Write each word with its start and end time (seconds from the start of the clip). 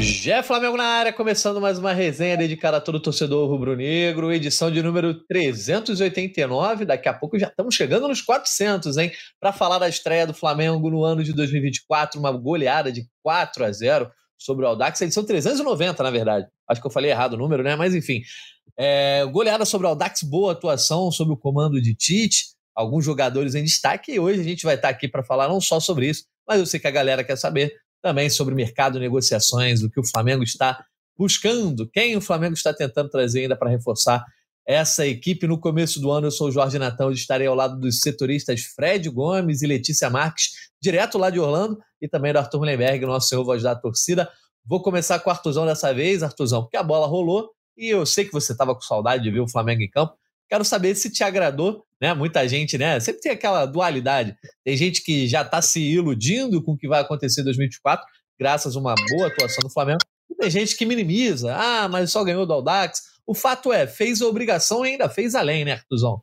Jé 0.00 0.42
Flamengo 0.42 0.78
na 0.78 0.84
área, 0.84 1.12
começando 1.12 1.60
mais 1.60 1.78
uma 1.78 1.92
resenha 1.92 2.34
dedicada 2.34 2.78
a 2.78 2.80
todo 2.80 2.98
torcedor 2.98 3.46
rubro-negro, 3.50 4.32
edição 4.32 4.70
de 4.70 4.82
número 4.82 5.12
389. 5.26 6.86
Daqui 6.86 7.06
a 7.06 7.12
pouco 7.12 7.38
já 7.38 7.48
estamos 7.48 7.74
chegando 7.74 8.08
nos 8.08 8.22
400, 8.22 8.96
hein? 8.96 9.12
Para 9.38 9.52
falar 9.52 9.78
da 9.78 9.88
estreia 9.90 10.26
do 10.26 10.32
Flamengo 10.32 10.88
no 10.88 11.04
ano 11.04 11.22
de 11.22 11.34
2024, 11.34 12.18
uma 12.18 12.32
goleada 12.32 12.90
de 12.90 13.06
4 13.22 13.62
a 13.62 13.70
0 13.70 14.10
sobre 14.38 14.64
o 14.64 14.68
Aldax, 14.68 15.02
edição 15.02 15.22
390, 15.22 16.02
na 16.02 16.10
verdade. 16.10 16.46
Acho 16.66 16.80
que 16.80 16.86
eu 16.86 16.90
falei 16.90 17.10
errado 17.10 17.34
o 17.34 17.36
número, 17.36 17.62
né? 17.62 17.76
Mas 17.76 17.94
enfim. 17.94 18.22
É, 18.78 19.26
goleada 19.26 19.66
sobre 19.66 19.86
o 19.86 19.90
Aldax, 19.90 20.22
boa 20.22 20.52
atuação 20.52 21.12
sob 21.12 21.32
o 21.32 21.36
comando 21.36 21.78
de 21.78 21.94
Tite, 21.94 22.46
alguns 22.74 23.04
jogadores 23.04 23.54
em 23.54 23.62
destaque, 23.62 24.12
e 24.12 24.18
hoje 24.18 24.40
a 24.40 24.44
gente 24.44 24.64
vai 24.64 24.76
estar 24.76 24.88
aqui 24.88 25.06
para 25.06 25.22
falar 25.22 25.46
não 25.46 25.60
só 25.60 25.78
sobre 25.78 26.08
isso, 26.08 26.24
mas 26.48 26.58
eu 26.58 26.64
sei 26.64 26.80
que 26.80 26.86
a 26.86 26.90
galera 26.90 27.22
quer 27.22 27.36
saber 27.36 27.74
também 28.02 28.30
sobre 28.30 28.54
mercado, 28.54 28.98
negociações, 28.98 29.82
o 29.82 29.90
que 29.90 30.00
o 30.00 30.06
Flamengo 30.06 30.42
está 30.42 30.84
buscando, 31.16 31.88
quem 31.90 32.16
o 32.16 32.20
Flamengo 32.20 32.54
está 32.54 32.72
tentando 32.72 33.10
trazer 33.10 33.42
ainda 33.42 33.56
para 33.56 33.70
reforçar 33.70 34.24
essa 34.66 35.06
equipe. 35.06 35.46
No 35.46 35.58
começo 35.58 36.00
do 36.00 36.10
ano, 36.10 36.28
eu 36.28 36.30
sou 36.30 36.48
o 36.48 36.52
Jorge 36.52 36.78
Natão 36.78 37.10
e 37.10 37.14
estarei 37.14 37.46
ao 37.46 37.54
lado 37.54 37.78
dos 37.78 38.00
setoristas 38.00 38.62
Fred 38.62 39.08
Gomes 39.10 39.62
e 39.62 39.66
Letícia 39.66 40.08
Marques, 40.08 40.50
direto 40.80 41.18
lá 41.18 41.28
de 41.28 41.38
Orlando, 41.38 41.78
e 42.00 42.08
também 42.08 42.32
do 42.32 42.38
Arthur 42.38 42.58
Mullenberg, 42.58 43.04
nosso 43.04 43.28
senhor 43.28 43.44
voz 43.44 43.62
da 43.62 43.74
torcida. 43.74 44.30
Vou 44.64 44.80
começar 44.82 45.18
com 45.18 45.28
o 45.28 45.32
Arthurzão 45.32 45.66
dessa 45.66 45.92
vez, 45.92 46.22
Arthurzão, 46.22 46.62
porque 46.62 46.76
a 46.76 46.82
bola 46.82 47.06
rolou 47.06 47.50
e 47.76 47.88
eu 47.88 48.04
sei 48.06 48.24
que 48.24 48.32
você 48.32 48.52
estava 48.52 48.74
com 48.74 48.80
saudade 48.80 49.22
de 49.22 49.30
ver 49.30 49.40
o 49.40 49.48
Flamengo 49.48 49.82
em 49.82 49.90
campo. 49.90 50.14
Quero 50.50 50.64
saber 50.64 50.96
se 50.96 51.08
te 51.08 51.22
agradou, 51.22 51.86
né? 52.00 52.12
Muita 52.12 52.46
gente, 52.48 52.76
né? 52.76 52.98
Sempre 52.98 53.20
tem 53.20 53.30
aquela 53.30 53.64
dualidade. 53.66 54.36
Tem 54.64 54.76
gente 54.76 55.00
que 55.04 55.28
já 55.28 55.42
está 55.42 55.62
se 55.62 55.80
iludindo 55.80 56.60
com 56.60 56.72
o 56.72 56.76
que 56.76 56.88
vai 56.88 57.00
acontecer 57.00 57.42
em 57.42 57.44
2024, 57.44 58.04
graças 58.36 58.74
a 58.74 58.78
uma 58.80 58.96
boa 59.10 59.28
atuação 59.28 59.60
do 59.62 59.70
Flamengo. 59.70 60.00
E 60.28 60.34
tem 60.34 60.50
gente 60.50 60.76
que 60.76 60.84
minimiza. 60.84 61.54
Ah, 61.54 61.88
mas 61.88 62.10
só 62.10 62.24
ganhou 62.24 62.44
do 62.44 62.52
Aldax. 62.52 63.00
O 63.24 63.32
fato 63.32 63.72
é, 63.72 63.86
fez 63.86 64.20
a 64.20 64.26
obrigação 64.26 64.84
e 64.84 64.90
ainda 64.90 65.08
fez 65.08 65.36
além, 65.36 65.64
né, 65.64 65.74
Artuzão? 65.74 66.20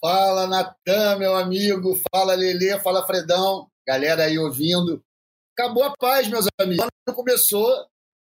Fala, 0.00 0.48
Natan, 0.48 1.18
meu 1.18 1.36
amigo. 1.36 2.00
Fala, 2.10 2.34
Lele. 2.34 2.80
Fala, 2.80 3.06
Fredão. 3.06 3.68
Galera 3.86 4.24
aí 4.24 4.36
ouvindo. 4.38 5.00
Acabou 5.56 5.84
a 5.84 5.92
paz, 5.96 6.26
meus 6.26 6.46
amigos. 6.60 6.84
Quando 7.04 7.16
começou, 7.16 7.68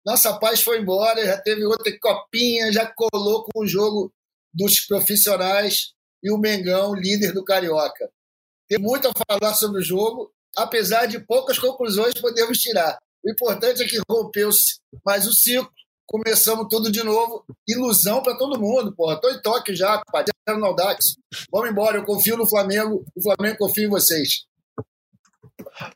nossa 0.04 0.38
paz 0.38 0.62
foi 0.62 0.80
embora, 0.80 1.24
já 1.24 1.38
teve 1.40 1.64
outra 1.64 1.92
copinha, 1.98 2.72
já 2.72 2.86
colou 2.86 3.44
com 3.44 3.60
o 3.60 3.66
jogo 3.66 4.12
dos 4.52 4.80
profissionais 4.80 5.92
e 6.22 6.30
o 6.30 6.38
Mengão, 6.38 6.94
líder 6.94 7.32
do 7.32 7.44
Carioca. 7.44 8.10
Tem 8.68 8.78
muito 8.78 9.08
a 9.08 9.12
falar 9.26 9.54
sobre 9.54 9.80
o 9.80 9.84
jogo, 9.84 10.32
apesar 10.56 11.06
de 11.06 11.20
poucas 11.20 11.58
conclusões 11.58 12.14
podemos 12.14 12.58
tirar. 12.58 12.98
O 13.22 13.30
importante 13.30 13.82
é 13.82 13.86
que 13.86 14.00
rompeu-se 14.08 14.80
mais 15.04 15.26
o 15.26 15.32
ciclo, 15.32 15.70
começamos 16.06 16.66
tudo 16.68 16.90
de 16.90 17.02
novo. 17.02 17.44
Ilusão 17.68 18.22
para 18.22 18.36
todo 18.36 18.58
mundo, 18.58 18.94
porra. 18.94 19.14
Estou 19.14 19.30
em 19.30 19.40
toque 19.40 19.74
já, 19.74 19.96
rapaz. 19.96 20.26
no. 20.48 21.16
Vamos 21.52 21.70
embora, 21.70 21.98
eu 21.98 22.04
confio 22.04 22.36
no 22.36 22.46
Flamengo, 22.46 23.04
o 23.14 23.22
Flamengo 23.22 23.58
confia 23.58 23.84
em 23.84 23.90
vocês. 23.90 24.46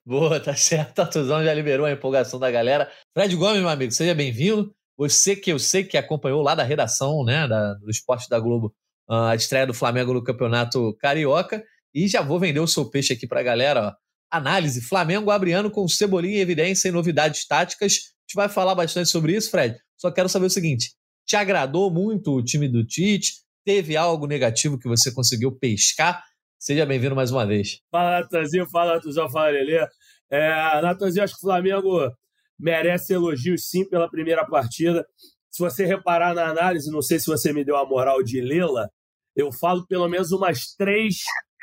Boa, 0.04 0.40
tá 0.40 0.54
certo. 0.54 1.00
A 1.02 1.06
Tuzão 1.06 1.44
já 1.44 1.52
liberou 1.52 1.86
a 1.86 1.92
empolgação 1.92 2.38
da 2.38 2.50
galera. 2.50 2.90
Fred 3.12 3.34
Gomes, 3.36 3.60
meu 3.60 3.68
amigo, 3.68 3.92
seja 3.92 4.14
bem-vindo. 4.14 4.74
Você 4.96 5.34
que 5.34 5.50
eu 5.50 5.58
sei 5.58 5.84
que 5.84 5.96
acompanhou 5.96 6.42
lá 6.42 6.54
da 6.54 6.62
redação, 6.62 7.24
né, 7.24 7.48
da, 7.48 7.74
do 7.74 7.90
Esporte 7.90 8.28
da 8.28 8.38
Globo, 8.38 8.74
ah, 9.08 9.30
a 9.30 9.34
estreia 9.34 9.66
do 9.66 9.74
Flamengo 9.74 10.14
no 10.14 10.22
Campeonato 10.22 10.96
Carioca. 11.00 11.64
E 11.94 12.08
já 12.08 12.22
vou 12.22 12.38
vender 12.38 12.60
o 12.60 12.66
seu 12.66 12.88
peixe 12.88 13.12
aqui 13.12 13.26
para 13.26 13.40
a 13.40 13.44
galera. 13.44 13.88
Ó. 13.88 13.92
Análise: 14.30 14.80
Flamengo 14.80 15.30
abre 15.30 15.52
ano 15.52 15.70
com 15.70 15.86
Cebolinha 15.86 16.38
em 16.38 16.40
evidência 16.40 16.88
e 16.88 16.92
novidades 16.92 17.46
táticas. 17.46 17.92
A 17.92 17.94
gente 17.94 18.34
vai 18.34 18.48
falar 18.48 18.74
bastante 18.74 19.08
sobre 19.08 19.36
isso, 19.36 19.50
Fred. 19.50 19.78
Só 19.96 20.10
quero 20.10 20.28
saber 20.28 20.46
o 20.46 20.50
seguinte: 20.50 20.92
te 21.26 21.36
agradou 21.36 21.90
muito 21.90 22.32
o 22.32 22.42
time 22.42 22.68
do 22.68 22.84
Tite? 22.84 23.44
Teve 23.64 23.96
algo 23.96 24.26
negativo 24.26 24.78
que 24.78 24.88
você 24.88 25.12
conseguiu 25.12 25.52
pescar? 25.52 26.22
Seja 26.64 26.86
bem-vindo 26.86 27.14
mais 27.14 27.30
uma 27.30 27.44
vez. 27.44 27.82
Fala, 27.90 28.20
Natanzinho. 28.20 28.66
Fala, 28.66 28.98
Tuzão. 28.98 29.28
Fala, 29.28 29.50
Lelê. 29.50 29.86
É, 30.30 30.80
Natanzinho, 30.80 31.22
acho 31.22 31.34
que 31.34 31.40
o 31.40 31.50
Flamengo 31.50 32.10
merece 32.58 33.12
elogios 33.12 33.68
sim 33.68 33.86
pela 33.86 34.08
primeira 34.08 34.46
partida. 34.46 35.06
Se 35.50 35.62
você 35.62 35.84
reparar 35.84 36.34
na 36.34 36.48
análise, 36.48 36.90
não 36.90 37.02
sei 37.02 37.20
se 37.20 37.26
você 37.26 37.52
me 37.52 37.66
deu 37.66 37.76
a 37.76 37.86
moral 37.86 38.22
de 38.22 38.40
lê-la, 38.40 38.88
eu 39.36 39.52
falo 39.52 39.86
pelo 39.86 40.08
menos 40.08 40.32
umas 40.32 40.74
três, 40.74 41.18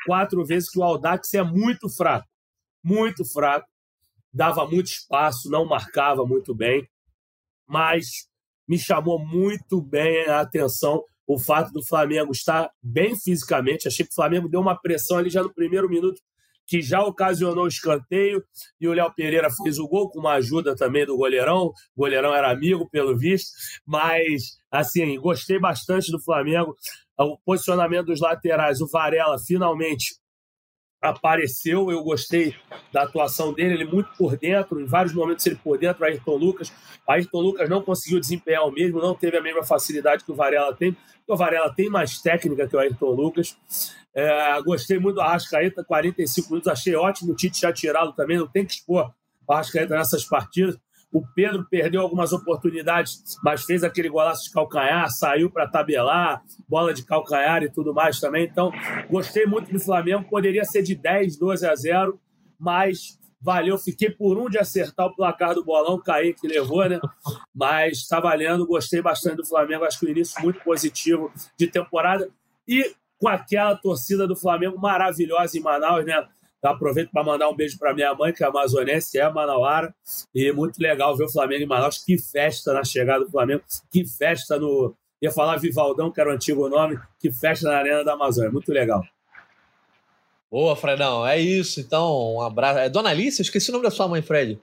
quatro 0.06 0.46
vezes 0.46 0.70
que 0.70 0.78
o 0.78 0.84
Aldax 0.84 1.34
é 1.34 1.42
muito 1.42 1.88
fraco. 1.88 2.28
Muito 2.80 3.24
fraco. 3.24 3.66
Dava 4.32 4.64
muito 4.68 4.86
espaço, 4.86 5.50
não 5.50 5.64
marcava 5.64 6.24
muito 6.24 6.54
bem. 6.54 6.88
Mas 7.66 8.28
me 8.68 8.78
chamou 8.78 9.18
muito 9.18 9.82
bem 9.82 10.28
a 10.28 10.42
atenção 10.42 11.02
o 11.26 11.38
fato 11.38 11.72
do 11.72 11.84
Flamengo 11.84 12.32
estar 12.32 12.70
bem 12.82 13.16
fisicamente. 13.16 13.88
Achei 13.88 14.04
que 14.04 14.12
o 14.12 14.14
Flamengo 14.14 14.48
deu 14.48 14.60
uma 14.60 14.80
pressão 14.80 15.18
ali 15.18 15.30
já 15.30 15.42
no 15.42 15.52
primeiro 15.52 15.88
minuto, 15.88 16.20
que 16.66 16.80
já 16.80 17.02
ocasionou 17.02 17.64
o 17.64 17.68
escanteio, 17.68 18.42
e 18.80 18.88
o 18.88 18.92
Léo 18.92 19.12
Pereira 19.14 19.48
fez 19.62 19.78
o 19.78 19.88
gol 19.88 20.08
com 20.08 20.20
uma 20.20 20.34
ajuda 20.34 20.74
também 20.74 21.04
do 21.04 21.16
goleirão. 21.16 21.66
O 21.66 21.74
goleirão 21.96 22.34
era 22.34 22.50
amigo, 22.50 22.88
pelo 22.88 23.16
visto, 23.16 23.50
mas, 23.86 24.56
assim, 24.70 25.18
gostei 25.20 25.58
bastante 25.58 26.10
do 26.10 26.22
Flamengo. 26.22 26.74
O 27.18 27.36
posicionamento 27.44 28.06
dos 28.06 28.20
laterais, 28.20 28.80
o 28.80 28.88
Varela 28.88 29.38
finalmente 29.38 30.21
apareceu, 31.02 31.90
eu 31.90 32.02
gostei 32.04 32.54
da 32.92 33.02
atuação 33.02 33.52
dele, 33.52 33.74
ele 33.74 33.84
muito 33.84 34.08
por 34.16 34.36
dentro, 34.36 34.80
em 34.80 34.86
vários 34.86 35.12
momentos 35.12 35.44
ele 35.44 35.56
por 35.56 35.76
dentro, 35.76 36.04
Ayrton 36.04 36.36
Lucas. 36.36 36.72
Ayrton 37.06 37.40
Lucas 37.40 37.68
não 37.68 37.82
conseguiu 37.82 38.20
desempenhar 38.20 38.64
o 38.64 38.70
mesmo, 38.70 39.00
não 39.00 39.12
teve 39.12 39.36
a 39.36 39.42
mesma 39.42 39.64
facilidade 39.64 40.24
que 40.24 40.30
o 40.30 40.34
Varela 40.34 40.72
tem, 40.74 40.96
o 41.26 41.36
Varela 41.36 41.74
tem 41.74 41.90
mais 41.90 42.20
técnica 42.20 42.68
que 42.68 42.76
o 42.76 42.78
Ayrton 42.78 43.10
Lucas. 43.10 43.56
É, 44.14 44.62
gostei 44.62 44.98
muito 44.98 45.16
do 45.16 45.20
Arrascaeta, 45.22 45.82
45 45.82 46.50
minutos, 46.50 46.68
achei 46.68 46.94
ótimo 46.94 47.32
o 47.32 47.34
Tite 47.34 47.60
já 47.60 47.72
tirado 47.72 48.12
também, 48.12 48.38
não 48.38 48.46
tem 48.46 48.64
que 48.64 48.74
expor 48.74 49.12
o 49.46 49.52
Arrascaeta 49.52 49.96
nessas 49.96 50.24
partidas. 50.24 50.78
O 51.12 51.22
Pedro 51.34 51.66
perdeu 51.68 52.00
algumas 52.00 52.32
oportunidades, 52.32 53.38
mas 53.44 53.64
fez 53.64 53.84
aquele 53.84 54.08
golaço 54.08 54.44
de 54.44 54.52
calcanhar, 54.52 55.10
saiu 55.10 55.50
para 55.50 55.68
tabelar, 55.68 56.42
bola 56.66 56.94
de 56.94 57.04
calcanhar 57.04 57.62
e 57.62 57.70
tudo 57.70 57.92
mais 57.92 58.18
também. 58.18 58.44
Então, 58.44 58.72
gostei 59.10 59.44
muito 59.44 59.70
do 59.70 59.78
Flamengo. 59.78 60.28
Poderia 60.28 60.64
ser 60.64 60.82
de 60.82 60.94
10, 60.94 61.36
12 61.36 61.66
a 61.66 61.74
0, 61.74 62.18
mas 62.58 63.18
valeu. 63.42 63.76
Fiquei 63.76 64.08
por 64.08 64.38
um 64.38 64.48
de 64.48 64.58
acertar 64.58 65.06
o 65.06 65.14
placar 65.14 65.54
do 65.54 65.64
bolão, 65.64 66.00
cair 66.00 66.34
que 66.34 66.48
levou, 66.48 66.88
né? 66.88 66.98
Mas 67.54 67.98
está 67.98 68.18
valendo. 68.18 68.66
Gostei 68.66 69.02
bastante 69.02 69.36
do 69.36 69.46
Flamengo. 69.46 69.84
Acho 69.84 70.00
que 70.00 70.06
o 70.06 70.10
início 70.10 70.40
muito 70.42 70.60
positivo 70.64 71.30
de 71.58 71.66
temporada. 71.66 72.30
E 72.66 72.94
com 73.18 73.28
aquela 73.28 73.76
torcida 73.76 74.26
do 74.26 74.34
Flamengo 74.34 74.80
maravilhosa 74.80 75.58
em 75.58 75.60
Manaus, 75.60 76.04
né? 76.06 76.26
Aproveito 76.62 77.10
para 77.10 77.24
mandar 77.24 77.48
um 77.48 77.56
beijo 77.56 77.76
para 77.76 77.92
minha 77.92 78.14
mãe, 78.14 78.32
que 78.32 78.44
é 78.44 78.46
amazonense, 78.46 79.18
é 79.18 79.28
manauara. 79.28 79.92
E 80.32 80.52
muito 80.52 80.78
legal 80.78 81.16
ver 81.16 81.24
o 81.24 81.28
Flamengo 81.28 81.64
em 81.64 81.66
Manaus. 81.66 81.98
Que 81.98 82.16
festa 82.16 82.72
na 82.72 82.84
chegada 82.84 83.24
do 83.24 83.30
Flamengo. 83.30 83.62
Que 83.90 84.06
festa 84.06 84.58
no. 84.58 84.94
Ia 85.20 85.32
falar 85.32 85.56
Vivaldão, 85.56 86.10
que 86.12 86.20
era 86.20 86.30
o 86.30 86.32
antigo 86.32 86.68
nome. 86.68 86.98
Que 87.18 87.32
festa 87.32 87.68
na 87.68 87.78
Arena 87.78 88.04
da 88.04 88.12
Amazônia. 88.12 88.50
Muito 88.50 88.72
legal. 88.72 89.02
Boa, 90.50 90.76
Fredão. 90.76 91.26
É 91.26 91.38
isso. 91.40 91.80
Então, 91.80 92.36
um 92.36 92.42
abraço. 92.42 92.78
É 92.78 92.88
Dona 92.88 93.10
Alice? 93.10 93.40
Eu 93.40 93.44
esqueci 93.44 93.70
o 93.70 93.72
nome 93.72 93.84
da 93.84 93.90
sua 93.90 94.06
mãe, 94.06 94.22
Fred. 94.22 94.60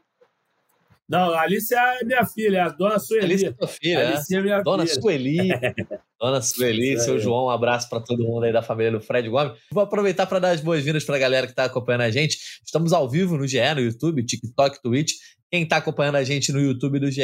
Não, 1.08 1.34
a 1.34 1.42
Alice 1.42 1.74
é 1.74 2.04
minha 2.06 2.24
filha, 2.26 2.58
é 2.60 2.62
a 2.62 2.70
Dona 2.70 3.00
Sueli. 3.00 3.26
Alice 3.26 3.46
é 3.48 3.52
tua 3.52 3.68
filha, 3.68 4.10
Alice 4.10 4.36
é 4.36 4.42
minha 4.42 4.62
Dona 4.62 4.86
filha. 4.86 5.02
Sueli. 5.02 5.50
Dona 6.20 6.42
Sueli, 6.42 7.00
seu 7.00 7.18
João, 7.18 7.46
um 7.46 7.50
abraço 7.50 7.88
para 7.88 8.02
todo 8.02 8.26
mundo 8.26 8.44
aí 8.44 8.52
da 8.52 8.62
família 8.62 8.92
do 8.92 9.00
Fred 9.00 9.30
Gomes. 9.30 9.58
Vou 9.72 9.82
aproveitar 9.82 10.26
para 10.26 10.40
dar 10.40 10.52
as 10.52 10.60
boas-vindas 10.60 11.06
para 11.06 11.16
a 11.16 11.20
galera 11.20 11.48
que 11.48 11.54
está 11.54 11.64
acompanhando 11.64 12.02
a 12.02 12.12
gente. 12.12 12.38
Estamos 12.66 12.92
ao 12.92 13.10
vivo 13.10 13.38
no 13.38 13.48
GE, 13.48 13.74
no 13.74 13.80
YouTube, 13.80 14.26
TikTok, 14.26 14.82
Twitch. 14.82 15.14
Quem 15.50 15.64
está 15.64 15.78
acompanhando 15.78 16.18
a 16.18 16.24
gente 16.26 16.52
no 16.52 16.60
YouTube 16.60 17.00
do 17.00 17.10
GE 17.10 17.22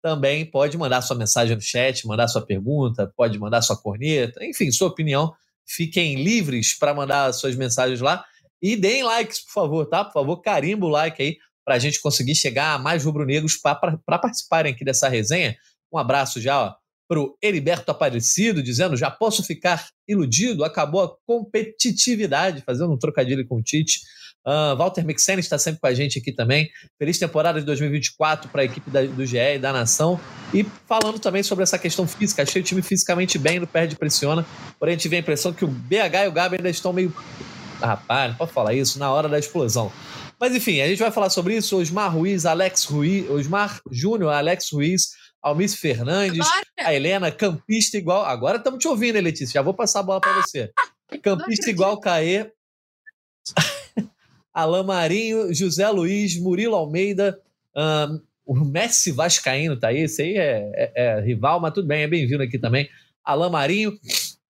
também 0.00 0.48
pode 0.48 0.78
mandar 0.78 1.02
sua 1.02 1.16
mensagem 1.16 1.56
no 1.56 1.60
chat, 1.60 2.06
mandar 2.06 2.28
sua 2.28 2.46
pergunta, 2.46 3.12
pode 3.16 3.36
mandar 3.40 3.60
sua 3.60 3.76
corneta, 3.76 4.44
enfim, 4.44 4.70
sua 4.70 4.86
opinião. 4.86 5.32
Fiquem 5.66 6.22
livres 6.22 6.78
para 6.78 6.94
mandar 6.94 7.32
suas 7.32 7.56
mensagens 7.56 8.00
lá. 8.00 8.24
E 8.62 8.76
deem 8.76 9.02
likes, 9.02 9.44
por 9.46 9.52
favor, 9.52 9.86
tá? 9.86 10.04
Por 10.04 10.12
favor, 10.12 10.40
carimba 10.40 10.86
o 10.86 10.88
like 10.88 11.20
aí 11.20 11.36
para 11.64 11.74
a 11.74 11.78
gente 11.80 12.00
conseguir 12.00 12.36
chegar 12.36 12.74
a 12.74 12.78
mais 12.78 13.04
rubro-negros 13.04 13.56
para 13.56 13.74
participarem 14.18 14.72
aqui 14.72 14.84
dessa 14.84 15.08
resenha. 15.08 15.56
Um 15.92 15.98
abraço 15.98 16.40
já 16.40 16.76
para 17.08 17.18
o 17.18 17.36
Heriberto 17.42 17.90
Aparecido, 17.90 18.62
dizendo: 18.62 18.96
já 18.96 19.10
posso 19.10 19.42
ficar 19.42 19.88
iludido, 20.06 20.64
acabou 20.64 21.02
a 21.02 21.10
competitividade, 21.26 22.62
fazendo 22.64 22.92
um 22.92 22.98
trocadilho 22.98 23.46
com 23.46 23.56
o 23.56 23.62
Tite. 23.62 24.00
Uh, 24.46 24.76
Walter 24.76 25.04
Mixene 25.04 25.40
está 25.40 25.58
sempre 25.58 25.80
com 25.80 25.86
a 25.86 25.94
gente 25.94 26.18
aqui 26.18 26.32
também. 26.32 26.70
Feliz 26.98 27.18
temporada 27.18 27.58
de 27.58 27.66
2024 27.66 28.48
para 28.50 28.62
a 28.62 28.64
equipe 28.64 28.88
da, 28.90 29.02
do 29.02 29.26
GE 29.26 29.36
e 29.36 29.58
da 29.58 29.72
Nação. 29.72 30.18
E 30.54 30.64
falando 30.86 31.18
também 31.18 31.42
sobre 31.42 31.64
essa 31.64 31.78
questão 31.78 32.06
física. 32.06 32.42
Achei 32.42 32.62
o 32.62 32.64
time 32.64 32.80
fisicamente 32.80 33.38
bem, 33.38 33.58
não 33.58 33.66
perde 33.66 33.96
pressiona. 33.96 34.46
Porém, 34.78 34.94
a 34.94 34.98
gente 34.98 35.14
a 35.14 35.18
impressão 35.18 35.52
que 35.52 35.64
o 35.64 35.68
BH 35.68 36.24
e 36.24 36.28
o 36.28 36.32
Gabi 36.32 36.56
ainda 36.56 36.70
estão 36.70 36.92
meio 36.92 37.12
Rapaz, 37.80 38.30
não 38.30 38.36
pode 38.36 38.52
falar 38.52 38.74
isso 38.74 38.98
na 38.98 39.10
hora 39.10 39.28
da 39.28 39.38
explosão. 39.38 39.92
Mas 40.40 40.54
enfim, 40.54 40.80
a 40.80 40.88
gente 40.88 40.98
vai 40.98 41.10
falar 41.10 41.30
sobre 41.30 41.56
isso. 41.56 41.76
Osmar 41.76 42.12
Ruiz, 42.12 42.44
Alex 42.46 42.84
Ruiz, 42.84 43.28
Osmar 43.30 43.80
Júnior, 43.90 44.32
Alex 44.32 44.70
Ruiz, 44.72 45.10
Almice 45.42 45.76
Fernandes, 45.76 46.46
Agora? 46.46 46.64
a 46.78 46.94
Helena, 46.94 47.30
campista 47.30 47.96
igual. 47.96 48.24
Agora 48.24 48.58
estamos 48.58 48.80
te 48.80 48.88
ouvindo, 48.88 49.20
Letícia. 49.20 49.54
Já 49.54 49.62
vou 49.62 49.74
passar 49.74 50.00
a 50.00 50.02
bola 50.02 50.20
para 50.20 50.40
você. 50.40 50.70
Campista 51.22 51.70
igual 51.70 52.00
Caê. 52.00 52.50
Alain 54.52 54.84
Marinho, 54.84 55.54
José 55.54 55.88
Luiz, 55.88 56.36
Murilo 56.38 56.74
Almeida, 56.74 57.40
um, 57.76 58.20
o 58.44 58.54
Messi 58.64 59.12
Vascaíno 59.12 59.78
tá 59.78 59.88
aí, 59.88 60.00
esse 60.00 60.22
aí 60.22 60.36
é, 60.36 60.72
é, 60.74 60.92
é 60.96 61.20
rival, 61.20 61.60
mas 61.60 61.72
tudo 61.72 61.86
bem, 61.86 62.02
é 62.02 62.08
bem-vindo 62.08 62.42
aqui 62.42 62.58
também. 62.58 62.88
Alain 63.22 63.50
Marinho 63.50 63.98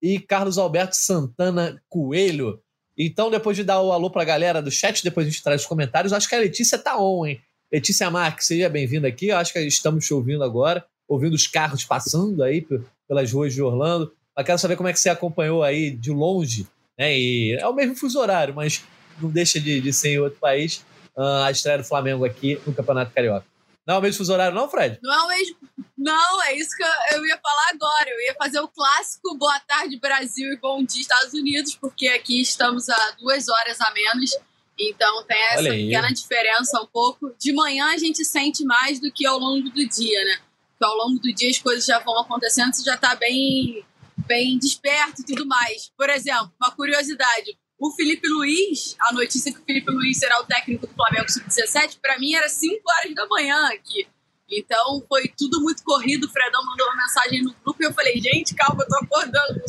e 0.01 0.19
Carlos 0.19 0.57
Alberto 0.57 0.97
Santana 0.97 1.83
Coelho. 1.89 2.63
Então, 2.97 3.31
depois 3.31 3.57
de 3.57 3.65
dar 3.65 3.81
o 3.81 3.93
alô 3.93 4.11
pra 4.11 4.25
galera 4.25 4.63
do 4.63 4.71
chat, 4.71 5.05
depois 5.05 5.27
a 5.27 5.31
gente 5.31 5.43
traz 5.43 5.61
os 5.61 5.67
comentários, 5.67 6.13
acho 6.13 6.29
que 6.29 6.35
a 6.35 6.39
Letícia 6.39 6.79
tá 6.79 6.99
on, 6.99 7.27
hein? 7.27 7.41
Letícia 7.71 8.11
Marques, 8.11 8.47
seja 8.47 8.67
bem-vinda 8.67 9.07
aqui. 9.07 9.29
Eu 9.29 9.37
acho 9.37 9.53
que 9.53 9.59
estamos 9.61 10.07
te 10.07 10.15
ouvindo 10.15 10.43
agora, 10.43 10.87
ouvindo 11.07 11.35
os 11.35 11.47
carros 11.47 11.85
passando 11.85 12.43
aí 12.43 12.67
pelas 13.07 13.31
ruas 13.31 13.53
de 13.53 13.61
Orlando. 13.61 14.11
Quero 14.45 14.59
saber 14.59 14.77
como 14.77 14.89
é 14.89 14.93
que 14.93 15.01
você 15.01 15.11
acompanhou 15.11 15.63
aí 15.63 15.91
de 15.91 16.11
longe, 16.11 16.67
né? 16.97 17.15
E 17.15 17.59
é 17.61 17.67
o 17.67 17.75
mesmo 17.75 17.95
fuso 17.95 18.19
horário, 18.19 18.55
mas 18.55 18.83
não 19.21 19.29
deixa 19.29 19.61
de, 19.61 19.83
de 19.83 19.93
ser 19.93 20.11
em 20.11 20.19
outro 20.19 20.39
país, 20.39 20.83
uh, 21.15 21.45
a 21.45 21.51
estreia 21.51 21.77
do 21.77 21.85
Flamengo 21.85 22.25
aqui 22.25 22.59
no 22.67 22.73
Campeonato 22.73 23.13
Carioca. 23.13 23.45
Não 23.87 23.97
é 23.97 23.99
o 23.99 24.03
mesmo 24.03 24.19
fuso 24.19 24.33
horário, 24.33 24.55
não, 24.55 24.71
Fred? 24.71 24.99
Não 25.03 25.13
é 25.13 25.23
o 25.25 25.29
mesmo. 25.29 25.57
Não, 25.97 26.43
é 26.45 26.55
isso 26.55 26.71
que 26.75 26.83
eu, 26.83 27.19
eu 27.19 27.27
ia 27.27 27.39
falar 27.39 27.69
agora. 27.75 28.09
Eu 28.09 28.21
ia 28.21 28.35
fazer 28.35 28.61
o 28.61 28.69
clássico 28.69 29.37
Boa 29.37 29.61
Tarde 29.61 29.99
Brasil 29.99 30.53
e 30.53 30.57
Bom 30.57 30.83
Dia 30.85 31.03
Estados 31.03 31.35
Unidos, 31.35 31.75
porque 31.75 32.09
aqui 32.09 32.41
estamos 32.41 32.89
a 32.89 33.17
duas 33.19 33.49
horas 33.49 33.79
a 33.81 33.91
menos. 33.93 34.39
Então 34.79 35.25
tem 35.25 35.43
essa 35.47 35.71
pequena 35.71 36.13
diferença 36.13 36.81
um 36.81 36.87
pouco. 36.87 37.35
De 37.39 37.53
manhã 37.53 37.87
a 37.87 37.99
gente 37.99 38.25
sente 38.25 38.65
mais 38.65 39.01
do 39.01 39.11
que 39.11 39.27
ao 39.27 39.39
longo 39.39 39.69
do 39.69 39.89
dia, 39.89 40.25
né? 40.25 40.41
Porque 40.71 40.85
ao 40.85 40.97
longo 40.97 41.19
do 41.19 41.33
dia 41.35 41.51
as 41.51 41.59
coisas 41.59 41.85
já 41.85 41.99
vão 41.99 42.21
acontecendo, 42.21 42.73
você 42.73 42.85
já 42.85 42.95
está 42.95 43.17
bem, 43.17 43.85
bem 44.27 44.57
desperto 44.59 45.23
e 45.23 45.25
tudo 45.25 45.45
mais. 45.47 45.91
Por 45.97 46.09
exemplo, 46.09 46.53
uma 46.61 46.71
curiosidade: 46.71 47.59
o 47.77 47.91
Felipe 47.91 48.29
Luiz, 48.29 48.97
a 49.01 49.13
notícia 49.13 49.53
que 49.53 49.59
o 49.59 49.65
Felipe 49.65 49.91
Luiz 49.91 50.17
será 50.17 50.41
o 50.41 50.47
técnico 50.47 50.87
do 50.87 50.95
Flamengo 50.95 51.29
Sub-17, 51.29 51.99
para 52.01 52.17
mim 52.19 52.35
era 52.35 52.49
5 52.49 52.81
horas 52.89 53.15
da 53.15 53.27
manhã 53.27 53.69
aqui. 53.69 54.07
Então 54.49 55.05
foi 55.09 55.29
tudo 55.37 55.61
muito 55.61 55.83
corrido. 55.83 56.25
O 56.25 56.31
Fredão 56.31 56.65
mandou 56.65 56.87
uma 56.87 56.97
mensagem 56.97 57.43
no 57.43 57.53
grupo 57.53 57.83
e 57.83 57.87
eu 57.87 57.93
falei: 57.93 58.21
gente, 58.21 58.55
calma, 58.55 58.85
eu 58.85 58.89
tô 58.89 58.97
acordando. 59.05 59.63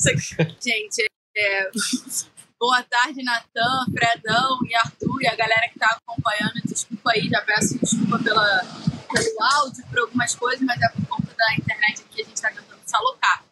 gente, 0.60 1.06
é... 1.36 1.70
boa 2.64 2.82
tarde, 2.82 3.22
Natan, 3.22 3.84
Fredão 3.92 4.58
e 4.66 4.74
Arthur 4.74 5.20
e 5.22 5.26
a 5.26 5.34
galera 5.34 5.68
que 5.68 5.78
tá 5.78 5.98
acompanhando. 6.00 6.54
Desculpa 6.64 7.10
aí, 7.12 7.28
já 7.28 7.42
peço 7.42 7.78
desculpa 7.78 8.18
pela, 8.18 8.64
pelo 9.12 9.42
áudio, 9.42 9.86
por 9.90 9.98
algumas 9.98 10.34
coisas, 10.34 10.62
mas 10.62 10.80
é 10.80 10.88
por 10.88 11.06
conta 11.08 11.34
da 11.36 11.54
internet 11.56 12.00
aqui 12.00 12.22
a 12.22 12.24
gente 12.24 12.40
tá 12.40 12.48
tentando 12.48 12.80
se 12.82 12.96
alocar. 12.96 13.44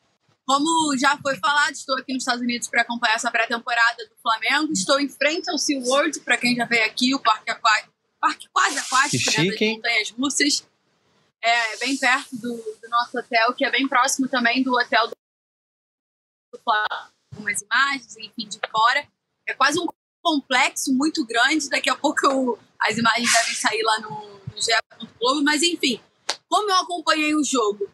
Como 0.46 0.96
já 0.98 1.18
foi 1.18 1.36
falado, 1.36 1.72
estou 1.72 1.98
aqui 1.98 2.14
nos 2.14 2.22
Estados 2.22 2.40
Unidos 2.40 2.68
para 2.68 2.80
acompanhar 2.80 3.16
essa 3.16 3.30
pré-temporada 3.30 4.02
do 4.08 4.16
Flamengo. 4.22 4.72
Estou 4.72 4.98
em 4.98 5.10
frente 5.10 5.50
ao 5.50 5.58
SeaWorld, 5.58 6.18
para 6.20 6.38
quem 6.38 6.56
já 6.56 6.64
veio 6.64 6.86
aqui, 6.86 7.14
o 7.14 7.20
Parque 7.20 7.50
Aquático, 7.50 7.92
Parque 8.18 8.48
quase 8.50 8.78
aquático, 8.78 9.30
né, 9.30 9.46
das 9.46 9.60
Montanhas 9.76 10.10
Russas. 10.12 10.68
É 11.42 11.76
bem 11.76 11.98
perto 11.98 12.34
do, 12.36 12.56
do, 12.56 12.88
nosso 12.88 13.18
hotel, 13.18 13.52
que 13.52 13.64
é 13.64 13.70
bem 13.70 13.86
próximo 13.86 14.26
também 14.26 14.62
do 14.62 14.72
hotel 14.72 15.08
do 15.08 16.58
Flamengo. 16.64 17.11
Algumas 17.42 17.60
imagens, 17.62 18.16
enfim, 18.16 18.48
de 18.48 18.58
fora. 18.70 19.06
É 19.46 19.54
quase 19.54 19.78
um 19.80 19.86
complexo 20.22 20.92
muito 20.92 21.26
grande. 21.26 21.68
Daqui 21.68 21.90
a 21.90 21.96
pouco 21.96 22.24
eu, 22.24 22.58
as 22.78 22.96
imagens 22.96 23.32
devem 23.32 23.54
sair 23.54 23.82
lá 23.82 24.00
no, 24.00 24.10
no. 24.10 25.08
Globo, 25.18 25.42
mas 25.42 25.62
enfim, 25.62 26.00
como 26.48 26.70
eu 26.70 26.76
acompanhei 26.76 27.34
o 27.34 27.42
jogo 27.42 27.88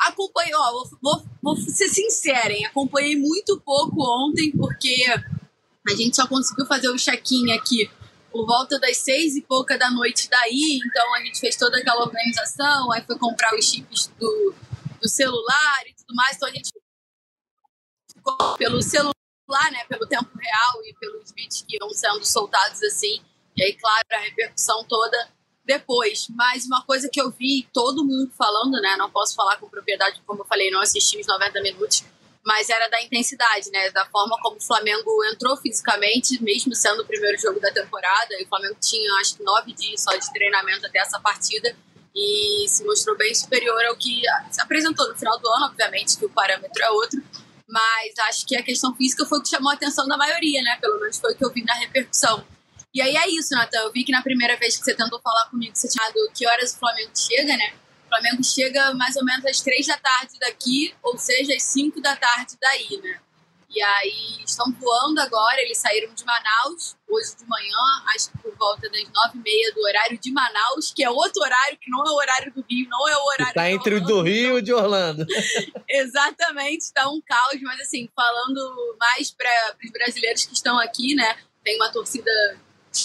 Acompanhei, 0.00 0.54
ó, 0.54 0.72
vou, 0.72 0.90
vou, 1.02 1.24
vou 1.42 1.56
ser 1.56 1.88
sincera, 1.88 2.50
hein? 2.50 2.64
Acompanhei 2.64 3.16
muito 3.16 3.60
pouco 3.60 4.02
ontem, 4.02 4.50
porque 4.50 5.04
a 5.86 5.94
gente 5.94 6.16
só 6.16 6.26
conseguiu 6.26 6.64
fazer 6.64 6.88
o 6.88 6.96
check-in 6.96 7.52
aqui 7.52 7.90
por 8.32 8.46
volta 8.46 8.78
das 8.80 8.96
seis 8.96 9.36
e 9.36 9.42
pouca 9.42 9.76
da 9.76 9.90
noite 9.90 10.26
daí, 10.30 10.80
então 10.82 11.14
a 11.16 11.20
gente 11.20 11.38
fez 11.38 11.54
toda 11.56 11.76
aquela 11.76 12.02
organização, 12.02 12.90
aí 12.92 13.02
foi 13.02 13.18
comprar 13.18 13.54
os 13.54 13.68
chips 13.68 14.10
do, 14.18 14.54
do 15.02 15.08
celular 15.08 15.82
e 15.86 15.92
tudo 15.92 16.14
mais, 16.14 16.36
então 16.36 16.48
a 16.48 16.52
gente 16.52 16.70
pelo 18.56 18.82
celular, 18.82 19.14
né, 19.72 19.84
pelo 19.88 20.06
tempo 20.06 20.30
real 20.38 20.84
e 20.84 20.94
pelos 20.94 21.32
vídeos 21.32 21.64
que 21.66 21.76
iam 21.76 21.90
sendo 21.90 22.24
soltados 22.24 22.82
assim, 22.82 23.20
e 23.56 23.62
aí, 23.62 23.72
claro, 23.74 24.06
a 24.12 24.18
repercussão 24.18 24.84
toda 24.84 25.28
depois. 25.64 26.26
Mas 26.30 26.66
uma 26.66 26.82
coisa 26.84 27.08
que 27.12 27.20
eu 27.20 27.30
vi 27.30 27.68
todo 27.72 28.04
mundo 28.04 28.30
falando, 28.36 28.80
né? 28.80 28.96
Não 28.96 29.10
posso 29.10 29.34
falar 29.34 29.56
com 29.56 29.68
propriedade, 29.68 30.22
como 30.26 30.42
eu 30.42 30.46
falei, 30.46 30.70
não 30.70 30.80
assisti 30.80 31.20
os 31.20 31.26
90 31.26 31.60
minutos, 31.60 32.04
mas 32.44 32.68
era 32.70 32.88
da 32.88 33.02
intensidade, 33.02 33.70
né? 33.70 33.90
Da 33.90 34.06
forma 34.06 34.36
como 34.40 34.56
o 34.56 34.60
Flamengo 34.60 35.24
entrou 35.32 35.56
fisicamente, 35.56 36.42
mesmo 36.42 36.74
sendo 36.74 37.02
o 37.02 37.06
primeiro 37.06 37.38
jogo 37.38 37.60
da 37.60 37.70
temporada. 37.70 38.34
E 38.40 38.44
o 38.44 38.48
Flamengo 38.48 38.76
tinha, 38.80 39.12
acho 39.20 39.36
que, 39.36 39.42
nove 39.42 39.72
dias 39.72 40.02
só 40.02 40.14
de 40.16 40.32
treinamento 40.32 40.86
até 40.86 40.98
essa 40.98 41.20
partida 41.20 41.76
e 42.14 42.66
se 42.66 42.84
mostrou 42.84 43.16
bem 43.16 43.32
superior 43.34 43.84
ao 43.84 43.96
que 43.96 44.22
se 44.50 44.60
apresentou 44.60 45.08
no 45.08 45.16
final 45.16 45.38
do 45.38 45.48
ano, 45.48 45.66
obviamente, 45.66 46.18
que 46.18 46.24
o 46.24 46.30
parâmetro 46.30 46.82
é 46.82 46.90
outro. 46.90 47.22
Mas 47.70 48.18
acho 48.28 48.46
que 48.46 48.56
a 48.56 48.62
questão 48.62 48.94
física 48.94 49.24
foi 49.24 49.38
o 49.38 49.42
que 49.42 49.48
chamou 49.48 49.70
a 49.70 49.74
atenção 49.74 50.06
da 50.08 50.16
maioria, 50.16 50.60
né? 50.62 50.76
Pelo 50.80 50.98
menos 50.98 51.18
foi 51.18 51.32
o 51.32 51.36
que 51.36 51.44
eu 51.44 51.52
vi 51.52 51.62
na 51.64 51.74
repercussão. 51.74 52.44
E 52.92 53.00
aí 53.00 53.16
é 53.16 53.28
isso, 53.28 53.54
Natan. 53.54 53.78
Eu 53.78 53.92
vi 53.92 54.02
que 54.02 54.10
na 54.10 54.22
primeira 54.22 54.56
vez 54.56 54.76
que 54.76 54.84
você 54.84 54.94
tentou 54.94 55.20
falar 55.20 55.48
comigo, 55.48 55.74
você 55.74 55.88
tinha 55.88 56.04
dado 56.04 56.30
que 56.34 56.46
horas 56.46 56.72
o 56.72 56.78
Flamengo 56.78 57.12
chega, 57.14 57.56
né? 57.56 57.72
O 58.06 58.08
Flamengo 58.08 58.42
chega 58.42 58.92
mais 58.94 59.14
ou 59.14 59.24
menos 59.24 59.46
às 59.46 59.60
três 59.60 59.86
da 59.86 59.96
tarde 59.96 60.36
daqui, 60.40 60.92
ou 61.00 61.16
seja, 61.16 61.54
às 61.54 61.62
cinco 61.62 62.00
da 62.00 62.16
tarde 62.16 62.56
daí, 62.60 63.00
né? 63.00 63.20
E 63.72 63.80
aí 63.80 64.42
estão 64.44 64.72
voando 64.72 65.20
agora, 65.20 65.60
eles 65.62 65.78
saíram 65.78 66.12
de 66.12 66.24
Manaus 66.24 66.96
hoje 67.08 67.36
de 67.36 67.46
manhã, 67.46 67.76
acho 68.14 68.30
que 68.32 68.38
por 68.38 68.56
volta 68.56 68.88
das 68.88 69.04
nove 69.04 69.38
e 69.38 69.42
meia 69.42 69.72
do 69.72 69.80
horário 69.80 70.18
de 70.18 70.32
Manaus, 70.32 70.92
que 70.92 71.04
é 71.04 71.10
outro 71.10 71.40
horário 71.40 71.78
que 71.78 71.88
não 71.88 72.04
é 72.04 72.10
o 72.10 72.14
horário 72.14 72.52
do 72.52 72.64
Rio, 72.68 72.88
não 72.88 73.08
é 73.08 73.16
o 73.16 73.24
horário 73.26 73.50
Está 73.50 73.70
entre 73.70 73.94
o 73.94 74.00
do 74.00 74.22
Rio 74.22 74.58
e 74.58 74.62
de 74.62 74.72
Orlando. 74.72 75.24
Exatamente, 75.88 76.80
está 76.80 77.08
um 77.08 77.20
caos, 77.20 77.60
mas 77.62 77.80
assim, 77.80 78.08
falando 78.14 78.96
mais 78.98 79.30
para 79.30 79.76
os 79.84 79.90
brasileiros 79.92 80.44
que 80.44 80.54
estão 80.54 80.76
aqui, 80.78 81.14
né? 81.14 81.38
Tem 81.62 81.76
uma 81.76 81.92
torcida 81.92 82.30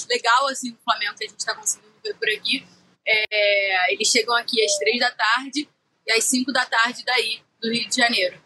legal 0.09 0.47
assim 0.47 0.71
do 0.71 0.79
Flamengo 0.83 1.15
que 1.15 1.25
a 1.25 1.27
gente 1.27 1.39
está 1.39 1.53
conseguindo 1.53 1.93
ver 2.03 2.15
por 2.15 2.29
aqui. 2.29 2.65
É, 3.07 3.93
eles 3.93 4.07
chegam 4.07 4.35
aqui 4.35 4.63
às 4.65 4.77
três 4.79 4.99
da 4.99 5.11
tarde 5.11 5.69
e 6.07 6.11
às 6.11 6.23
cinco 6.23 6.51
da 6.51 6.65
tarde 6.65 7.03
daí 7.05 7.39
do 7.61 7.71
Rio 7.71 7.87
de 7.87 7.95
Janeiro. 7.95 8.44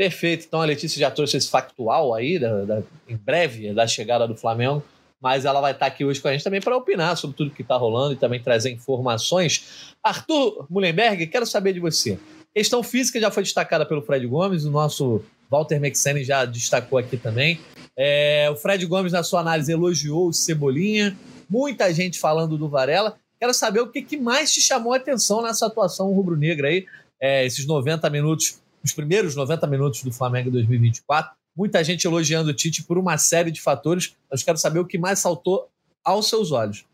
Perfeito. 0.00 0.46
Então 0.46 0.62
a 0.62 0.64
Letícia 0.64 0.98
já 0.98 1.10
trouxe 1.10 1.36
esse 1.36 1.50
factual 1.50 2.14
aí, 2.14 2.38
da, 2.38 2.64
da, 2.64 2.82
em 3.06 3.18
breve, 3.18 3.74
da 3.74 3.86
chegada 3.86 4.26
do 4.26 4.34
Flamengo, 4.34 4.82
mas 5.20 5.44
ela 5.44 5.60
vai 5.60 5.72
estar 5.72 5.84
aqui 5.84 6.06
hoje 6.06 6.18
com 6.22 6.28
a 6.28 6.32
gente 6.32 6.42
também 6.42 6.58
para 6.58 6.74
opinar 6.74 7.18
sobre 7.18 7.36
tudo 7.36 7.50
que 7.50 7.60
está 7.60 7.76
rolando 7.76 8.14
e 8.14 8.16
também 8.16 8.40
trazer 8.40 8.70
informações. 8.70 9.92
Arthur 10.02 10.66
Mullenberg, 10.70 11.26
quero 11.26 11.44
saber 11.44 11.74
de 11.74 11.80
você. 11.80 12.18
Questão 12.54 12.82
física 12.82 13.20
já 13.20 13.30
foi 13.30 13.42
destacada 13.42 13.84
pelo 13.84 14.00
Fred 14.00 14.26
Gomes, 14.26 14.64
o 14.64 14.70
nosso 14.70 15.22
Walter 15.50 15.78
Mexene 15.78 16.24
já 16.24 16.46
destacou 16.46 16.98
aqui 16.98 17.18
também. 17.18 17.60
É, 17.94 18.48
o 18.50 18.56
Fred 18.56 18.86
Gomes, 18.86 19.12
na 19.12 19.22
sua 19.22 19.40
análise, 19.40 19.70
elogiou 19.70 20.28
o 20.28 20.32
Cebolinha. 20.32 21.14
Muita 21.46 21.92
gente 21.92 22.18
falando 22.18 22.56
do 22.56 22.70
Varela. 22.70 23.18
Quero 23.38 23.52
saber 23.52 23.80
o 23.80 23.88
que, 23.88 24.00
que 24.00 24.16
mais 24.16 24.50
te 24.50 24.62
chamou 24.62 24.94
a 24.94 24.96
atenção 24.96 25.42
nessa 25.42 25.66
atuação 25.66 26.10
rubro-negra 26.10 26.68
aí, 26.68 26.86
é, 27.20 27.44
esses 27.44 27.66
90 27.66 28.08
minutos, 28.08 28.58
os 28.82 28.92
primeiros 28.92 29.34
90 29.34 29.66
minutos 29.66 30.02
do 30.02 30.12
Flamengo 30.12 30.48
em 30.48 30.52
2024. 30.52 31.34
Muita 31.56 31.82
gente 31.82 32.06
elogiando 32.06 32.50
o 32.50 32.54
Tite 32.54 32.82
por 32.82 32.96
uma 32.96 33.18
série 33.18 33.50
de 33.50 33.60
fatores, 33.60 34.16
mas 34.30 34.42
quero 34.42 34.58
saber 34.58 34.78
o 34.78 34.86
que 34.86 34.98
mais 34.98 35.18
saltou 35.18 35.68
aos 36.04 36.28
seus 36.28 36.52
olhos. 36.52 36.84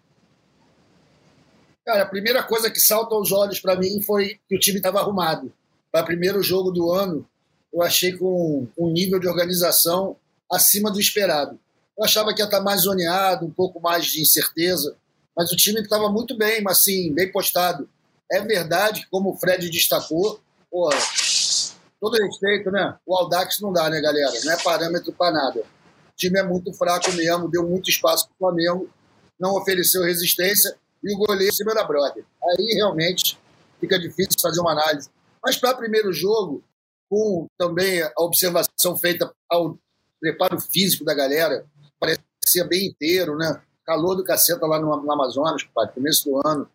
Cara, 1.85 2.03
a 2.03 2.09
primeira 2.09 2.43
coisa 2.43 2.71
que 2.71 2.81
salta 2.81 3.15
aos 3.15 3.31
olhos 3.31 3.61
para 3.61 3.77
mim 3.77 4.03
foi 4.03 4.41
que 4.49 4.57
o 4.57 4.59
time 4.59 4.79
estava 4.79 4.99
arrumado. 4.99 5.53
Para 5.93 6.03
o 6.03 6.07
primeiro 6.07 6.43
jogo 6.43 6.73
do 6.73 6.91
ano, 6.93 7.25
eu 7.73 7.83
achei 7.83 8.13
com 8.17 8.67
um 8.77 8.91
nível 8.91 9.21
de 9.21 9.29
organização 9.29 10.17
acima 10.51 10.91
do 10.91 10.99
esperado. 10.99 11.59
Eu 11.97 12.05
achava 12.05 12.35
que 12.35 12.41
ia 12.41 12.47
estar 12.47 12.61
mais 12.61 12.83
zoneado, 12.83 13.47
um 13.47 13.51
pouco 13.51 13.81
mais 13.81 14.07
de 14.07 14.21
incerteza, 14.21 14.97
mas 15.37 15.53
o 15.53 15.57
time 15.57 15.81
estava 15.81 16.11
muito 16.11 16.37
bem, 16.37 16.61
mas 16.63 16.79
assim, 16.79 17.15
bem 17.15 17.31
postado. 17.31 17.89
É 18.33 18.41
verdade 18.41 19.03
que, 19.03 19.11
como 19.11 19.31
o 19.31 19.37
Fred 19.37 19.71
destacou, 19.71 20.41
porra, 20.71 20.97
todo 22.01 22.23
respeito, 22.23 22.71
né? 22.71 22.97
O 23.07 23.17
Aldax 23.17 23.61
não 23.61 23.73
dá, 23.73 23.89
né, 23.91 24.01
galera? 24.01 24.33
Não 24.45 24.53
é 24.53 24.63
parâmetro 24.63 25.13
para 25.13 25.33
nada. 25.33 25.61
O 25.61 26.17
time 26.17 26.39
é 26.39 26.43
muito 26.43 26.73
fraco 26.73 27.13
mesmo, 27.13 27.51
deu 27.51 27.67
muito 27.67 27.91
espaço 27.91 28.27
para 28.29 28.35
o 28.35 28.39
Flamengo, 28.39 28.91
não 29.39 29.55
ofereceu 29.55 30.03
resistência 30.03 30.77
e 31.03 31.15
o 31.15 31.19
goleiro 31.19 31.53
em 31.53 31.57
cima 31.57 31.75
da 31.75 31.85
brother. 31.85 32.25
Aí 32.43 32.75
realmente 32.75 33.39
fica 33.81 33.99
difícil 33.99 34.41
fazer 34.41 34.61
uma 34.61 34.73
análise. 34.73 35.11
Mas 35.43 35.57
para 35.57 35.77
primeiro 35.77 36.13
jogo, 36.13 36.63
com 37.09 37.47
também 37.59 38.03
a 38.03 38.13
observação 38.19 38.97
feita 38.99 39.33
ao 39.49 39.79
preparo 40.21 40.61
físico 40.61 41.05
da 41.05 41.15
galera, 41.15 41.67
parecia 42.01 42.65
bem 42.67 42.87
inteiro, 42.87 43.37
né? 43.37 43.61
Calor 43.85 44.17
do 44.17 44.25
caceta 44.25 44.67
lá 44.67 44.81
no, 44.81 44.97
no 44.97 45.13
Amazonas, 45.13 45.63
pai, 45.73 45.89
começo 45.93 46.25
do 46.25 46.47
ano. 46.47 46.69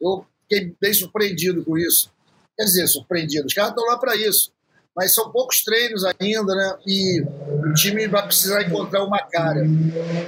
Eu 0.00 0.26
fiquei 0.42 0.76
bem 0.80 0.92
surpreendido 0.92 1.64
com 1.64 1.78
isso. 1.78 2.12
Quer 2.56 2.64
dizer, 2.64 2.86
surpreendido. 2.88 3.46
Os 3.46 3.54
caras 3.54 3.70
estão 3.70 3.86
lá 3.86 3.96
para 3.96 4.16
isso. 4.16 4.52
Mas 4.98 5.14
são 5.14 5.30
poucos 5.30 5.62
treinos 5.62 6.04
ainda, 6.04 6.56
né? 6.56 6.76
E 6.84 7.22
o 7.22 7.72
time 7.74 8.08
vai 8.08 8.26
precisar 8.26 8.62
encontrar 8.62 9.04
uma 9.04 9.24
cara. 9.28 9.60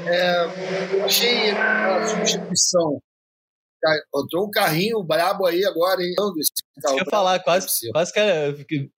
É, 0.07 0.95
eu 0.95 1.05
achei 1.05 1.51
a 1.51 2.07
substituição. 2.07 3.03
Entrou 4.15 4.47
um 4.47 4.51
carrinho 4.51 5.03
brabo 5.03 5.45
aí 5.45 5.65
agora, 5.65 6.01
hein? 6.01 6.15
Esse 6.39 6.53
carro 6.81 6.95
eu 6.95 6.99
ia 6.99 7.11
falar, 7.11 7.41
quase, 7.41 7.91
quase 7.91 8.13
que 8.13 8.89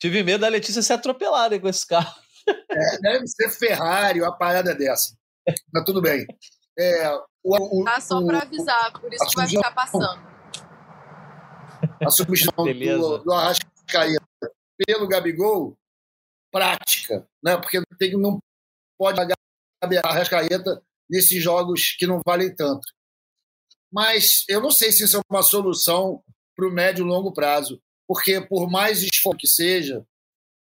tive 0.00 0.24
medo 0.24 0.40
da 0.40 0.48
Letícia 0.48 0.82
ser 0.82 0.94
atropelada 0.94 1.60
com 1.60 1.68
esse 1.68 1.86
carro. 1.86 2.12
É, 2.68 2.98
deve 2.98 3.26
ser 3.28 3.48
Ferrari, 3.50 4.20
uma 4.20 4.36
parada 4.36 4.74
dessa. 4.74 5.14
Mas 5.72 5.84
tudo 5.84 6.00
bem. 6.00 6.26
É, 6.76 7.12
o, 7.44 7.82
o, 7.82 7.84
ah, 7.86 8.00
só 8.00 8.24
para 8.24 8.42
avisar, 8.42 8.92
por 8.98 9.12
isso 9.12 9.24
que 9.26 9.36
vai 9.36 9.46
ficar 9.46 9.70
passando. 9.72 10.20
A 12.04 12.10
substituição 12.10 12.64
do, 12.64 13.18
do 13.18 13.32
Arrascaeta 13.32 14.24
pelo 14.86 15.08
Gabigol, 15.08 15.76
prática, 16.52 17.26
né? 17.42 17.56
porque 17.56 17.80
tem, 17.98 18.12
não 18.12 18.38
pode 18.98 19.16
pagar 19.16 19.34
a 19.82 20.08
Arrascaeta 20.08 20.82
nesses 21.08 21.42
jogos 21.42 21.96
que 21.98 22.06
não 22.06 22.20
valem 22.26 22.54
tanto. 22.54 22.86
Mas 23.92 24.44
eu 24.48 24.60
não 24.60 24.70
sei 24.70 24.92
se 24.92 25.04
isso 25.04 25.16
é 25.16 25.20
uma 25.28 25.42
solução 25.42 26.22
para 26.56 26.68
o 26.68 26.72
médio 26.72 27.04
e 27.04 27.08
longo 27.08 27.32
prazo, 27.32 27.80
porque 28.06 28.40
por 28.40 28.70
mais 28.70 29.02
esforço 29.02 29.38
que 29.38 29.48
seja 29.48 30.06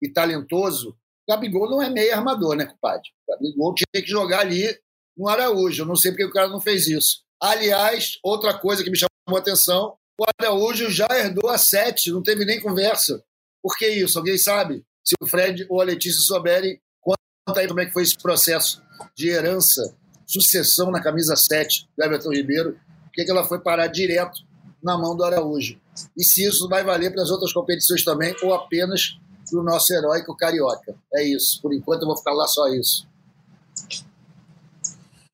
e 0.02 0.12
talentoso, 0.12 0.98
Gabigol 1.28 1.70
não 1.70 1.80
é 1.80 1.88
meio 1.88 2.14
armador, 2.14 2.56
né, 2.56 2.66
compadre? 2.66 3.08
Gabigol 3.26 3.74
tinha 3.74 4.04
que 4.04 4.10
jogar 4.10 4.40
ali 4.40 4.78
no 5.16 5.28
Araújo. 5.28 5.82
Eu 5.82 5.86
não 5.86 5.96
sei 5.96 6.10
porque 6.10 6.24
o 6.24 6.32
cara 6.32 6.48
não 6.48 6.60
fez 6.60 6.86
isso. 6.86 7.22
Aliás, 7.40 8.18
outra 8.22 8.58
coisa 8.58 8.82
que 8.82 8.90
me 8.90 8.96
chamou 8.96 9.38
a 9.38 9.40
atenção, 9.40 9.96
o 10.20 10.24
Araújo 10.38 10.90
já 10.90 11.06
herdou 11.10 11.48
a 11.48 11.56
sete, 11.56 12.10
não 12.10 12.22
teve 12.22 12.44
nem 12.44 12.60
conversa. 12.60 13.24
Por 13.64 13.74
que 13.78 13.88
isso? 13.88 14.18
Alguém 14.18 14.36
sabe? 14.36 14.84
Se 15.02 15.14
o 15.18 15.26
Fred 15.26 15.66
ou 15.70 15.80
a 15.80 15.84
Letícia 15.84 16.20
souberem, 16.20 16.78
conta 17.00 17.60
aí 17.60 17.66
como 17.66 17.80
é 17.80 17.86
que 17.86 17.94
foi 17.94 18.02
esse 18.02 18.14
processo 18.18 18.82
de 19.16 19.30
herança, 19.30 19.96
sucessão 20.26 20.90
na 20.90 21.02
camisa 21.02 21.34
7 21.34 21.88
do 21.96 22.04
Everton 22.04 22.30
Ribeiro, 22.30 22.78
por 23.04 23.10
que 23.12 23.30
ela 23.30 23.42
foi 23.42 23.58
parar 23.58 23.86
direto 23.86 24.40
na 24.82 24.98
mão 24.98 25.16
do 25.16 25.24
Araújo. 25.24 25.80
E 26.14 26.22
se 26.22 26.44
isso 26.44 26.68
vai 26.68 26.84
valer 26.84 27.10
para 27.10 27.22
as 27.22 27.30
outras 27.30 27.54
competições 27.54 28.04
também, 28.04 28.36
ou 28.42 28.52
apenas 28.52 29.18
para 29.48 29.58
o 29.58 29.62
nosso 29.62 29.94
heróico 29.94 30.36
carioca. 30.36 30.94
É 31.14 31.24
isso. 31.24 31.62
Por 31.62 31.72
enquanto 31.72 32.02
eu 32.02 32.08
vou 32.08 32.18
ficar 32.18 32.34
lá 32.34 32.46
só 32.46 32.68
isso. 32.68 33.08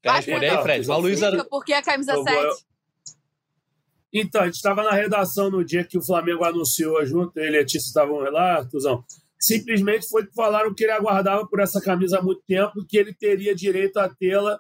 Quer 0.01 0.13
responder 0.13 0.51
aí, 0.51 0.63
Fred? 0.63 0.87
Uma 0.87 0.97
Luísa... 0.99 1.45
Por 1.47 1.65
que 1.65 1.73
a 1.73 1.83
camisa 1.83 2.15
7? 2.15 2.65
Então, 4.13 4.43
a 4.43 4.47
gente 4.47 4.57
estava 4.57 4.83
na 4.83 4.93
redação 4.93 5.51
no 5.51 5.65
dia 5.65 5.85
que 5.85 5.97
o 5.97 6.05
Flamengo 6.05 6.45
anunciou 6.45 7.05
junto, 7.07 7.39
ele 7.39 7.53
e 7.53 7.57
a 7.57 7.61
Letícia 7.61 7.87
estavam 7.87 8.19
lá, 8.19 8.65
Tuzão. 8.65 9.05
Simplesmente 9.39 10.09
foi 10.09 10.27
falaram 10.35 10.75
que 10.75 10.85
ele 10.85 10.93
aguardava 10.93 11.47
por 11.47 11.61
essa 11.61 11.81
camisa 11.81 12.19
há 12.19 12.23
muito 12.23 12.43
tempo 12.47 12.85
que 12.87 12.99
ele 12.99 13.15
teria 13.15 13.55
direito 13.55 13.99
a 13.99 14.09
tê-la 14.09 14.59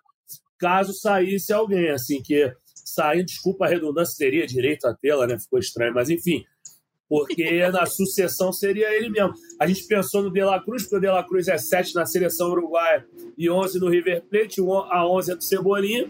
caso 0.59 0.93
saísse 0.93 1.53
alguém, 1.53 1.89
assim, 1.89 2.23
que 2.23 2.53
saindo, 2.75 3.27
desculpa 3.27 3.65
a 3.65 3.69
redundância, 3.69 4.15
teria 4.17 4.47
direito 4.47 4.87
a 4.87 4.95
tê-la, 4.95 5.27
né? 5.27 5.39
Ficou 5.39 5.59
estranho, 5.59 5.95
mas 5.95 6.11
enfim, 6.11 6.45
porque 7.09 7.67
na 7.73 7.87
sucessão 7.87 8.53
seria 8.53 8.95
ele 8.95 9.09
mesmo. 9.09 9.33
A 9.59 9.67
gente 9.67 9.87
pensou 9.87 10.23
no 10.23 10.31
De 10.31 10.43
La 10.43 10.63
Cruz, 10.63 10.83
porque 10.83 10.97
o 10.97 11.01
De 11.01 11.09
La 11.09 11.25
Cruz 11.25 11.49
é 11.49 11.59
7 11.59 11.95
na 11.95 12.07
seleção 12.07 12.51
uruguaia 12.51 13.07
e 13.37 13.51
11 13.51 13.81
no 13.81 13.89
River 13.89 14.23
Plate, 14.23 14.61
a 14.61 15.09
11 15.09 15.33
é 15.33 15.35
do 15.35 15.43
Cebolinha, 15.43 16.09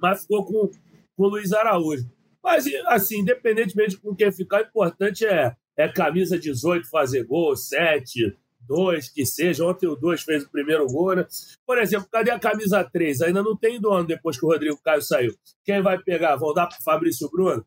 mas 0.00 0.22
ficou 0.22 0.44
com, 0.44 0.70
com 1.16 1.24
o 1.24 1.28
Luiz 1.28 1.52
Araújo. 1.52 2.06
Mas, 2.42 2.66
assim, 2.86 3.20
independentemente 3.20 3.96
com 3.96 4.14
quem 4.14 4.32
ficar, 4.32 4.62
o 4.62 4.66
importante 4.66 5.24
é, 5.24 5.54
é 5.76 5.88
camisa 5.88 6.38
18 6.38 6.88
fazer 6.88 7.24
gol, 7.24 7.54
7, 7.56 8.36
2, 8.66 9.08
que 9.10 9.24
seja. 9.24 9.64
Ontem 9.64 9.86
o 9.86 9.96
2 9.96 10.22
fez 10.22 10.44
o 10.44 10.50
primeiro 10.50 10.86
gol, 10.86 11.16
né? 11.16 11.26
Por 11.66 11.78
exemplo, 11.78 12.08
cadê 12.10 12.30
a 12.30 12.38
camisa 12.38 12.82
3? 12.84 13.22
Ainda 13.22 13.42
não 13.42 13.56
tem 13.56 13.80
dono 13.80 14.06
depois 14.06 14.38
que 14.38 14.44
o 14.44 14.48
Rodrigo 14.48 14.80
Caio 14.82 15.02
saiu. 15.02 15.34
Quem 15.64 15.82
vai 15.82 15.98
pegar? 15.98 16.36
Vão 16.36 16.52
dar 16.52 16.66
para 16.66 16.78
Fabrício 16.84 17.30
Bruno? 17.30 17.64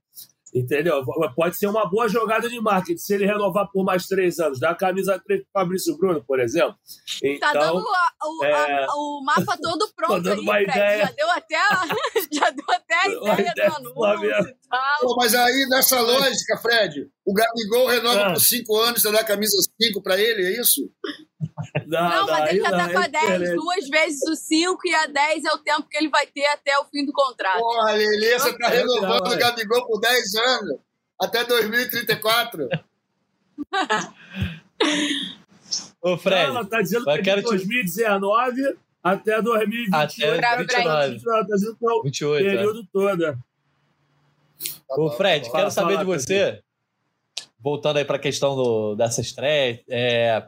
Entendeu? 0.56 1.04
Pode 1.36 1.58
ser 1.58 1.68
uma 1.68 1.86
boa 1.90 2.08
jogada 2.08 2.48
de 2.48 2.62
marketing 2.62 2.98
se 2.98 3.14
ele 3.14 3.26
renovar 3.26 3.70
por 3.74 3.84
mais 3.84 4.08
três 4.08 4.40
anos. 4.40 4.58
Dá 4.58 4.70
a 4.70 4.76
camisa 4.76 5.22
3 5.28 5.42
para 5.52 5.62
Fabrício 5.64 5.98
Bruno, 5.98 6.24
por 6.26 6.40
exemplo. 6.40 6.78
Então, 7.22 7.52
tá 7.52 7.60
dando 7.60 7.86
a, 7.86 8.26
o, 8.26 8.46
é... 8.46 8.86
a, 8.86 8.88
o 8.96 9.22
mapa 9.26 9.58
todo 9.62 9.86
pronto 9.94 10.22
dando 10.22 10.40
aí, 10.40 10.46
uma 10.46 10.62
ideia. 10.62 11.08
Já 11.08 11.12
deu 11.12 11.30
até 11.30 11.56
a, 11.58 11.82
já 12.32 12.50
deu 12.52 12.66
até 12.70 12.96
a 12.96 13.08
ideia, 13.10 13.52
ideia 13.52 13.54
do 13.92 14.06
anúncio 14.06 14.48
e 14.48 14.56
tal. 14.70 15.00
Pô, 15.02 15.16
mas 15.18 15.36
aí, 15.36 15.68
nessa 15.68 16.00
lógica, 16.00 16.58
Fred, 16.62 17.06
o 17.26 17.34
Gabigol 17.34 17.88
renova 17.88 18.28
ah. 18.28 18.34
por 18.34 18.40
cinco 18.40 18.78
anos, 18.78 19.02
você 19.02 19.12
dá 19.12 19.20
a 19.20 19.26
camisa 19.26 19.58
5 19.82 20.02
para 20.02 20.18
ele, 20.18 20.46
é 20.46 20.62
isso? 20.62 20.90
Não, 21.86 22.10
não 22.10 22.28
mas 22.28 22.50
ele 22.50 22.62
já 22.62 22.72
tá 22.72 22.92
com 22.92 22.98
a 22.98 23.08
10, 23.08 23.56
duas 23.56 23.90
vezes 23.90 24.22
o 24.30 24.36
5 24.36 24.80
e 24.86 24.96
a 24.96 25.08
10 25.08 25.46
é 25.46 25.54
o 25.54 25.58
tempo 25.58 25.88
que 25.90 25.98
ele 25.98 26.10
vai 26.10 26.26
ter 26.28 26.46
até 26.48 26.78
o 26.80 26.86
fim 26.86 27.06
do 27.06 27.12
contrato. 27.12 27.60
Porra, 27.60 27.92
Lelê, 27.92 28.40
você 28.40 28.58
tá 28.58 28.70
renovando 28.70 29.34
o 29.34 29.38
Gabigol 29.38 29.86
por 29.86 30.00
10 30.00 30.36
anos, 30.36 30.80
até 31.20 31.44
2034. 31.44 32.70
Ô, 36.02 36.18
Fred. 36.18 36.48
Não, 36.48 36.58
ela 36.58 36.66
tá 36.66 36.82
dizendo 36.82 37.06
que 37.06 37.30
é 37.30 37.36
de 37.36 37.42
2019 37.42 38.56
te... 38.56 38.78
até 39.04 39.42
2028. 39.42 40.46
Até 40.46 40.56
2029. 40.58 41.24
Tá 41.24 41.42
dizendo 41.56 41.76
que 41.76 41.86
é 41.86 41.92
o 41.92 42.04
28, 42.04 42.46
período 42.46 42.80
é. 42.80 42.84
todo. 42.92 43.38
Tá 44.88 44.96
Ô, 44.98 45.10
Fred, 45.12 45.52
quero 45.52 45.72
saber 45.72 45.98
de 45.98 46.06
você, 46.06 46.62
voltando 47.60 47.98
aí 47.98 48.06
para 48.06 48.18
a 48.18 48.20
questão 48.20 48.56
do, 48.56 48.96
dessa 48.96 49.20
estreia, 49.22 49.84
é, 49.90 50.48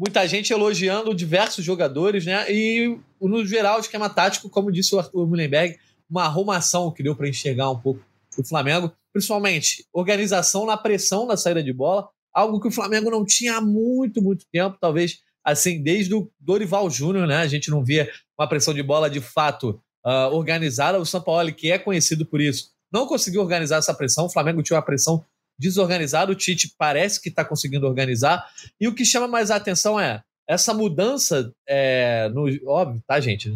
muita 0.00 0.26
gente 0.26 0.50
elogiando 0.50 1.14
diversos 1.14 1.62
jogadores, 1.62 2.24
né? 2.24 2.50
E 2.50 2.98
no 3.20 3.44
geral, 3.44 3.76
o 3.76 3.80
esquema 3.80 4.08
tático, 4.08 4.48
como 4.48 4.72
disse 4.72 4.94
o 4.94 4.98
Arthur 4.98 5.28
Mullenberg, 5.28 5.76
uma 6.08 6.24
arrumação 6.24 6.90
que 6.90 7.02
deu 7.02 7.14
para 7.14 7.28
enxergar 7.28 7.70
um 7.70 7.78
pouco 7.78 8.00
o 8.38 8.48
Flamengo, 8.48 8.90
principalmente 9.12 9.84
organização 9.92 10.64
na 10.64 10.74
pressão 10.78 11.26
na 11.26 11.36
saída 11.36 11.62
de 11.62 11.70
bola, 11.70 12.08
algo 12.32 12.58
que 12.58 12.68
o 12.68 12.70
Flamengo 12.70 13.10
não 13.10 13.26
tinha 13.26 13.58
há 13.58 13.60
muito, 13.60 14.22
muito 14.22 14.46
tempo, 14.50 14.78
talvez 14.80 15.18
assim, 15.44 15.82
desde 15.82 16.14
o 16.14 16.30
Dorival 16.40 16.88
Júnior, 16.88 17.26
né? 17.26 17.36
A 17.36 17.46
gente 17.46 17.70
não 17.70 17.84
via 17.84 18.10
uma 18.38 18.48
pressão 18.48 18.72
de 18.72 18.82
bola 18.82 19.10
de 19.10 19.20
fato 19.20 19.78
uh, 20.06 20.34
organizada. 20.34 20.98
O 20.98 21.04
São 21.04 21.20
Paulo, 21.20 21.52
que 21.52 21.70
é 21.70 21.78
conhecido 21.78 22.24
por 22.24 22.40
isso, 22.40 22.70
não 22.90 23.06
conseguiu 23.06 23.42
organizar 23.42 23.76
essa 23.76 23.92
pressão. 23.92 24.24
O 24.24 24.30
Flamengo 24.30 24.62
tinha 24.62 24.78
uma 24.78 24.84
pressão 24.84 25.22
desorganizado. 25.60 26.32
O 26.32 26.34
Tite 26.34 26.74
parece 26.76 27.20
que 27.20 27.28
está 27.28 27.44
conseguindo 27.44 27.86
organizar. 27.86 28.44
E 28.80 28.88
o 28.88 28.94
que 28.94 29.04
chama 29.04 29.28
mais 29.28 29.50
a 29.50 29.56
atenção 29.56 30.00
é 30.00 30.22
essa 30.48 30.74
mudança 30.74 31.52
é, 31.68 32.28
no 32.30 32.48
óbvio, 32.68 33.00
tá, 33.06 33.20
gente? 33.20 33.52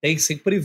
Tem 0.00 0.16
sempre 0.18 0.62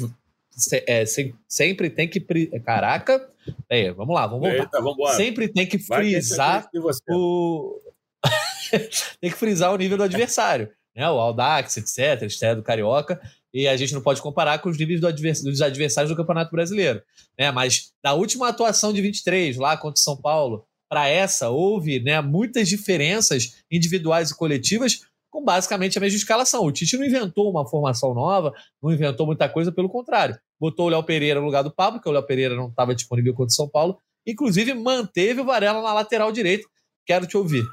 é, 0.85 1.03
sempre 1.47 1.89
tem 1.89 2.07
que 2.07 2.19
caraca, 2.63 3.27
aí, 3.67 3.89
vamos 3.91 4.13
lá, 4.13 4.27
vamos 4.27 4.47
voltar. 4.47 4.77
Eita, 4.77 5.15
sempre 5.15 5.47
tem 5.47 5.65
que 5.65 5.79
frisar 5.79 6.69
o 7.09 7.79
tem 9.19 9.31
que 9.31 9.37
frisar 9.37 9.73
o 9.73 9.77
nível 9.77 9.97
do 9.97 10.03
adversário, 10.03 10.69
né? 10.95 11.09
O 11.09 11.17
Aldax, 11.17 11.77
etc, 11.77 12.21
estreia 12.21 12.55
do 12.55 12.61
carioca 12.61 13.19
e 13.51 13.67
a 13.67 13.77
gente 13.77 13.93
não 13.93 14.01
pode 14.01 14.21
comparar 14.21 14.59
com 14.59 14.69
os 14.69 14.77
níveis 14.77 14.99
do 14.99 15.07
advers 15.07 15.41
dos 15.41 15.61
adversários 15.61 16.11
do 16.11 16.17
Campeonato 16.17 16.51
Brasileiro, 16.51 17.01
né? 17.37 17.51
Mas 17.51 17.91
na 18.03 18.13
última 18.13 18.49
atuação 18.49 18.93
de 18.93 19.01
23 19.01 19.57
lá 19.57 19.77
contra 19.77 19.99
o 19.99 20.03
São 20.03 20.17
Paulo, 20.17 20.65
para 20.93 21.07
essa 21.07 21.49
houve 21.49 21.99
né, 21.99 22.21
muitas 22.21 22.69
diferenças 22.69 23.63
individuais 23.71 24.29
e 24.29 24.37
coletivas 24.37 24.99
com 25.27 25.43
basicamente 25.43 25.97
a 25.97 26.01
mesma 26.01 26.17
escalação. 26.17 26.63
O 26.63 26.71
Tite 26.71 26.95
não 26.95 27.03
inventou 27.03 27.49
uma 27.49 27.67
formação 27.67 28.13
nova, 28.13 28.53
não 28.79 28.91
inventou 28.91 29.25
muita 29.25 29.49
coisa, 29.49 29.71
pelo 29.71 29.89
contrário. 29.89 30.37
Botou 30.59 30.85
o 30.85 30.89
Léo 30.89 31.01
Pereira 31.03 31.39
no 31.39 31.47
lugar 31.47 31.63
do 31.63 31.73
Pablo, 31.73 31.97
porque 31.97 32.07
o 32.07 32.11
Léo 32.11 32.21
Pereira 32.27 32.55
não 32.55 32.67
estava 32.67 32.93
disponível 32.93 33.33
contra 33.33 33.47
o 33.47 33.55
São 33.55 33.67
Paulo. 33.67 33.97
Inclusive, 34.23 34.75
manteve 34.75 35.41
o 35.41 35.45
Varela 35.45 35.81
na 35.81 35.93
lateral 35.95 36.31
direita. 36.31 36.69
Quero 37.07 37.25
te 37.25 37.35
ouvir. 37.35 37.65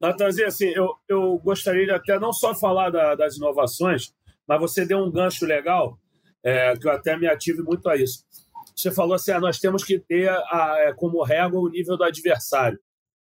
Natanzinho, 0.00 0.48
assim, 0.48 0.66
eu, 0.74 0.96
eu 1.08 1.38
gostaria 1.44 1.84
de 1.84 1.92
até 1.92 2.18
não 2.18 2.32
só 2.32 2.56
falar 2.56 2.90
da, 2.90 3.14
das 3.14 3.36
inovações, 3.36 4.12
mas 4.48 4.58
você 4.58 4.84
deu 4.84 4.98
um 4.98 5.12
gancho 5.12 5.46
legal, 5.46 5.96
é, 6.42 6.76
que 6.76 6.88
eu 6.88 6.90
até 6.90 7.16
me 7.16 7.28
ative 7.28 7.62
muito 7.62 7.88
a 7.88 7.94
isso 7.94 8.24
você 8.74 8.90
falou 8.90 9.14
assim: 9.14 9.32
ah, 9.32 9.40
nós 9.40 9.58
temos 9.58 9.84
que 9.84 9.98
ter 9.98 10.28
a, 10.28 10.76
é, 10.78 10.92
como 10.92 11.22
régua 11.22 11.60
o 11.60 11.68
nível 11.68 11.96
do 11.96 12.04
adversário. 12.04 12.78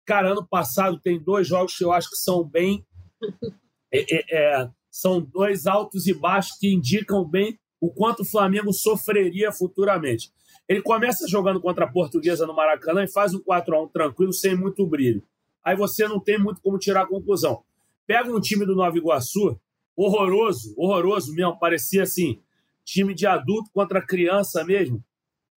Cara, 0.06 0.32
ano 0.32 0.46
passado 0.46 1.00
tem 1.00 1.22
dois 1.22 1.48
jogos 1.48 1.78
que 1.78 1.84
eu 1.84 1.92
acho 1.92 2.10
que 2.10 2.18
são 2.18 2.44
bem. 2.44 2.86
É, 3.96 4.00
é, 4.10 4.24
é, 4.36 4.70
são 4.90 5.22
dois 5.22 5.68
altos 5.68 6.08
e 6.08 6.16
baixos 6.16 6.58
que 6.58 6.74
indicam 6.74 7.24
bem 7.24 7.60
o 7.80 7.94
quanto 7.94 8.24
o 8.24 8.26
Flamengo 8.26 8.74
sofreria 8.74 9.52
futuramente. 9.52 10.32
Ele 10.68 10.82
começa 10.82 11.28
jogando 11.28 11.62
contra 11.62 11.86
a 11.86 11.92
Portuguesa 11.92 12.48
no 12.48 12.56
Maracanã 12.56 13.04
e 13.04 13.12
faz 13.12 13.36
um 13.36 13.40
4 13.40 13.76
a 13.76 13.84
1 13.84 13.90
tranquilo, 13.90 14.34
sem 14.34 14.56
muito 14.56 14.84
brilho. 14.88 15.24
Aí 15.64 15.76
você 15.76 16.08
não 16.08 16.20
tem 16.20 16.40
muito 16.40 16.60
como 16.60 16.80
tirar 16.80 17.04
a 17.04 17.08
conclusão. 17.08 17.64
pega 18.08 18.32
um 18.32 18.40
time 18.40 18.66
do 18.66 18.76
Nova 18.76 18.98
Iguaçu, 18.98 19.60
horroroso, 19.96 20.74
horroroso 20.78 21.34
mesmo, 21.34 21.60
parecia 21.60 22.04
assim, 22.04 22.42
time 22.84 23.14
de 23.14 23.26
adulto 23.26 23.70
contra 23.72 24.06
criança 24.06 24.64
mesmo. 24.64 25.04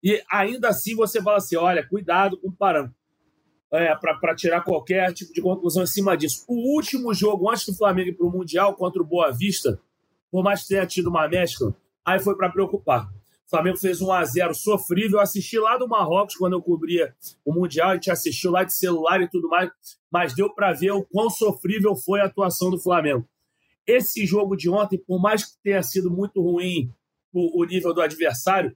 E 0.03 0.21
ainda 0.31 0.69
assim 0.69 0.95
você 0.95 1.21
fala 1.21 1.37
assim: 1.37 1.55
olha, 1.55 1.87
cuidado 1.87 2.37
com 2.39 2.49
o 2.49 2.55
parâmetro. 2.55 2.95
É, 3.69 3.93
para 3.95 4.33
tirar 4.33 4.61
qualquer 4.61 5.13
tipo 5.13 5.33
de 5.33 5.41
conclusão 5.41 5.83
em 5.83 5.87
cima 5.87 6.15
disso. 6.15 6.45
O 6.47 6.73
último 6.73 7.13
jogo 7.13 7.49
antes 7.51 7.65
do 7.65 7.75
Flamengo 7.75 8.09
ir 8.09 8.13
para 8.13 8.25
o 8.25 8.31
Mundial 8.31 8.73
contra 8.73 9.01
o 9.01 9.05
Boa 9.05 9.29
Vista, 9.29 9.77
por 10.31 10.41
mais 10.41 10.61
que 10.61 10.69
tenha 10.69 10.85
tido 10.85 11.09
uma 11.09 11.27
mescla, 11.27 11.75
aí 12.05 12.17
foi 12.17 12.37
para 12.37 12.49
preocupar. 12.49 13.09
O 13.45 13.49
Flamengo 13.49 13.77
fez 13.77 14.01
um 14.01 14.11
a 14.11 14.23
0 14.23 14.53
sofrível. 14.53 15.17
Eu 15.17 15.21
assisti 15.21 15.57
lá 15.57 15.77
do 15.77 15.87
Marrocos 15.87 16.35
quando 16.35 16.53
eu 16.53 16.61
cobria 16.61 17.13
o 17.45 17.53
Mundial, 17.53 17.89
a 17.89 17.93
gente 17.95 18.11
assistiu 18.11 18.51
lá 18.51 18.63
de 18.63 18.73
celular 18.73 19.21
e 19.21 19.29
tudo 19.29 19.49
mais, 19.49 19.69
mas 20.11 20.33
deu 20.33 20.53
para 20.53 20.73
ver 20.73 20.91
o 20.91 21.03
quão 21.03 21.29
sofrível 21.29 21.95
foi 21.95 22.21
a 22.21 22.25
atuação 22.25 22.69
do 22.69 22.79
Flamengo. 22.79 23.27
Esse 23.85 24.25
jogo 24.25 24.57
de 24.57 24.69
ontem, 24.69 24.97
por 24.97 25.21
mais 25.21 25.45
que 25.45 25.61
tenha 25.63 25.81
sido 25.81 26.11
muito 26.11 26.41
ruim 26.41 26.91
o, 27.33 27.61
o 27.61 27.65
nível 27.65 27.93
do 27.93 28.01
adversário, 28.01 28.75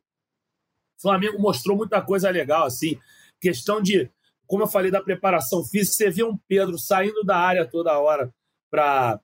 o 1.01 1.09
Flamengo 1.09 1.39
mostrou 1.39 1.75
muita 1.75 1.99
coisa 2.01 2.29
legal, 2.29 2.65
assim, 2.65 2.97
questão 3.39 3.81
de, 3.81 4.09
como 4.45 4.63
eu 4.63 4.67
falei 4.67 4.91
da 4.91 5.01
preparação 5.01 5.63
física, 5.63 5.95
você 5.95 6.09
vê 6.11 6.23
um 6.23 6.37
Pedro 6.47 6.77
saindo 6.77 7.23
da 7.23 7.37
área 7.37 7.65
toda 7.65 7.97
hora 7.97 8.31
para 8.69 9.19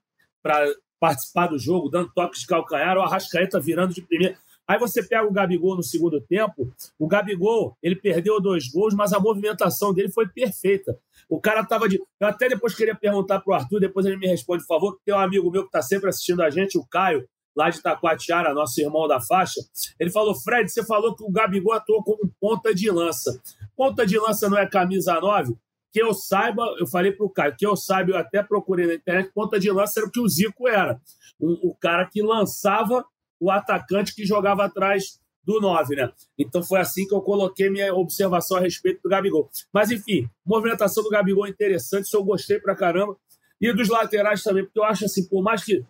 participar 0.98 1.46
do 1.46 1.58
jogo, 1.58 1.88
dando 1.88 2.12
toques 2.12 2.40
de 2.40 2.46
calcanhar, 2.48 2.96
o 2.96 3.02
Arrascaeta 3.02 3.60
virando 3.60 3.94
de 3.94 4.02
primeira 4.02 4.36
Aí 4.68 4.78
você 4.78 5.02
pega 5.02 5.26
o 5.26 5.32
Gabigol 5.32 5.76
no 5.76 5.82
segundo 5.82 6.20
tempo, 6.20 6.70
o 6.98 7.08
Gabigol, 7.08 7.74
ele 7.82 7.96
perdeu 7.96 8.38
dois 8.38 8.68
gols, 8.68 8.92
mas 8.92 9.14
a 9.14 9.18
movimentação 9.18 9.94
dele 9.94 10.10
foi 10.10 10.28
perfeita. 10.28 10.98
O 11.26 11.40
cara 11.40 11.64
tava 11.64 11.88
de. 11.88 11.98
Eu 12.20 12.28
até 12.28 12.50
depois 12.50 12.74
queria 12.74 12.94
perguntar 12.94 13.40
pro 13.40 13.54
Arthur, 13.54 13.80
depois 13.80 14.04
ele 14.04 14.18
me 14.18 14.26
responde, 14.26 14.62
por 14.66 14.74
favor, 14.74 14.98
que 14.98 15.06
tem 15.06 15.14
um 15.14 15.18
amigo 15.18 15.50
meu 15.50 15.64
que 15.64 15.70
tá 15.70 15.80
sempre 15.80 16.10
assistindo 16.10 16.42
a 16.42 16.50
gente, 16.50 16.76
o 16.76 16.84
Caio, 16.84 17.26
lá 17.58 17.70
de 17.70 17.82
Taquatiara, 17.82 18.54
nosso 18.54 18.80
irmão 18.80 19.08
da 19.08 19.20
faixa. 19.20 19.60
Ele 19.98 20.10
falou: 20.10 20.32
Fred, 20.32 20.70
você 20.70 20.84
falou 20.84 21.16
que 21.16 21.24
o 21.24 21.30
Gabigol 21.30 21.72
atuou 21.72 22.04
como 22.04 22.32
ponta 22.40 22.72
de 22.72 22.88
lança. 22.88 23.42
Ponta 23.76 24.06
de 24.06 24.16
lança 24.16 24.48
não 24.48 24.56
é 24.56 24.64
camisa 24.64 25.20
9? 25.20 25.56
Que 25.92 26.00
eu 26.00 26.14
saiba, 26.14 26.62
eu 26.78 26.86
falei 26.86 27.10
pro 27.10 27.28
Caio, 27.28 27.56
que 27.58 27.66
eu 27.66 27.74
saiba, 27.74 28.12
eu 28.12 28.16
até 28.16 28.42
procurei 28.42 28.86
na 28.86 28.94
internet, 28.94 29.32
ponta 29.34 29.58
de 29.58 29.70
lança 29.72 29.98
era 29.98 30.06
o 30.06 30.10
que 30.10 30.20
o 30.20 30.28
Zico 30.28 30.68
era. 30.68 31.00
O, 31.40 31.70
o 31.70 31.74
cara 31.74 32.06
que 32.06 32.22
lançava 32.22 33.04
o 33.40 33.50
atacante 33.50 34.14
que 34.14 34.24
jogava 34.24 34.64
atrás 34.64 35.18
do 35.42 35.60
9, 35.60 35.96
né? 35.96 36.12
Então 36.38 36.62
foi 36.62 36.78
assim 36.78 37.06
que 37.08 37.14
eu 37.14 37.22
coloquei 37.22 37.70
minha 37.70 37.92
observação 37.92 38.58
a 38.58 38.60
respeito 38.60 39.00
do 39.02 39.08
Gabigol. 39.08 39.50
Mas 39.72 39.90
enfim, 39.90 40.28
movimentação 40.46 41.02
do 41.02 41.10
Gabigol 41.10 41.46
é 41.46 41.50
interessante, 41.50 42.04
isso 42.04 42.16
eu 42.16 42.22
gostei 42.22 42.60
pra 42.60 42.76
caramba. 42.76 43.16
E 43.60 43.72
dos 43.72 43.88
laterais 43.88 44.42
também, 44.42 44.64
porque 44.64 44.78
eu 44.78 44.84
acho 44.84 45.06
assim, 45.06 45.26
por 45.26 45.42
mais 45.42 45.64
que 45.64 45.84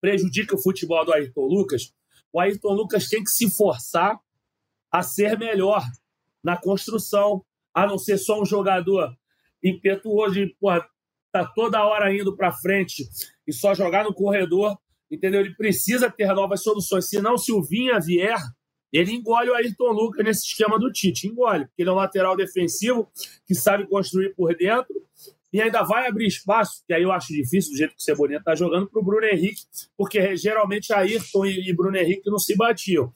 prejudique 0.00 0.54
o 0.54 0.62
futebol 0.62 1.04
do 1.04 1.12
Ayrton 1.12 1.46
Lucas, 1.46 1.92
o 2.32 2.40
Ayrton 2.40 2.72
Lucas 2.72 3.08
tem 3.08 3.22
que 3.22 3.30
se 3.30 3.50
forçar 3.50 4.18
a 4.90 5.02
ser 5.02 5.38
melhor 5.38 5.82
na 6.42 6.56
construção, 6.56 7.44
a 7.74 7.86
não 7.86 7.98
ser 7.98 8.18
só 8.18 8.40
um 8.40 8.44
jogador 8.44 9.16
impetuoso 9.62 10.38
e, 10.38 10.54
porra, 10.54 10.86
tá 11.32 11.44
toda 11.44 11.84
hora 11.84 12.14
indo 12.14 12.36
para 12.36 12.52
frente 12.52 13.08
e 13.46 13.52
só 13.52 13.74
jogar 13.74 14.04
no 14.04 14.14
corredor 14.14 14.78
entendeu? 15.10 15.40
Ele 15.40 15.54
precisa 15.54 16.10
ter 16.10 16.32
novas 16.34 16.62
soluções. 16.62 17.08
Senão, 17.08 17.36
se 17.36 17.52
o 17.52 17.62
Vinha 17.62 17.98
vier, 17.98 18.38
ele 18.92 19.12
engole 19.12 19.50
o 19.50 19.54
Ayrton 19.54 19.90
Lucas 19.92 20.24
nesse 20.24 20.46
esquema 20.46 20.78
do 20.78 20.92
Tite. 20.92 21.26
Engole, 21.26 21.66
porque 21.66 21.82
ele 21.82 21.90
é 21.90 21.92
um 21.92 21.96
lateral 21.96 22.36
defensivo 22.36 23.10
que 23.46 23.54
sabe 23.54 23.86
construir 23.86 24.34
por 24.34 24.54
dentro 24.54 24.94
e 25.52 25.60
ainda 25.60 25.82
vai 25.82 26.06
abrir 26.06 26.26
espaço, 26.26 26.82
que 26.86 26.92
aí 26.92 27.02
eu 27.02 27.12
acho 27.12 27.32
difícil, 27.32 27.72
do 27.72 27.76
jeito 27.76 27.94
que 27.94 28.00
o 28.00 28.02
Cebolinha 28.02 28.38
está 28.38 28.54
jogando, 28.54 28.88
para 28.88 29.00
o 29.00 29.04
Bruno 29.04 29.24
Henrique, 29.26 29.62
porque 29.96 30.36
geralmente 30.36 30.92
Ayrton 30.92 31.46
e 31.46 31.72
Bruno 31.74 31.96
Henrique 31.96 32.30
não 32.30 32.38
se 32.38 32.54
batiam. 32.56 33.12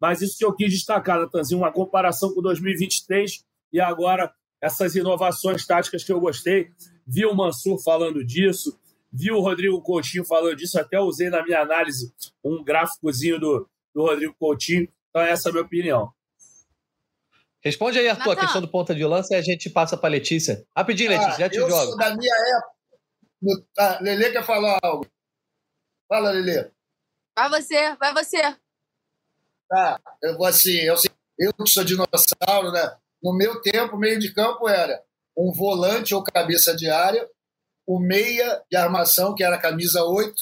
Mas 0.00 0.20
isso 0.20 0.36
que 0.36 0.44
eu 0.44 0.54
quis 0.54 0.70
destacar, 0.70 1.18
Natanzinho, 1.18 1.60
uma 1.60 1.72
comparação 1.72 2.34
com 2.34 2.42
2023 2.42 3.44
e 3.72 3.80
agora 3.80 4.32
essas 4.60 4.94
inovações 4.94 5.66
táticas 5.66 6.04
que 6.04 6.12
eu 6.12 6.20
gostei. 6.20 6.70
Vi 7.06 7.24
o 7.24 7.34
Mansur 7.34 7.82
falando 7.82 8.24
disso, 8.24 8.78
Vi 9.12 9.30
o 9.30 9.40
Rodrigo 9.40 9.82
Coutinho 9.82 10.24
falando 10.24 10.56
disso, 10.56 10.80
até 10.80 10.98
usei 10.98 11.28
na 11.28 11.44
minha 11.44 11.60
análise 11.60 12.10
um 12.42 12.64
gráficozinho 12.64 13.38
do, 13.38 13.68
do 13.94 14.02
Rodrigo 14.02 14.34
Coutinho. 14.38 14.88
Então, 15.10 15.20
essa 15.20 15.48
é 15.48 15.50
a 15.50 15.52
minha 15.52 15.64
opinião. 15.64 16.10
Responde 17.64 17.98
aí, 17.98 18.08
Arthur, 18.08 18.32
a 18.32 18.40
questão 18.40 18.60
do 18.60 18.68
ponta 18.68 18.94
de 18.94 19.04
lança 19.04 19.34
e 19.34 19.36
a 19.36 19.42
gente 19.42 19.70
passa 19.70 19.96
para 19.96 20.10
Letícia. 20.10 20.66
Rapidinho, 20.76 21.12
ah, 21.12 21.18
Letícia, 21.18 21.38
já 21.38 21.48
te 21.48 21.56
eu 21.56 21.68
jogo. 21.68 21.90
Sou 21.90 21.96
da 21.96 22.16
minha 22.16 22.34
época. 22.56 22.72
No... 23.40 23.66
Ah, 23.78 23.98
Lelê 24.00 24.30
quer 24.30 24.44
falar 24.44 24.78
algo. 24.82 25.06
Fala, 26.08 26.30
Lelê. 26.30 26.70
Vai 27.36 27.48
você, 27.48 27.96
vai 27.96 28.12
você. 28.12 28.40
Tá, 29.68 30.00
eu 30.22 30.36
vou 30.36 30.46
assim, 30.46 30.76
eu, 30.80 30.96
eu 31.38 31.52
que 31.54 31.70
sou 31.70 31.84
dinossauro, 31.84 32.72
né? 32.72 32.96
No 33.22 33.34
meu 33.34 33.62
tempo, 33.62 33.96
meio 33.96 34.18
de 34.18 34.34
campo 34.34 34.68
era 34.68 35.02
um 35.36 35.52
volante 35.52 36.14
ou 36.14 36.22
cabeça 36.22 36.76
de 36.76 36.90
área 36.90 37.26
o 37.86 37.98
meia 37.98 38.62
de 38.70 38.76
armação, 38.76 39.34
que 39.34 39.42
era 39.42 39.56
a 39.56 39.60
camisa 39.60 40.04
8, 40.04 40.34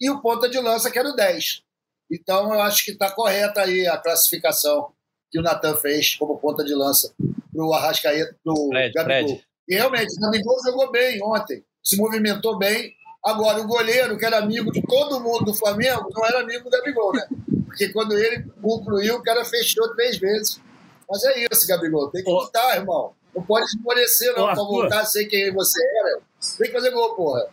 e 0.00 0.10
o 0.10 0.20
ponta 0.20 0.48
de 0.48 0.58
lança, 0.58 0.90
que 0.90 0.98
era 0.98 1.08
o 1.08 1.14
10. 1.14 1.62
Então, 2.10 2.52
eu 2.52 2.60
acho 2.60 2.84
que 2.84 2.92
está 2.92 3.10
correta 3.10 3.62
aí 3.62 3.86
a 3.86 3.98
classificação 3.98 4.92
que 5.30 5.38
o 5.38 5.42
Natan 5.42 5.76
fez 5.76 6.16
como 6.16 6.38
ponta 6.38 6.64
de 6.64 6.74
lança 6.74 7.12
para 7.52 7.64
o 7.64 7.72
Arrascaeta, 7.72 8.36
para 8.42 8.52
o 8.52 8.70
Gabigol. 8.94 9.40
E 9.68 9.74
realmente, 9.74 10.16
o 10.16 10.20
Gabigol 10.20 10.56
jogou 10.64 10.90
bem 10.90 11.22
ontem, 11.22 11.64
se 11.82 11.96
movimentou 11.96 12.56
bem. 12.58 12.94
Agora, 13.24 13.60
o 13.60 13.66
goleiro, 13.66 14.16
que 14.16 14.24
era 14.24 14.38
amigo 14.38 14.72
de 14.72 14.80
todo 14.82 15.20
mundo 15.20 15.46
do 15.46 15.54
Flamengo, 15.54 16.08
não 16.14 16.24
era 16.24 16.40
amigo 16.40 16.64
do 16.64 16.70
Gabigol, 16.70 17.12
né? 17.12 17.26
Porque 17.66 17.88
quando 17.92 18.16
ele 18.16 18.44
concluiu, 18.62 19.16
o 19.16 19.22
cara 19.22 19.44
fechou 19.44 19.94
três 19.94 20.18
vezes. 20.18 20.60
Mas 21.08 21.24
é 21.24 21.46
isso, 21.50 21.66
Gabigol. 21.66 22.10
Tem 22.10 22.22
que 22.22 22.30
lutar, 22.30 22.76
irmão. 22.76 23.12
Não 23.34 23.42
pode 23.42 23.66
esmorecer, 23.66 24.34
não, 24.34 24.46
para 24.46 24.54
voltar 24.54 25.00
a 25.00 25.04
ser 25.04 25.26
quem 25.26 25.52
você 25.52 25.80
era. 25.98 26.20
Tem 26.58 26.68
que 26.68 26.72
fazer 26.72 26.90
gol, 26.90 27.14
porra. 27.14 27.48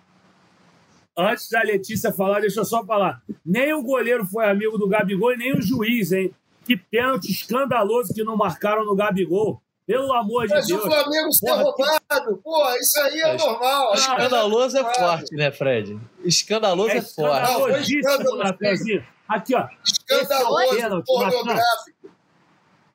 Antes 1.17 1.49
da 1.49 1.61
Letícia 1.61 2.11
falar, 2.11 2.41
deixa 2.41 2.59
eu 2.59 2.65
só 2.65 2.85
falar. 2.85 3.21
Nem 3.45 3.73
o 3.73 3.81
goleiro 3.81 4.25
foi 4.25 4.45
amigo 4.45 4.77
do 4.77 4.87
Gabigol 4.87 5.33
e 5.33 5.37
nem 5.37 5.53
o 5.57 5.61
juiz, 5.61 6.11
hein? 6.11 6.33
Que 6.65 6.75
pênalti 6.75 7.31
escandaloso 7.31 8.13
que 8.13 8.23
não 8.23 8.35
marcaram 8.35 8.83
no 8.85 8.95
Gabigol. 8.95 9.61
Pelo 9.85 10.11
amor 10.13 10.47
de 10.47 10.53
Mas 10.55 10.65
Deus. 10.65 10.83
Mas 10.83 10.93
o 10.93 11.03
Flamengo 11.03 11.31
ser 11.31 11.51
roubado, 11.51 12.37
que... 12.37 12.43
porra, 12.43 12.75
isso 12.79 12.99
aí 13.01 13.19
é, 13.19 13.29
é 13.29 13.37
normal. 13.37 13.93
Escandaloso 13.93 14.77
é, 14.77 14.81
é 14.81 14.93
forte, 14.95 15.35
né, 15.35 15.51
Fred? 15.51 15.99
Escandaloso 16.23 16.89
é, 16.89 16.97
é 16.97 17.01
forte. 17.01 17.51
Escandalosíssimo, 17.51 18.35
Natanzinho. 18.37 19.05
Aqui, 19.27 19.55
ó. 19.55 19.67
Escandaloso, 19.85 21.03
pornográfico. 21.05 22.09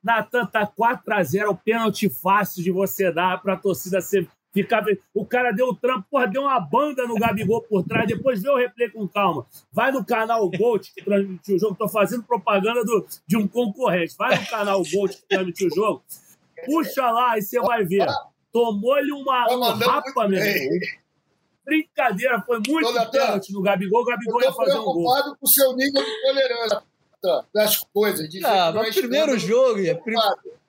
Natan 0.03 0.47
tá 0.47 0.67
4x0, 0.67 1.41
é 1.41 1.49
o 1.49 1.55
pênalti 1.55 2.09
fácil 2.09 2.65
de 2.65 2.71
você 2.71 3.13
dar 3.13 3.41
pra 3.41 3.57
torcida 3.57 4.01
ser 4.01 4.29
Ficava, 4.53 4.87
o 5.15 5.25
cara 5.25 5.53
deu 5.53 5.69
o 5.69 5.77
trampo, 5.77 6.07
porra, 6.11 6.27
deu 6.27 6.43
uma 6.43 6.59
banda 6.59 7.07
no 7.07 7.15
Gabigol 7.15 7.63
por 7.63 7.85
trás, 7.85 8.07
depois 8.07 8.43
vê 8.43 8.51
o 8.51 8.57
replay 8.57 8.91
com 8.91 9.07
calma. 9.07 9.47
Vai 9.73 9.93
no 9.93 10.05
canal 10.05 10.51
Gold 10.51 10.91
que 10.93 11.05
transmitiu 11.05 11.57
o 11.57 11.59
jogo, 11.59 11.77
tô 11.77 11.89
fazendo 11.89 12.25
propaganda 12.25 12.85
do, 12.85 13.07
de 13.27 13.37
um 13.37 13.47
concorrente. 13.47 14.17
Vai 14.19 14.37
no 14.37 14.47
canal 14.47 14.83
Gold 14.83 15.17
que 15.17 15.29
transmitiu 15.29 15.69
o 15.69 15.75
jogo, 15.75 16.03
puxa 16.67 17.11
lá 17.11 17.39
e 17.39 17.43
você 17.43 17.61
vai 17.61 17.85
ver. 17.85 18.07
Tomou-lhe 18.53 19.13
uma, 19.13 19.47
um 19.55 19.61
rapa, 19.61 20.27
meu 20.27 20.43
Brincadeira, 21.65 22.43
foi 22.43 22.61
muito 22.67 23.11
pênalti 23.13 23.53
no 23.53 23.63
Gabigol, 23.63 24.03
o 24.03 24.05
Gabigol 24.05 24.43
ia 24.43 24.53
fazer 24.53 24.79
um 24.79 24.85
gol. 24.85 25.17
Eu 25.17 25.25
tô 25.25 25.37
com 25.37 25.47
o 25.47 25.49
seu 25.49 25.77
nível 25.77 26.03
de 26.05 26.23
tolerância 26.23 26.83
das 27.55 27.77
coisas. 27.77 28.29
De 28.29 28.45
ah, 28.45 28.73
mas 28.75 28.97
primeiro 28.97 29.39
jogo, 29.39 29.79
é 29.81 29.95
primeiro 29.95 30.60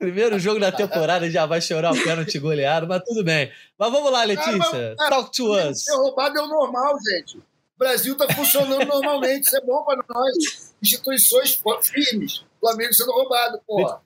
Primeiro 0.00 0.38
jogo 0.38 0.58
da 0.58 0.72
temporada 0.72 1.30
já 1.30 1.44
vai 1.44 1.60
chorar 1.60 1.92
o 1.92 2.02
pênalti 2.02 2.38
goleado, 2.38 2.88
mas 2.88 3.02
tudo 3.04 3.22
bem. 3.22 3.52
Mas 3.78 3.92
vamos 3.92 4.10
lá, 4.10 4.24
Letícia. 4.24 4.96
Cara, 4.96 5.10
Talk 5.10 5.30
to 5.30 5.52
us. 5.52 5.84
Ser 5.84 5.94
roubado 5.94 6.38
é 6.38 6.42
o 6.42 6.46
normal, 6.46 6.96
gente. 7.06 7.36
O 7.36 7.44
Brasil 7.78 8.14
está 8.14 8.26
funcionando 8.34 8.86
normalmente. 8.86 9.42
Isso 9.42 9.58
é 9.58 9.60
bom 9.60 9.84
para 9.84 10.02
nós. 10.08 10.74
Instituições 10.82 11.62
firmes. 11.82 12.42
Flamengo 12.58 12.94
sendo 12.94 13.12
roubado, 13.12 13.60
porra. 13.66 14.00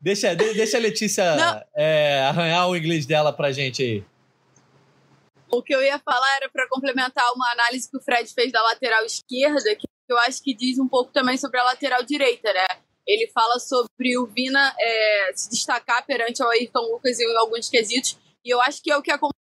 Deixa, 0.00 0.32
deixa 0.36 0.76
a 0.76 0.80
Letícia 0.80 1.66
é, 1.74 2.22
arranhar 2.28 2.68
o 2.68 2.76
inglês 2.76 3.04
dela 3.04 3.32
pra 3.32 3.50
gente 3.50 3.82
aí. 3.82 4.04
O 5.50 5.60
que 5.60 5.74
eu 5.74 5.82
ia 5.82 5.98
falar 5.98 6.36
era 6.36 6.48
para 6.48 6.68
complementar 6.68 7.24
uma 7.34 7.50
análise 7.50 7.90
que 7.90 7.96
o 7.96 8.00
Fred 8.00 8.32
fez 8.32 8.52
da 8.52 8.62
lateral 8.62 9.04
esquerda, 9.04 9.74
que 9.74 9.88
eu 10.08 10.18
acho 10.18 10.40
que 10.40 10.54
diz 10.54 10.78
um 10.78 10.86
pouco 10.86 11.12
também 11.12 11.36
sobre 11.36 11.58
a 11.58 11.64
lateral 11.64 12.04
direita, 12.04 12.52
né? 12.52 12.66
Ele 13.06 13.30
fala 13.32 13.58
sobre 13.58 14.18
o 14.18 14.26
Vina 14.26 14.74
é, 14.78 15.32
se 15.34 15.50
destacar 15.50 16.04
perante 16.06 16.42
o 16.42 16.48
Ayrton 16.48 16.92
Lucas 16.92 17.18
em 17.20 17.36
alguns 17.36 17.68
quesitos. 17.68 18.18
E 18.44 18.50
eu 18.50 18.60
acho 18.60 18.82
que 18.82 18.90
é 18.90 18.96
o 18.96 19.02
que 19.02 19.10
acontece 19.10 19.34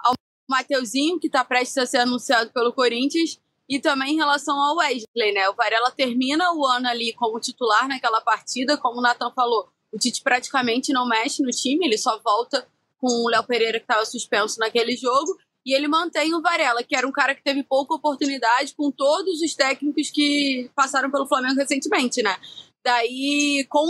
ao 0.00 0.14
Mateuzinho, 0.50 1.20
que 1.20 1.28
está 1.28 1.44
prestes 1.44 1.78
a 1.78 1.86
ser 1.86 1.98
anunciado 1.98 2.50
pelo 2.52 2.72
Corinthians, 2.72 3.40
e 3.68 3.78
também 3.78 4.14
em 4.14 4.16
relação 4.16 4.58
ao 4.58 4.76
Wesley, 4.76 5.32
né? 5.32 5.48
O 5.48 5.54
Varela 5.54 5.90
termina 5.90 6.52
o 6.54 6.64
ano 6.64 6.88
ali 6.88 7.12
como 7.12 7.38
titular 7.38 7.86
naquela 7.86 8.20
partida, 8.20 8.78
como 8.78 8.98
o 8.98 9.02
Nathan 9.02 9.30
falou, 9.32 9.68
o 9.92 9.98
Tite 9.98 10.22
praticamente 10.22 10.92
não 10.92 11.06
mexe 11.06 11.42
no 11.42 11.50
time, 11.50 11.86
ele 11.86 11.98
só 11.98 12.18
volta 12.18 12.66
com 12.98 13.06
o 13.06 13.28
Léo 13.28 13.44
Pereira, 13.44 13.78
que 13.78 13.84
estava 13.84 14.04
suspenso 14.04 14.58
naquele 14.58 14.96
jogo, 14.96 15.38
e 15.64 15.74
ele 15.74 15.88
mantém 15.88 16.34
o 16.34 16.40
Varela, 16.40 16.82
que 16.82 16.96
era 16.96 17.06
um 17.06 17.12
cara 17.12 17.34
que 17.34 17.42
teve 17.42 17.62
pouca 17.62 17.94
oportunidade 17.94 18.74
com 18.74 18.90
todos 18.90 19.40
os 19.40 19.54
técnicos 19.54 20.10
que 20.10 20.70
passaram 20.74 21.10
pelo 21.10 21.26
Flamengo 21.26 21.56
recentemente, 21.56 22.22
né? 22.22 22.36
Daí, 22.84 23.66
com 23.68 23.88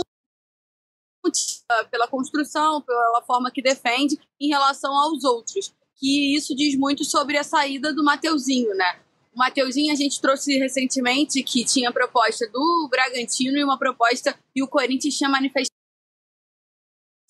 pela 1.91 2.07
construção, 2.07 2.81
pela 2.81 3.21
forma 3.21 3.51
que 3.51 3.61
defende 3.61 4.19
em 4.39 4.49
relação 4.49 4.93
aos 4.93 5.23
outros. 5.23 5.73
Que 5.95 6.35
isso 6.35 6.55
diz 6.55 6.75
muito 6.75 7.03
sobre 7.03 7.37
a 7.37 7.43
saída 7.43 7.93
do 7.93 8.03
Mateuzinho, 8.03 8.73
né? 8.73 8.99
O 9.33 9.37
Mateuzinho 9.37 9.91
a 9.91 9.95
gente 9.95 10.19
trouxe 10.19 10.57
recentemente 10.57 11.43
que 11.43 11.63
tinha 11.63 11.91
proposta 11.91 12.47
do 12.47 12.87
Bragantino 12.89 13.57
e 13.57 13.63
uma 13.63 13.77
proposta 13.77 14.37
e 14.55 14.63
o 14.63 14.67
Corinthians 14.67 15.17
tinha 15.17 15.29
manifestado 15.29 15.69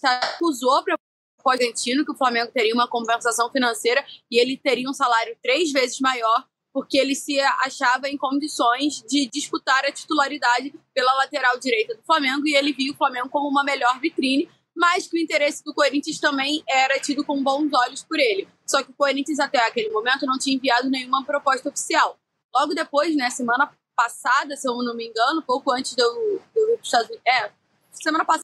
acusou 0.02 0.78
a 0.78 0.84
proposta 0.84 1.09
do 1.50 1.70
Bragantino 1.70 2.06
que 2.06 2.12
o 2.12 2.16
Flamengo 2.16 2.52
teria 2.52 2.74
uma 2.74 2.88
compensação 2.88 3.50
financeira 3.52 4.06
e 4.30 4.40
ele 4.40 4.58
teria 4.58 4.90
um 4.90 4.94
salário 4.94 5.38
três 5.42 5.72
vezes 5.72 6.00
maior 6.00 6.46
porque 6.72 6.98
ele 6.98 7.16
se 7.16 7.40
achava 7.40 8.08
em 8.08 8.18
condições 8.18 9.04
de 9.08 9.28
disputar 9.28 9.84
a 9.86 9.92
titularidade 9.92 10.74
pela 10.94 11.14
lateral 11.16 11.58
direita 11.60 11.96
do 11.96 12.04
Flamengo 12.04 12.48
e 12.48 12.56
ele 12.56 12.74
via 12.74 12.92
o 12.92 12.96
Flamengo 12.96 13.28
como 13.30 13.50
uma 13.50 13.64
melhor 13.64 14.00
vitrine, 14.00 14.48
mas 14.76 15.08
que 15.08 15.18
o 15.18 15.20
interesse 15.20 15.64
do 15.64 15.74
Corinthians 15.74 16.20
também 16.20 16.64
era 16.70 17.00
tido 17.00 17.26
com 17.26 17.42
bons 17.42 17.74
olhos 17.74 18.04
por 18.04 18.20
ele. 18.20 18.48
Só 18.68 18.84
que 18.84 18.92
o 18.92 18.94
Corinthians 18.94 19.40
até 19.40 19.66
aquele 19.66 19.90
momento 19.90 20.28
não 20.28 20.38
tinha 20.38 20.56
enviado 20.56 20.90
nenhuma 20.90 21.26
proposta 21.26 21.68
oficial. 21.70 22.18
Logo 22.56 22.74
depois, 22.76 23.16
né, 23.16 23.30
semana 23.32 23.72
passada, 23.96 24.56
se 24.56 24.68
eu 24.68 24.78
não 24.78 24.96
me 24.96 25.08
engano, 25.08 25.42
pouco 25.42 25.72
antes 25.72 25.96
do, 25.96 26.40
do, 26.54 26.78
do 26.78 26.80
Estados 26.82 27.10
é, 27.28 27.52
semana 27.92 28.24
passada 28.24 28.44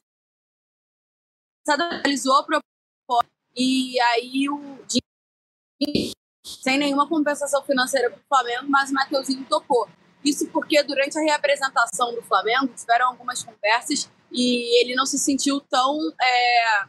realizou 2.02 2.36
a 2.36 2.42
proposta 2.42 2.65
e 3.56 3.98
aí 4.00 4.48
o 4.48 4.84
sem 6.44 6.78
nenhuma 6.78 7.08
compensação 7.08 7.62
financeira 7.64 8.10
para 8.10 8.18
o 8.18 8.28
Flamengo, 8.28 8.66
mas 8.68 8.90
o 8.90 8.94
Mateuzinho 8.94 9.44
topou. 9.46 9.88
Isso 10.24 10.48
porque 10.48 10.82
durante 10.82 11.18
a 11.18 11.22
reapresentação 11.22 12.14
do 12.14 12.22
Flamengo 12.22 12.72
tiveram 12.74 13.08
algumas 13.08 13.42
conversas 13.42 14.10
e 14.32 14.82
ele 14.82 14.94
não 14.94 15.06
se 15.06 15.18
sentiu 15.18 15.60
tão 15.60 15.98
é, 16.20 16.84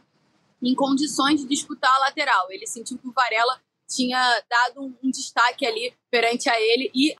em 0.62 0.74
condições 0.74 1.40
de 1.40 1.48
disputar 1.48 1.94
a 1.94 1.98
lateral. 2.00 2.50
Ele 2.50 2.66
sentiu 2.66 2.98
que 2.98 3.08
o 3.08 3.12
Varela 3.12 3.60
tinha 3.88 4.42
dado 4.48 4.82
um, 4.82 4.94
um 5.02 5.10
destaque 5.10 5.66
ali 5.66 5.94
perante 6.10 6.48
a 6.48 6.60
ele 6.60 6.90
e 6.94 7.14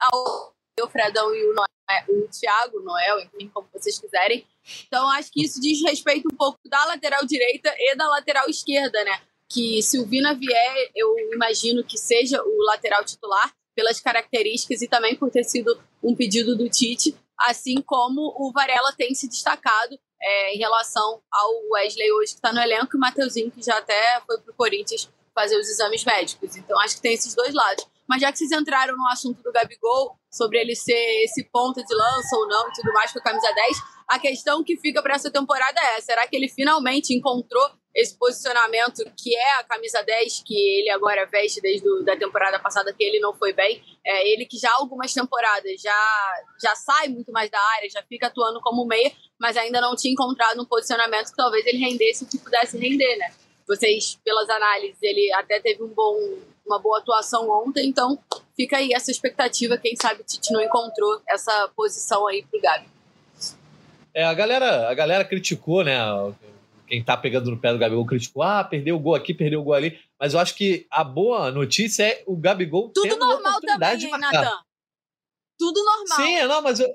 ao 0.00 0.54
o 0.80 0.88
Fredão 0.88 1.32
e 1.34 1.50
o, 1.50 1.54
Noé, 1.54 1.66
o 2.08 2.28
Thiago, 2.28 2.80
Noel, 2.80 3.20
enfim, 3.20 3.50
como 3.52 3.68
vocês 3.72 3.98
quiserem. 3.98 4.46
Então, 4.86 5.08
acho 5.10 5.30
que 5.30 5.44
isso 5.44 5.60
diz 5.60 5.82
respeito 5.82 6.28
um 6.32 6.36
pouco 6.36 6.58
da 6.66 6.84
lateral 6.86 7.24
direita 7.24 7.72
e 7.76 7.94
da 7.96 8.08
lateral 8.08 8.48
esquerda, 8.48 9.02
né? 9.04 9.20
que 9.48 9.82
se 9.82 10.00
o 10.00 10.06
Vina 10.06 10.34
vier, 10.34 10.90
eu 10.96 11.16
imagino 11.32 11.84
que 11.84 11.96
seja 11.96 12.42
o 12.42 12.62
lateral 12.64 13.04
titular, 13.04 13.54
pelas 13.74 14.00
características 14.00 14.82
e 14.82 14.88
também 14.88 15.16
por 15.16 15.30
ter 15.30 15.44
sido 15.44 15.78
um 16.02 16.14
pedido 16.14 16.56
do 16.56 16.68
Tite, 16.68 17.14
assim 17.40 17.82
como 17.82 18.32
o 18.38 18.52
Varela 18.52 18.92
tem 18.96 19.14
se 19.14 19.28
destacado 19.28 19.98
é, 20.22 20.54
em 20.54 20.58
relação 20.58 21.20
ao 21.30 21.68
Wesley 21.72 22.12
hoje 22.12 22.32
que 22.32 22.38
está 22.38 22.52
no 22.52 22.60
elenco 22.60 22.90
e 22.94 22.96
o 22.96 23.00
Mateuzinho 23.00 23.50
que 23.50 23.62
já 23.62 23.76
até 23.76 24.20
foi 24.26 24.38
para 24.38 24.52
o 24.52 24.54
Corinthians 24.54 25.10
fazer 25.34 25.58
os 25.58 25.68
exames 25.68 26.04
médicos. 26.04 26.56
Então 26.56 26.78
acho 26.80 26.96
que 26.96 27.02
tem 27.02 27.14
esses 27.14 27.34
dois 27.34 27.52
lados. 27.52 27.84
Mas 28.08 28.20
já 28.20 28.30
que 28.30 28.38
vocês 28.38 28.52
entraram 28.52 28.96
no 28.96 29.06
assunto 29.08 29.42
do 29.42 29.52
Gabigol, 29.52 30.18
sobre 30.30 30.58
ele 30.60 30.74
ser 30.74 31.24
esse 31.24 31.44
ponta 31.44 31.82
de 31.82 31.94
lança 31.94 32.36
ou 32.36 32.48
não 32.48 32.68
e 32.68 32.72
tudo 32.72 32.92
mais 32.92 33.12
com 33.12 33.18
a 33.18 33.22
camisa 33.22 33.52
10, 33.52 33.78
a 34.08 34.18
questão 34.18 34.62
que 34.62 34.76
fica 34.76 35.02
para 35.02 35.14
essa 35.14 35.30
temporada 35.30 35.80
é: 35.80 36.00
será 36.00 36.26
que 36.26 36.36
ele 36.36 36.48
finalmente 36.48 37.14
encontrou 37.14 37.70
esse 37.94 38.18
posicionamento 38.18 39.04
que 39.16 39.34
é 39.34 39.60
a 39.60 39.64
camisa 39.64 40.02
10 40.02 40.42
que 40.44 40.54
ele 40.54 40.90
agora 40.90 41.26
veste 41.26 41.60
desde 41.60 41.88
a 41.88 42.02
da 42.02 42.16
temporada 42.16 42.58
passada 42.58 42.92
que 42.92 43.04
ele 43.04 43.20
não 43.20 43.32
foi 43.32 43.52
bem. 43.52 43.80
É 44.04 44.32
ele 44.32 44.46
que 44.46 44.58
já 44.58 44.72
algumas 44.74 45.14
temporadas 45.14 45.80
já 45.80 46.44
já 46.60 46.74
sai 46.74 47.08
muito 47.08 47.30
mais 47.30 47.48
da 47.48 47.60
área, 47.76 47.88
já 47.88 48.02
fica 48.02 48.26
atuando 48.26 48.60
como 48.60 48.84
meia, 48.84 49.12
mas 49.38 49.56
ainda 49.56 49.80
não 49.80 49.94
tinha 49.94 50.12
encontrado 50.12 50.60
um 50.60 50.66
posicionamento 50.66 51.30
que 51.30 51.36
talvez 51.36 51.64
ele 51.66 51.78
rendesse 51.78 52.24
o 52.24 52.26
que 52.26 52.38
pudesse 52.38 52.76
render, 52.76 53.16
né? 53.16 53.32
Vocês, 53.66 54.18
pelas 54.24 54.50
análises, 54.50 54.98
ele 55.00 55.32
até 55.32 55.60
teve 55.60 55.82
um 55.82 55.88
bom, 55.88 56.18
uma 56.66 56.78
boa 56.78 56.98
atuação 56.98 57.48
ontem, 57.50 57.88
então 57.88 58.18
fica 58.56 58.76
aí 58.76 58.92
essa 58.92 59.10
expectativa, 59.10 59.76
quem 59.76 59.94
sabe 59.96 60.22
o 60.22 60.24
Tite 60.24 60.52
não 60.52 60.60
encontrou 60.60 61.20
essa 61.28 61.70
posição 61.76 62.26
aí 62.26 62.44
pro 62.50 62.60
Gabi. 62.60 62.86
É, 64.14 64.24
a 64.24 64.34
galera, 64.34 64.88
a 64.88 64.94
galera 64.94 65.24
criticou, 65.24 65.82
né, 65.82 65.98
quem 66.86 67.02
tá 67.02 67.16
pegando 67.16 67.50
no 67.50 67.58
pé 67.58 67.72
do 67.72 67.78
Gabigol 67.78 68.06
criticou, 68.06 68.42
ah, 68.42 68.62
perdeu 68.62 68.96
o 68.96 69.00
gol 69.00 69.14
aqui, 69.14 69.34
perdeu 69.34 69.60
o 69.60 69.64
gol 69.64 69.74
ali. 69.74 69.98
Mas 70.20 70.34
eu 70.34 70.40
acho 70.40 70.54
que 70.54 70.86
a 70.90 71.02
boa 71.02 71.50
notícia 71.50 72.04
é 72.04 72.22
o 72.26 72.36
Gabigol 72.36 72.90
Tudo 72.90 73.08
tendo 73.08 73.18
normal 73.18 73.60
também, 73.60 74.04
hein, 74.04 74.10
Natan? 74.18 74.58
Tudo 75.58 75.80
normal. 75.84 76.16
Sim, 76.16 76.46
não, 76.46 76.62
mas 76.62 76.80
eu, 76.80 76.88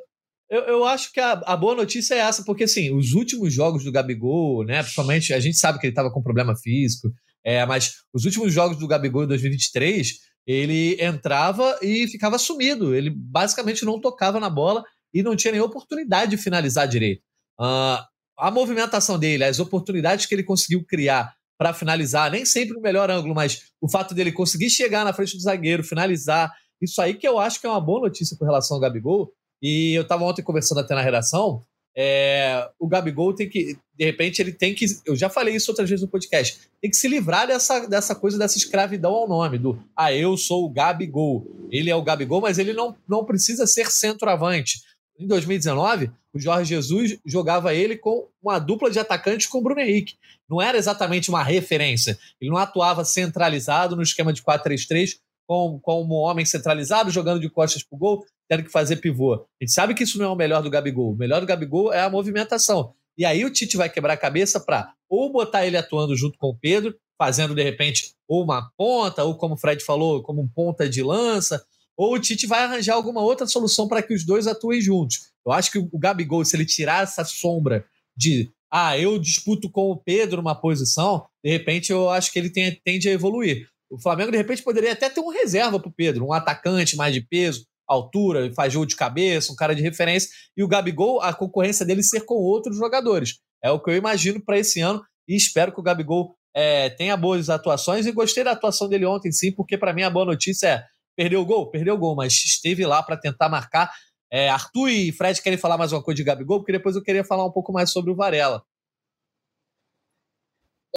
eu, 0.50 0.62
eu 0.64 0.86
acho 0.86 1.12
que 1.12 1.20
a, 1.20 1.34
a, 1.46 1.58
boa 1.58 1.76
notícia 1.76 2.16
é 2.16 2.20
essa, 2.20 2.44
porque 2.44 2.64
assim, 2.64 2.94
os 2.96 3.14
últimos 3.14 3.54
jogos 3.54 3.84
do 3.84 3.92
Gabigol, 3.92 4.64
né, 4.64 4.82
principalmente, 4.82 5.34
a 5.34 5.40
gente 5.40 5.58
sabe 5.58 5.80
que 5.80 5.88
ele 5.88 5.94
tava 5.96 6.12
com 6.12 6.24
problema 6.24 6.56
físico, 6.56 7.12
é, 7.46 7.66
mas 7.66 7.94
os 8.14 8.26
últimos 8.26 8.54
jogos 8.54 8.78
do 8.78 8.88
Gabigol 8.88 9.24
em 9.24 9.28
2023, 9.28 10.18
ele 10.46 11.02
entrava 11.02 11.78
e 11.82 12.08
ficava 12.08 12.38
sumido. 12.38 12.96
Ele 12.96 13.10
basicamente 13.10 13.86
não 13.86 14.00
tocava 14.00 14.40
na 14.40 14.50
bola 14.50 14.84
e 15.14 15.24
não 15.24 15.36
tinha 15.36 15.52
nem 15.52 15.62
oportunidade 15.62 16.32
de 16.32 16.38
finalizar 16.38 16.88
direito. 16.88 17.22
Uh, 17.60 18.04
a 18.38 18.50
movimentação 18.52 19.20
dele, 19.20 19.44
as 19.44 19.60
oportunidades 19.60 20.26
que 20.26 20.34
ele 20.34 20.44
conseguiu 20.44 20.86
criar 20.86 21.34
para 21.58 21.74
finalizar, 21.74 22.32
nem 22.32 22.46
sempre 22.46 22.78
o 22.78 22.82
melhor 22.82 23.12
ângulo, 23.12 23.36
mas 23.36 23.64
o 23.82 23.90
fato 23.90 24.14
dele 24.14 24.32
conseguir 24.32 24.70
chegar 24.70 25.04
na 25.04 25.12
frente 25.12 25.36
do 25.36 25.42
zagueiro, 25.42 25.84
finalizar, 25.84 26.54
isso 26.82 27.02
aí 27.02 27.14
que 27.14 27.28
eu 27.28 27.38
acho 27.38 27.60
que 27.60 27.68
é 27.68 27.70
uma 27.70 27.82
boa 27.82 28.02
notícia 28.02 28.38
com 28.38 28.46
relação 28.46 28.76
ao 28.76 28.82
Gabigol. 28.82 29.34
E 29.62 29.94
eu 29.94 30.04
estava 30.04 30.24
ontem 30.24 30.42
conversando 30.42 30.80
até 30.80 30.96
na 30.96 31.02
redação. 31.02 31.66
É, 32.02 32.70
o 32.80 32.88
Gabigol 32.88 33.34
tem 33.34 33.50
que, 33.50 33.78
de 33.98 34.06
repente, 34.06 34.42
ele 34.42 34.54
tem 34.54 34.74
que. 34.74 34.86
Eu 35.06 35.16
já 35.16 35.30
falei 35.30 35.56
isso 35.56 35.70
outras 35.70 35.90
vezes 35.90 36.04
no 36.04 36.10
podcast. 36.10 36.60
Tem 36.82 36.90
que 36.90 36.96
se 36.96 37.10
livrar 37.10 37.46
dessa, 37.46 37.86
dessa 37.88 38.16
coisa, 38.16 38.38
dessa 38.38 38.58
escravidão 38.58 39.12
ao 39.12 39.28
nome, 39.28 39.58
do 39.58 39.78
ah, 39.96 40.14
eu 40.14 40.38
sou 40.38 40.66
o 40.66 40.70
Gabigol. 40.70 41.46
Ele 41.70 41.90
é 41.90 41.96
o 41.96 42.02
Gabigol, 42.02 42.40
mas 42.40 42.58
ele 42.58 42.72
não, 42.72 42.96
não 43.08 43.26
precisa 43.26 43.68
ser 43.68 43.92
centroavante 43.92 44.80
em 45.20 45.28
2019, 45.28 46.10
o 46.34 46.40
Jorge 46.40 46.70
Jesus 46.70 47.20
jogava 47.26 47.74
ele 47.74 47.98
com 47.98 48.28
uma 48.42 48.58
dupla 48.58 48.90
de 48.90 49.00
atacantes 49.00 49.48
com 49.48 49.58
o 49.58 49.62
Bruno 49.62 49.82
Henrique. 49.82 50.16
Não 50.50 50.62
era 50.62 50.78
exatamente 50.78 51.30
uma 51.30 51.44
referência. 51.44 52.18
Ele 52.40 52.50
não 52.50 52.58
atuava 52.58 53.04
centralizado 53.04 53.98
no 53.98 54.02
esquema 54.02 54.32
de 54.32 54.42
4-3-3, 54.42 55.18
como, 55.46 55.80
como 55.82 56.16
um 56.16 56.20
homem 56.20 56.46
centralizado, 56.46 57.12
jogando 57.12 57.42
de 57.42 57.50
costas 57.50 57.84
para 57.84 57.96
o 57.96 58.00
gol, 58.00 58.26
tendo 58.50 58.64
que 58.64 58.72
fazer 58.72 58.96
pivô. 58.96 59.36
A 59.36 59.64
gente 59.64 59.72
sabe 59.72 59.94
que 59.94 60.04
isso 60.04 60.18
não 60.18 60.26
é 60.26 60.30
o 60.30 60.36
melhor 60.36 60.64
do 60.64 60.70
Gabigol. 60.70 61.14
O 61.14 61.16
melhor 61.16 61.40
do 61.40 61.46
Gabigol 61.46 61.94
é 61.94 62.02
a 62.02 62.10
movimentação. 62.10 62.94
E 63.16 63.24
aí 63.24 63.46
o 63.46 63.52
Tite 63.52 63.78
vai 63.78 63.90
quebrar 63.90 64.14
a 64.14 64.18
cabeça 64.18 64.60
para 64.60 64.94
ou 65.08 65.32
botar 65.32 65.66
ele 65.66 65.78
atuando 65.78 66.16
junto 66.16 66.38
com 66.38 66.48
o 66.48 66.58
Pedro, 66.58 66.96
fazendo 67.18 67.54
de 67.54 67.62
repente 67.62 68.14
ou 68.28 68.44
uma 68.44 68.72
ponta, 68.76 69.24
ou 69.24 69.36
como 69.36 69.54
o 69.54 69.58
Fred 69.58 69.84
falou, 69.84 70.24
como 70.24 70.42
um 70.42 70.48
ponta 70.48 70.90
de 70.90 71.04
lança, 71.04 71.64
ou 71.96 72.16
o 72.16 72.20
Tite 72.20 72.48
vai 72.48 72.64
arranjar 72.64 72.96
alguma 72.96 73.22
outra 73.22 73.46
solução 73.46 73.88
para 73.88 74.02
que 74.02 74.14
os 74.14 74.26
dois 74.26 74.48
atuem 74.48 74.82
juntos. 74.82 75.32
Eu 75.46 75.52
acho 75.52 75.72
que 75.72 75.78
o 75.78 76.00
Gabigol, 76.00 76.44
se 76.46 76.56
ele 76.56 76.66
tirar 76.66 77.04
essa 77.04 77.24
sombra 77.24 77.86
de 78.16 78.50
ah, 78.72 78.98
eu 78.98 79.20
disputo 79.20 79.70
com 79.70 79.92
o 79.92 79.98
Pedro 79.98 80.42
uma 80.42 80.56
posição, 80.56 81.26
de 81.44 81.52
repente 81.52 81.92
eu 81.92 82.10
acho 82.10 82.32
que 82.32 82.40
ele 82.40 82.50
tem, 82.50 82.80
tende 82.84 83.10
a 83.10 83.12
evoluir. 83.12 83.68
O 83.90 84.00
Flamengo, 84.00 84.32
de 84.32 84.38
repente, 84.38 84.62
poderia 84.62 84.94
até 84.94 85.10
ter 85.10 85.20
uma 85.20 85.34
reserva 85.34 85.80
para 85.80 85.90
o 85.90 85.94
Pedro, 85.94 86.28
um 86.28 86.34
atacante 86.34 86.96
mais 86.96 87.14
de 87.14 87.22
peso, 87.22 87.66
altura, 87.90 88.52
faz 88.54 88.72
jogo 88.72 88.86
de 88.86 88.96
cabeça, 88.96 89.52
um 89.52 89.56
cara 89.56 89.74
de 89.74 89.82
referência, 89.82 90.30
e 90.56 90.64
o 90.64 90.68
Gabigol, 90.68 91.22
a 91.22 91.34
concorrência 91.34 91.86
dele 91.86 92.04
ser 92.04 92.22
com 92.22 92.36
outros 92.36 92.78
jogadores. 92.78 93.40
É 93.64 93.72
o 93.72 93.80
que 93.80 93.90
eu 93.90 93.96
imagino 93.96 94.44
para 94.44 94.58
esse 94.58 94.80
ano 94.80 95.02
e 95.28 95.36
espero 95.36 95.74
que 95.74 95.80
o 95.80 95.84
Gabigol 95.84 96.36
é, 96.56 96.90
tenha 96.90 97.18
boas 97.18 97.50
atuações 97.50 98.06
e 98.06 98.12
gostei 98.12 98.44
da 98.44 98.52
atuação 98.52 98.88
dele 98.88 99.06
ontem, 99.06 99.32
sim, 99.32 99.52
porque 99.52 99.78
para 99.78 99.94
mim 99.94 100.04
a 100.04 100.10
boa 100.10 100.26
notícia 100.26 100.68
é 100.68 100.84
Perdeu 101.20 101.42
o 101.42 101.46
gol? 101.46 101.70
Perdeu 101.70 101.96
o 101.96 101.98
gol, 101.98 102.16
mas 102.16 102.32
esteve 102.32 102.86
lá 102.86 103.04
para 103.04 103.18
tentar 103.18 103.50
marcar. 103.50 103.92
É, 104.32 104.48
Arthur 104.48 104.88
e 104.88 105.12
Fred 105.12 105.42
querem 105.42 105.60
falar 105.60 105.78
mais 105.78 105.92
uma 105.92 106.02
coisa 106.02 106.16
de 106.16 106.24
Gabigol, 106.24 106.60
porque 106.60 106.72
depois 106.72 106.96
eu 106.96 107.04
queria 107.04 107.26
falar 107.26 107.46
um 107.46 107.52
pouco 107.52 107.74
mais 107.74 107.92
sobre 107.92 108.10
o 108.10 108.16
Varela. 108.16 108.64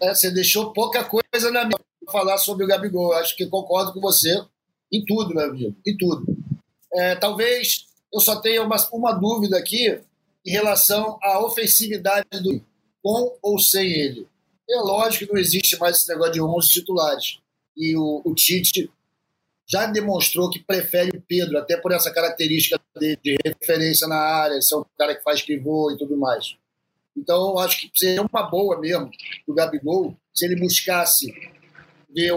É, 0.00 0.14
você 0.14 0.30
deixou 0.30 0.72
pouca 0.72 1.02
coisa 1.02 1.50
na 1.50 1.64
minha 1.64 1.80
falar 2.08 2.38
sobre 2.38 2.62
o 2.62 2.68
Gabigol. 2.68 3.12
Acho 3.14 3.36
que 3.36 3.48
concordo 3.48 3.92
com 3.92 4.00
você 4.00 4.40
em 4.92 5.04
tudo, 5.04 5.34
meu 5.34 5.44
amigo, 5.44 5.76
em 5.84 5.96
tudo. 5.96 6.24
É, 6.94 7.14
talvez 7.16 7.86
eu 8.12 8.20
só 8.20 8.40
tenha 8.40 8.62
uma, 8.62 8.76
uma 8.92 9.12
dúvida 9.12 9.58
aqui 9.58 10.00
em 10.44 10.50
relação 10.50 11.18
à 11.22 11.44
ofensividade 11.44 12.28
do 12.42 12.62
com 13.02 13.36
ou 13.42 13.58
sem 13.58 13.90
ele. 13.90 14.28
É 14.70 14.76
lógico 14.76 15.26
que 15.26 15.32
não 15.32 15.40
existe 15.40 15.76
mais 15.78 15.98
esse 15.98 16.08
negócio 16.08 16.32
de 16.32 16.40
11 16.40 16.68
titulares. 16.68 17.38
E 17.76 17.96
o, 17.96 18.22
o 18.24 18.34
Tite 18.34 18.90
já 19.66 19.86
demonstrou 19.86 20.50
que 20.50 20.62
prefere 20.62 21.16
o 21.16 21.22
Pedro, 21.22 21.58
até 21.58 21.76
por 21.76 21.92
essa 21.92 22.12
característica 22.12 22.80
de, 22.96 23.18
de 23.22 23.36
referência 23.44 24.06
na 24.06 24.16
área, 24.16 24.60
ser 24.60 24.76
um 24.76 24.84
cara 24.96 25.14
que 25.14 25.22
faz 25.22 25.42
pivô 25.42 25.90
e 25.90 25.98
tudo 25.98 26.16
mais. 26.16 26.56
Então, 27.16 27.50
eu 27.50 27.58
acho 27.58 27.80
que 27.80 27.90
seria 27.94 28.22
uma 28.22 28.42
boa 28.44 28.78
mesmo 28.78 29.10
do 29.46 29.54
Gabigol 29.54 30.16
se 30.32 30.46
ele 30.46 30.60
buscasse 30.60 31.32
ver 32.08 32.32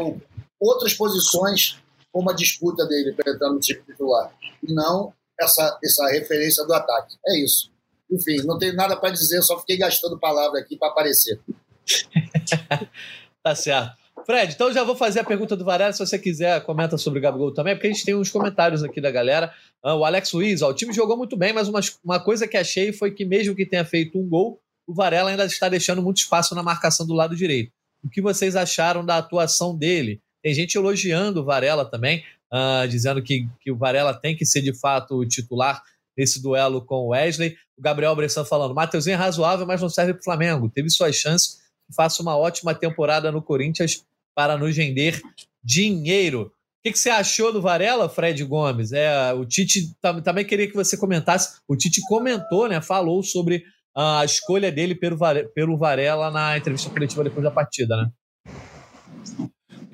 outras 0.60 0.94
posições 0.94 1.78
como 2.16 2.30
a 2.30 2.34
disputa 2.34 2.88
dele 2.88 3.12
para 3.12 3.34
entrar 3.34 3.50
no 3.50 3.60
time 3.60 3.82
titular. 3.82 4.34
E 4.64 4.74
não 4.74 5.14
essa, 5.38 5.78
essa 5.84 6.08
referência 6.14 6.66
do 6.66 6.74
ataque. 6.74 7.18
É 7.28 7.40
isso. 7.40 7.70
Enfim, 8.10 8.38
não 8.46 8.58
tenho 8.58 8.74
nada 8.74 8.96
para 8.96 9.10
dizer, 9.10 9.42
só 9.42 9.60
fiquei 9.60 9.78
gastando 9.78 10.18
palavra 10.18 10.62
aqui 10.62 10.78
para 10.78 10.88
aparecer. 10.88 11.42
tá 13.44 13.54
certo. 13.54 13.98
Fred, 14.26 14.54
então 14.54 14.72
já 14.72 14.86
vou 14.86 14.96
fazer 14.96 15.20
a 15.20 15.24
pergunta 15.26 15.58
do 15.58 15.66
Varela. 15.66 15.92
Se 15.92 16.00
você 16.00 16.18
quiser, 16.18 16.64
comenta 16.64 16.98
sobre 16.98 17.20
o 17.20 17.22
Gabigol 17.22 17.54
também, 17.54 17.76
porque 17.76 17.88
a 17.88 17.92
gente 17.92 18.06
tem 18.06 18.16
uns 18.16 18.32
comentários 18.32 18.82
aqui 18.82 19.02
da 19.02 19.12
galera. 19.12 19.54
Ah, 19.84 19.96
o 19.96 20.06
Alex 20.06 20.32
Luiz, 20.32 20.62
ó, 20.62 20.70
o 20.70 20.74
time 20.74 20.94
jogou 20.94 21.18
muito 21.18 21.36
bem, 21.36 21.52
mas 21.52 21.68
uma, 21.68 21.82
uma 22.02 22.24
coisa 22.24 22.48
que 22.48 22.56
achei 22.56 22.94
foi 22.94 23.12
que, 23.12 23.26
mesmo 23.26 23.54
que 23.54 23.66
tenha 23.66 23.84
feito 23.84 24.18
um 24.18 24.30
gol, 24.30 24.62
o 24.88 24.94
Varela 24.94 25.32
ainda 25.32 25.44
está 25.44 25.68
deixando 25.68 26.02
muito 26.02 26.20
espaço 26.20 26.56
na 26.56 26.64
marcação 26.64 27.06
do 27.06 27.14
lado 27.14 27.36
direito. 27.36 27.74
O 28.02 28.10
que 28.10 28.22
vocês 28.22 28.56
acharam 28.56 29.06
da 29.06 29.18
atuação 29.18 29.78
dele? 29.78 30.22
Tem 30.46 30.54
gente 30.54 30.78
elogiando 30.78 31.42
o 31.42 31.44
Varela 31.44 31.84
também, 31.84 32.24
uh, 32.54 32.88
dizendo 32.88 33.20
que, 33.20 33.50
que 33.60 33.72
o 33.72 33.76
Varela 33.76 34.14
tem 34.14 34.36
que 34.38 34.46
ser 34.46 34.62
de 34.62 34.80
fato 34.80 35.16
o 35.16 35.26
titular 35.26 35.82
nesse 36.16 36.40
duelo 36.40 36.86
com 36.86 36.98
o 36.98 37.08
Wesley. 37.08 37.58
O 37.76 37.82
Gabriel 37.82 38.16
Bressan 38.16 38.46
falando: 38.46 38.76
Mateuzinho 38.76 39.16
é 39.16 39.18
razoável, 39.18 39.66
mas 39.66 39.82
não 39.82 39.90
serve 39.90 40.14
para 40.14 40.22
o 40.22 40.24
Flamengo. 40.24 40.70
Teve 40.70 40.88
suas 40.92 41.16
chances. 41.16 41.62
Faça 41.96 42.22
uma 42.22 42.38
ótima 42.38 42.76
temporada 42.76 43.32
no 43.32 43.42
Corinthians 43.42 44.06
para 44.36 44.56
nos 44.56 44.78
render 44.78 45.20
dinheiro. 45.64 46.44
O 46.44 46.52
que, 46.84 46.92
que, 46.92 47.00
você 47.00 47.10
achou 47.10 47.52
do 47.52 47.60
Varela, 47.60 48.08
Fred 48.08 48.44
Gomes? 48.44 48.92
É, 48.92 49.34
o 49.34 49.48
Tite 49.48 49.96
também 50.24 50.46
queria 50.46 50.68
que 50.68 50.76
você 50.76 50.96
comentasse. 50.96 51.58
O 51.68 51.76
Tite 51.76 52.02
comentou, 52.02 52.70
né? 52.70 52.80
Falou 52.82 53.24
sobre 53.24 53.64
a 53.98 54.24
escolha 54.24 54.72
dele 54.72 54.94
pelo, 54.94 55.18
pelo 55.56 55.76
Varela 55.76 56.30
na 56.30 56.56
entrevista 56.56 56.92
coletiva 56.92 57.24
depois 57.24 57.44
da 57.44 57.50
partida, 57.50 57.98
né? 57.98 58.12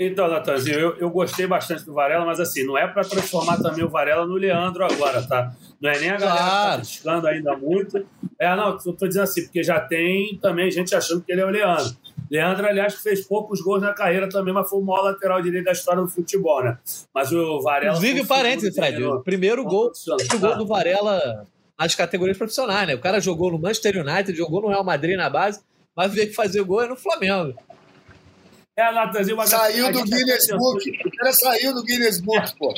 Então, 0.03 0.27
Natanzinho, 0.27 0.79
eu, 0.79 0.97
eu 0.97 1.09
gostei 1.11 1.45
bastante 1.45 1.85
do 1.85 1.93
Varela, 1.93 2.25
mas 2.25 2.39
assim, 2.39 2.65
não 2.65 2.75
é 2.75 2.87
para 2.87 3.03
transformar 3.03 3.57
também 3.57 3.83
o 3.83 3.89
Varela 3.89 4.25
no 4.25 4.33
Leandro 4.33 4.83
agora, 4.83 5.21
tá? 5.21 5.53
Não 5.79 5.91
é 5.91 5.99
nem 5.99 6.09
a 6.09 6.17
galera 6.17 6.39
claro. 6.39 6.81
que 6.81 7.03
tá 7.03 7.29
ainda 7.29 7.55
muito. 7.55 8.03
É, 8.39 8.55
não, 8.55 8.79
eu 8.83 8.93
tô 8.93 9.07
dizendo 9.07 9.23
assim, 9.23 9.43
porque 9.43 9.61
já 9.61 9.79
tem 9.79 10.39
também 10.41 10.71
gente 10.71 10.95
achando 10.95 11.21
que 11.21 11.31
ele 11.31 11.41
é 11.41 11.45
o 11.45 11.49
Leandro. 11.49 11.95
Leandro, 12.31 12.65
aliás, 12.65 12.95
fez 12.95 13.27
poucos 13.27 13.61
gols 13.61 13.83
na 13.83 13.93
carreira 13.93 14.27
também, 14.27 14.51
mas 14.51 14.67
foi 14.67 14.79
o 14.79 14.81
maior 14.83 15.03
lateral 15.03 15.39
direito 15.39 15.65
da 15.65 15.71
história 15.71 16.01
do 16.01 16.07
futebol, 16.07 16.63
né? 16.63 16.79
Mas 17.13 17.31
o 17.31 17.61
Varela. 17.61 17.95
Inclusive, 17.95 18.25
parênteses, 18.25 18.73
Fred. 18.73 19.03
O 19.03 19.19
primeiro 19.19 19.63
gol, 19.63 19.91
o 19.91 20.39
gol 20.39 20.57
do 20.57 20.65
Varela 20.65 21.45
nas 21.77 21.93
categorias 21.93 22.39
profissionais, 22.39 22.87
né? 22.87 22.95
O 22.95 22.99
cara 22.99 23.19
jogou 23.19 23.51
no 23.51 23.59
Manchester 23.59 23.97
United, 23.97 24.35
jogou 24.35 24.63
no 24.63 24.69
Real 24.69 24.83
Madrid 24.83 25.15
na 25.15 25.29
base, 25.29 25.61
mas 25.95 26.11
veio 26.11 26.27
que 26.27 26.33
fazer 26.33 26.63
gol 26.63 26.81
é 26.81 26.87
no 26.87 26.95
Flamengo. 26.95 27.53
É, 28.81 28.91
Natanzinho, 28.91 29.37
mas 29.37 29.49
Saiu 29.49 29.91
do 29.91 30.03
Guinness 30.03 30.47
Book. 30.47 30.99
O 31.05 31.11
cara 31.17 31.33
saiu 31.33 31.73
do 31.73 31.83
Guinness 31.83 32.19
Book, 32.19 32.57
pô. 32.57 32.73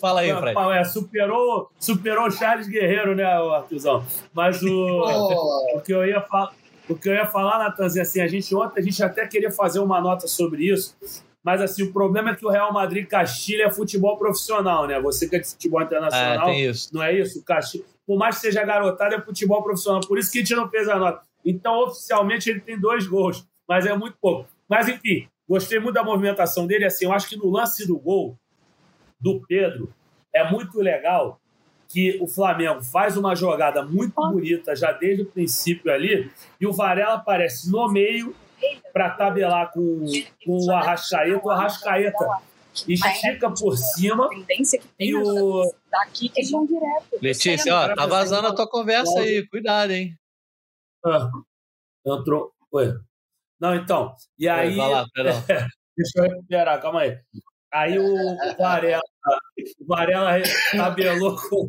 Fala 0.00 0.20
aí, 0.20 0.34
Fred. 0.34 0.58
É, 0.72 0.84
superou, 0.84 1.70
superou 1.78 2.28
Charles 2.30 2.66
Guerreiro, 2.66 3.14
né, 3.14 3.24
Artuzão? 3.24 4.04
Mas 4.32 4.60
o, 4.60 5.76
o, 5.76 5.80
que 5.80 5.94
eu 5.94 6.04
ia 6.04 6.20
falar, 6.20 6.52
o 6.88 6.96
que 6.96 7.08
eu 7.08 7.14
ia 7.14 7.26
falar, 7.26 7.58
Natanzinho, 7.58 8.02
assim, 8.02 8.20
a 8.20 8.26
gente 8.26 8.52
ontem 8.54 8.80
a 8.80 8.82
gente 8.82 9.00
até 9.02 9.24
queria 9.26 9.52
fazer 9.52 9.78
uma 9.78 10.00
nota 10.00 10.26
sobre 10.26 10.64
isso, 10.64 10.96
mas 11.42 11.60
assim, 11.60 11.84
o 11.84 11.92
problema 11.92 12.30
é 12.30 12.34
que 12.34 12.44
o 12.44 12.50
Real 12.50 12.72
Madrid 12.72 13.06
Castilha 13.06 13.66
é 13.66 13.70
futebol 13.70 14.16
profissional, 14.16 14.88
né? 14.88 15.00
Você 15.00 15.28
que 15.28 15.36
é 15.36 15.38
de 15.38 15.48
futebol 15.48 15.82
internacional, 15.82 16.48
é, 16.48 16.58
isso. 16.58 16.92
não 16.92 17.02
é 17.02 17.12
isso? 17.16 17.38
O 17.38 17.44
Castilha, 17.44 17.84
por 18.04 18.18
mais 18.18 18.36
que 18.36 18.40
seja 18.40 18.64
garotado, 18.64 19.14
é 19.14 19.20
futebol 19.20 19.62
profissional. 19.62 20.00
Por 20.00 20.18
isso 20.18 20.32
que 20.32 20.38
a 20.38 20.40
gente 20.40 20.56
não 20.56 20.68
fez 20.68 20.88
a 20.88 20.96
nota. 20.96 21.22
Então, 21.44 21.84
oficialmente, 21.84 22.50
ele 22.50 22.60
tem 22.60 22.80
dois 22.80 23.06
gols 23.06 23.46
mas 23.68 23.86
é 23.86 23.96
muito 23.96 24.16
pouco. 24.20 24.48
Mas, 24.68 24.88
enfim, 24.88 25.28
gostei 25.48 25.78
muito 25.78 25.94
da 25.94 26.04
movimentação 26.04 26.66
dele. 26.66 26.84
Assim, 26.84 27.04
eu 27.04 27.12
acho 27.12 27.28
que 27.28 27.36
no 27.36 27.50
lance 27.50 27.86
do 27.86 27.98
gol 27.98 28.38
do 29.20 29.40
Pedro 29.46 29.92
é 30.32 30.50
muito 30.50 30.80
legal 30.80 31.40
que 31.88 32.18
o 32.20 32.26
Flamengo 32.26 32.82
faz 32.82 33.16
uma 33.16 33.34
jogada 33.36 33.84
muito 33.84 34.14
bonita 34.14 34.74
já 34.74 34.90
desde 34.90 35.22
o 35.22 35.26
princípio 35.26 35.92
ali 35.92 36.30
e 36.60 36.66
o 36.66 36.72
Varela 36.72 37.14
aparece 37.14 37.70
no 37.70 37.88
meio 37.88 38.34
para 38.92 39.10
tabelar 39.10 39.70
com, 39.72 40.04
com 40.44 40.66
o 40.66 40.70
Arrascaeta. 40.72 41.40
O 41.44 41.50
Arrascaeta 41.50 42.26
estica 42.88 43.50
por 43.50 43.76
cima 43.76 44.28
e 44.98 45.14
o... 45.14 45.72
Daqui 45.90 46.28
que 46.28 46.50
vão 46.50 46.66
direto. 46.66 47.22
Letícia, 47.22 47.72
ó, 47.74 47.94
tá 47.94 48.06
vazando 48.06 48.48
a 48.48 48.54
tua 48.54 48.68
conversa 48.68 49.20
aí. 49.20 49.46
Cuidado, 49.46 49.92
hein? 49.92 50.18
Ah, 51.04 51.30
entrou... 52.04 52.52
Oi. 52.72 52.92
Não, 53.60 53.74
então. 53.74 54.14
E 54.38 54.48
aí. 54.48 54.76
Vai 54.76 54.90
lá, 54.90 55.06
deixa 55.96 56.18
eu 56.18 56.22
recuperar, 56.24 56.80
calma 56.80 57.00
aí. 57.00 57.18
Aí 57.72 57.98
o 57.98 58.36
Varela, 58.56 59.02
o 59.80 59.86
Varela 59.86 60.42
tabelou 60.70 61.36
com, 61.36 61.68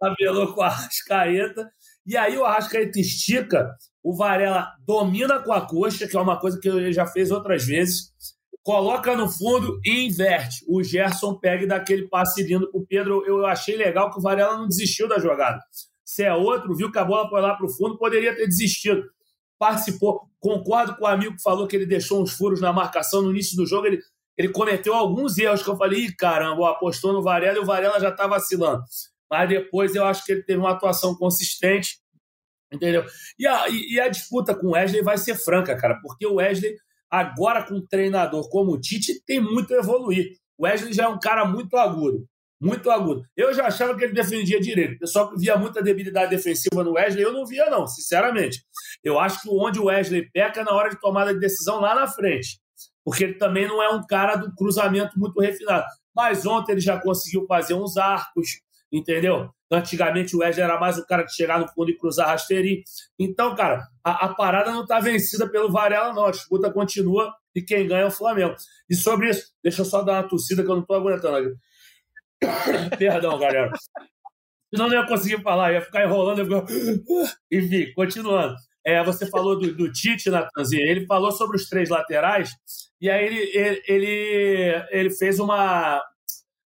tabelou 0.00 0.54
com 0.54 0.62
a 0.62 0.68
Arrascaeta. 0.68 1.70
E 2.06 2.16
aí 2.16 2.38
o 2.38 2.44
Arrascaeta 2.44 2.98
estica, 2.98 3.70
o 4.02 4.16
Varela 4.16 4.72
domina 4.86 5.40
com 5.40 5.52
a 5.52 5.66
coxa, 5.66 6.08
que 6.08 6.16
é 6.16 6.20
uma 6.20 6.40
coisa 6.40 6.58
que 6.58 6.68
ele 6.68 6.92
já 6.92 7.06
fez 7.06 7.30
outras 7.30 7.64
vezes, 7.64 8.12
coloca 8.62 9.14
no 9.14 9.28
fundo 9.28 9.78
e 9.84 10.06
inverte. 10.06 10.64
O 10.66 10.82
Gerson 10.82 11.38
pega 11.38 11.64
e 11.64 11.68
dá 11.68 11.76
aquele 11.76 12.08
passe 12.08 12.42
lindo 12.42 12.70
pro 12.70 12.86
Pedro. 12.86 13.22
Eu 13.26 13.44
achei 13.44 13.76
legal 13.76 14.10
que 14.10 14.18
o 14.18 14.22
Varela 14.22 14.56
não 14.56 14.66
desistiu 14.66 15.06
da 15.06 15.18
jogada. 15.18 15.60
Se 16.02 16.24
é 16.24 16.34
outro, 16.34 16.74
viu 16.74 16.90
que 16.90 16.98
a 16.98 17.04
bola 17.04 17.28
foi 17.28 17.40
lá 17.40 17.54
pro 17.54 17.68
fundo, 17.68 17.98
poderia 17.98 18.34
ter 18.34 18.46
desistido 18.46 19.02
participou. 19.62 20.28
Concordo 20.40 20.96
com 20.96 21.04
o 21.04 21.06
amigo 21.06 21.36
que 21.36 21.42
falou 21.42 21.68
que 21.68 21.76
ele 21.76 21.86
deixou 21.86 22.20
uns 22.20 22.32
furos 22.32 22.60
na 22.60 22.72
marcação 22.72 23.22
no 23.22 23.30
início 23.30 23.56
do 23.56 23.64
jogo. 23.64 23.86
Ele, 23.86 24.00
ele 24.36 24.48
cometeu 24.48 24.92
alguns 24.92 25.38
erros 25.38 25.62
que 25.62 25.70
eu 25.70 25.76
falei, 25.76 26.06
Ih, 26.06 26.16
caramba, 26.16 26.68
apostou 26.70 27.12
no 27.12 27.22
Varela 27.22 27.58
e 27.58 27.60
o 27.60 27.64
Varela 27.64 28.00
já 28.00 28.08
está 28.08 28.26
vacilando. 28.26 28.82
Mas 29.30 29.48
depois 29.48 29.94
eu 29.94 30.04
acho 30.04 30.24
que 30.24 30.32
ele 30.32 30.42
teve 30.42 30.58
uma 30.58 30.72
atuação 30.72 31.14
consistente, 31.14 32.00
entendeu? 32.72 33.06
E 33.38 33.46
a, 33.46 33.68
e 33.68 34.00
a 34.00 34.08
disputa 34.08 34.52
com 34.52 34.66
o 34.66 34.70
Wesley 34.72 35.00
vai 35.00 35.16
ser 35.16 35.36
franca, 35.36 35.76
cara, 35.76 36.00
porque 36.02 36.26
o 36.26 36.34
Wesley, 36.34 36.74
agora 37.08 37.62
com 37.62 37.76
um 37.76 37.86
treinador 37.86 38.50
como 38.50 38.72
o 38.72 38.80
Tite, 38.80 39.22
tem 39.24 39.40
muito 39.40 39.72
a 39.72 39.78
evoluir. 39.78 40.32
O 40.58 40.64
Wesley 40.64 40.92
já 40.92 41.04
é 41.04 41.08
um 41.08 41.20
cara 41.20 41.44
muito 41.44 41.76
agudo 41.76 42.26
muito 42.62 42.88
agudo. 42.92 43.24
Eu 43.36 43.52
já 43.52 43.66
achava 43.66 43.96
que 43.96 44.04
ele 44.04 44.12
defendia 44.12 44.60
direito. 44.60 44.94
O 44.94 44.98
pessoal 45.00 45.28
que 45.28 45.36
via 45.36 45.56
muita 45.56 45.82
debilidade 45.82 46.30
defensiva 46.30 46.84
no 46.84 46.92
Wesley, 46.92 47.24
eu 47.24 47.32
não 47.32 47.44
via, 47.44 47.68
não, 47.68 47.88
sinceramente. 47.88 48.62
Eu 49.02 49.18
acho 49.18 49.42
que 49.42 49.48
onde 49.50 49.80
o 49.80 49.86
Wesley 49.86 50.30
peca 50.30 50.60
é 50.60 50.64
na 50.64 50.72
hora 50.72 50.88
de 50.88 51.00
tomada 51.00 51.34
de 51.34 51.40
decisão 51.40 51.80
lá 51.80 51.92
na 51.92 52.06
frente. 52.06 52.60
Porque 53.04 53.24
ele 53.24 53.34
também 53.34 53.66
não 53.66 53.82
é 53.82 53.88
um 53.88 54.06
cara 54.06 54.36
do 54.36 54.54
cruzamento 54.54 55.18
muito 55.18 55.40
refinado. 55.40 55.84
Mas 56.14 56.46
ontem 56.46 56.72
ele 56.72 56.80
já 56.80 57.00
conseguiu 57.00 57.44
fazer 57.48 57.74
uns 57.74 57.96
arcos, 57.96 58.60
entendeu? 58.92 59.50
Antigamente 59.68 60.36
o 60.36 60.38
Wesley 60.38 60.62
era 60.62 60.78
mais 60.78 60.98
o 60.98 61.06
cara 61.06 61.24
que 61.24 61.32
chegava 61.32 61.64
no 61.64 61.68
fundo 61.72 61.90
e 61.90 61.98
cruzar 61.98 62.28
rasteirinho. 62.28 62.82
Então, 63.18 63.56
cara, 63.56 63.82
a, 64.04 64.26
a 64.26 64.34
parada 64.34 64.70
não 64.70 64.82
está 64.82 65.00
vencida 65.00 65.50
pelo 65.50 65.72
Varela, 65.72 66.12
não. 66.12 66.26
A 66.26 66.30
disputa 66.30 66.70
continua 66.70 67.34
e 67.56 67.60
quem 67.60 67.88
ganha 67.88 68.02
é 68.02 68.06
o 68.06 68.10
Flamengo. 68.10 68.54
E 68.88 68.94
sobre 68.94 69.30
isso, 69.30 69.48
deixa 69.64 69.80
eu 69.80 69.84
só 69.84 70.02
dar 70.02 70.22
uma 70.22 70.28
tossida 70.28 70.62
que 70.62 70.70
eu 70.70 70.76
não 70.76 70.82
estou 70.82 70.94
aguentando. 70.94 71.56
Perdão, 72.98 73.38
galera. 73.38 73.70
Senão 74.74 74.88
não 74.88 74.94
ia 74.94 75.06
conseguir 75.06 75.42
falar, 75.42 75.72
ia 75.72 75.82
ficar 75.82 76.04
enrolando. 76.04 76.38
Ia 76.38 76.44
ficar... 76.44 76.64
Enfim, 77.50 77.92
continuando. 77.94 78.54
É, 78.84 79.02
você 79.04 79.26
falou 79.26 79.58
do, 79.58 79.74
do 79.74 79.92
Tite, 79.92 80.30
Natanzinha. 80.30 80.90
Ele 80.90 81.06
falou 81.06 81.30
sobre 81.30 81.56
os 81.56 81.68
três 81.68 81.88
laterais, 81.88 82.50
e 83.00 83.08
aí 83.08 83.26
ele, 83.26 83.40
ele, 83.54 83.82
ele, 83.86 84.86
ele 84.90 85.10
fez 85.10 85.38
uma. 85.38 86.02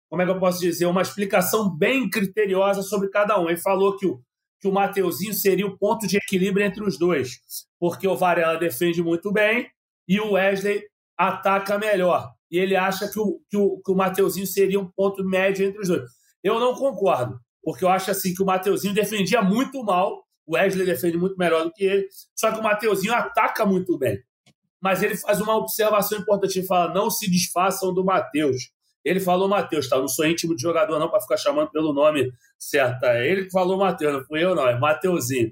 Como 0.10 0.22
é 0.22 0.26
que 0.26 0.32
eu 0.32 0.40
posso 0.40 0.60
dizer? 0.60 0.86
Uma 0.86 1.02
explicação 1.02 1.76
bem 1.76 2.08
criteriosa 2.08 2.84
sobre 2.84 3.10
cada 3.10 3.40
um. 3.40 3.50
Ele 3.50 3.58
falou 3.58 3.98
que 3.98 4.06
o, 4.06 4.22
que 4.60 4.68
o 4.68 4.72
Mateuzinho 4.72 5.34
seria 5.34 5.66
o 5.66 5.78
ponto 5.78 6.06
de 6.06 6.18
equilíbrio 6.18 6.66
entre 6.66 6.84
os 6.84 7.00
dois, 7.00 7.40
porque 7.80 8.08
o 8.08 8.16
Varela 8.16 8.58
defende 8.58 9.02
muito 9.02 9.32
bem 9.32 9.68
e 10.08 10.20
o 10.20 10.34
Wesley 10.34 10.84
ataca 11.18 11.80
melhor 11.80 12.32
e 12.54 12.60
ele 12.60 12.76
acha 12.76 13.10
que 13.10 13.20
o, 13.20 13.42
que 13.50 13.58
o, 13.58 13.82
que 13.84 13.92
o 13.92 13.96
Mateuzinho 13.96 14.46
seria 14.46 14.80
um 14.80 14.88
ponto 14.88 15.26
médio 15.26 15.66
entre 15.66 15.82
os 15.82 15.88
dois. 15.88 16.04
Eu 16.44 16.60
não 16.60 16.76
concordo, 16.76 17.40
porque 17.64 17.84
eu 17.84 17.90
acho 17.90 18.12
assim 18.12 18.32
que 18.32 18.44
o 18.44 18.46
Mateuzinho 18.46 18.94
defendia 18.94 19.42
muito 19.42 19.84
mal, 19.84 20.24
o 20.46 20.56
Wesley 20.56 20.86
defende 20.86 21.18
muito 21.18 21.36
melhor 21.36 21.64
do 21.64 21.74
que 21.74 21.84
ele, 21.84 22.08
só 22.36 22.52
que 22.52 22.60
o 22.60 22.64
Mateuzinho 22.64 23.12
ataca 23.12 23.66
muito 23.66 23.98
bem. 23.98 24.22
Mas 24.80 25.02
ele 25.02 25.18
faz 25.18 25.42
uma 25.42 25.58
observação 25.58 26.20
importante, 26.20 26.60
ele 26.60 26.68
fala, 26.68 26.94
não 26.94 27.10
se 27.10 27.28
desfaçam 27.32 27.92
do 27.92 28.06
Matheus. 28.06 28.72
Ele 29.04 29.20
falou 29.20 29.50
Matheus, 29.50 29.90
tá? 29.90 29.96
Eu 29.96 30.02
não 30.02 30.08
sou 30.08 30.28
íntimo 30.28 30.56
de 30.56 30.62
jogador 30.62 31.00
não 31.00 31.10
para 31.10 31.22
ficar 31.22 31.38
chamando 31.38 31.72
pelo 31.72 31.92
nome 31.92 32.32
certo. 32.60 33.00
Tá? 33.00 33.16
É 33.18 33.28
ele 33.28 33.46
que 33.46 33.52
falou 33.52 33.80
Matheus, 33.80 34.14
não 34.14 34.24
fui 34.26 34.44
eu 34.44 34.54
não, 34.54 34.68
é 34.68 34.78
Mateuzinho. 34.78 35.52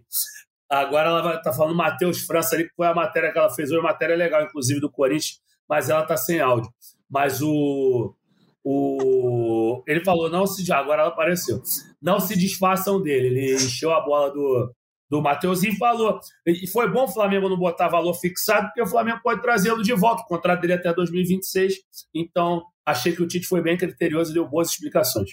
Agora 0.70 1.10
ela 1.10 1.36
está 1.36 1.52
falando 1.52 1.76
Matheus 1.76 2.22
França 2.22 2.56
ali, 2.56 2.70
que 2.70 2.76
foi 2.76 2.86
a 2.86 2.94
matéria 2.94 3.32
que 3.32 3.40
ela 3.40 3.50
fez 3.50 3.72
hoje, 3.72 3.82
matéria 3.82 4.16
legal, 4.16 4.44
inclusive, 4.44 4.80
do 4.80 4.90
Corinthians, 4.90 5.42
mas 5.72 5.90
ela 5.90 6.02
está 6.02 6.18
sem 6.18 6.42
áudio. 6.42 6.70
Mas 7.10 7.42
o, 7.42 8.14
o 8.62 9.82
ele 9.88 10.04
falou, 10.04 10.30
não 10.30 10.46
se 10.46 10.70
agora 10.70 11.04
ela 11.04 11.12
apareceu. 11.12 11.62
Não 12.02 12.20
se 12.20 12.38
desfaçam 12.38 13.02
dele. 13.02 13.28
Ele 13.28 13.56
encheu 13.56 13.90
a 13.90 14.02
bola 14.02 14.32
do, 14.32 14.76
do 15.10 15.22
Mateuzinho 15.22 15.78
falou. 15.78 16.20
E 16.46 16.68
foi 16.68 16.92
bom 16.92 17.06
o 17.06 17.08
Flamengo 17.08 17.48
não 17.48 17.58
botar 17.58 17.88
valor 17.88 18.14
fixado, 18.16 18.68
porque 18.68 18.82
o 18.82 18.86
Flamengo 18.86 19.22
pode 19.24 19.42
trazê-lo 19.42 19.82
de 19.82 19.94
volta. 19.94 20.24
O 20.24 20.26
contrato 20.26 20.60
dele 20.60 20.74
é 20.74 20.76
até 20.76 20.94
2026. 20.94 21.76
Então, 22.14 22.64
achei 22.86 23.16
que 23.16 23.24
o 23.24 23.28
Tite 23.28 23.48
foi 23.48 23.62
bem 23.62 23.78
criterioso 23.78 24.32
e 24.32 24.34
deu 24.34 24.46
boas 24.46 24.72
explicações. 24.72 25.30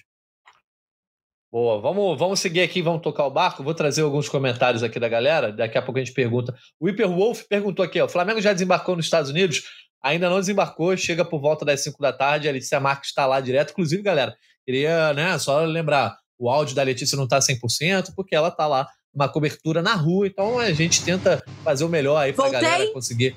Boa, 1.50 1.80
vamos, 1.80 2.16
vamos 2.16 2.38
seguir 2.38 2.60
aqui, 2.60 2.80
vamos 2.80 3.02
tocar 3.02 3.24
o 3.24 3.30
barco. 3.30 3.64
Vou 3.64 3.74
trazer 3.74 4.02
alguns 4.02 4.28
comentários 4.28 4.84
aqui 4.84 5.00
da 5.00 5.08
galera. 5.08 5.50
Daqui 5.50 5.78
a 5.78 5.82
pouco 5.82 5.98
a 5.98 6.04
gente 6.04 6.14
pergunta. 6.14 6.54
O 6.78 6.86
Hyper 6.86 7.08
Wolf 7.08 7.42
perguntou 7.48 7.84
aqui: 7.84 8.00
ó, 8.00 8.04
o 8.04 8.08
Flamengo 8.08 8.40
já 8.40 8.52
desembarcou 8.52 8.94
nos 8.94 9.06
Estados 9.06 9.30
Unidos? 9.30 9.62
Ainda 10.02 10.30
não 10.30 10.38
desembarcou, 10.38 10.96
chega 10.96 11.24
por 11.24 11.40
volta 11.40 11.64
das 11.64 11.82
5 11.82 12.00
da 12.00 12.12
tarde. 12.12 12.48
A 12.48 12.52
Letícia 12.52 12.80
Marques 12.80 13.10
está 13.10 13.26
lá 13.26 13.40
direto. 13.40 13.72
Inclusive, 13.72 14.02
galera, 14.02 14.34
queria 14.64 15.12
né, 15.12 15.38
só 15.38 15.64
lembrar: 15.64 16.16
o 16.38 16.48
áudio 16.48 16.74
da 16.74 16.82
Letícia 16.82 17.16
não 17.16 17.24
está 17.24 17.38
100%, 17.38 18.12
porque 18.14 18.34
ela 18.34 18.48
está 18.48 18.66
lá, 18.66 18.88
uma 19.12 19.28
cobertura 19.28 19.82
na 19.82 19.94
rua. 19.94 20.26
Então 20.26 20.58
a 20.58 20.72
gente 20.72 21.02
tenta 21.02 21.42
fazer 21.64 21.84
o 21.84 21.88
melhor 21.88 22.16
aí 22.16 22.32
para 22.32 22.46
a 22.46 22.50
galera 22.50 22.92
conseguir. 22.92 23.34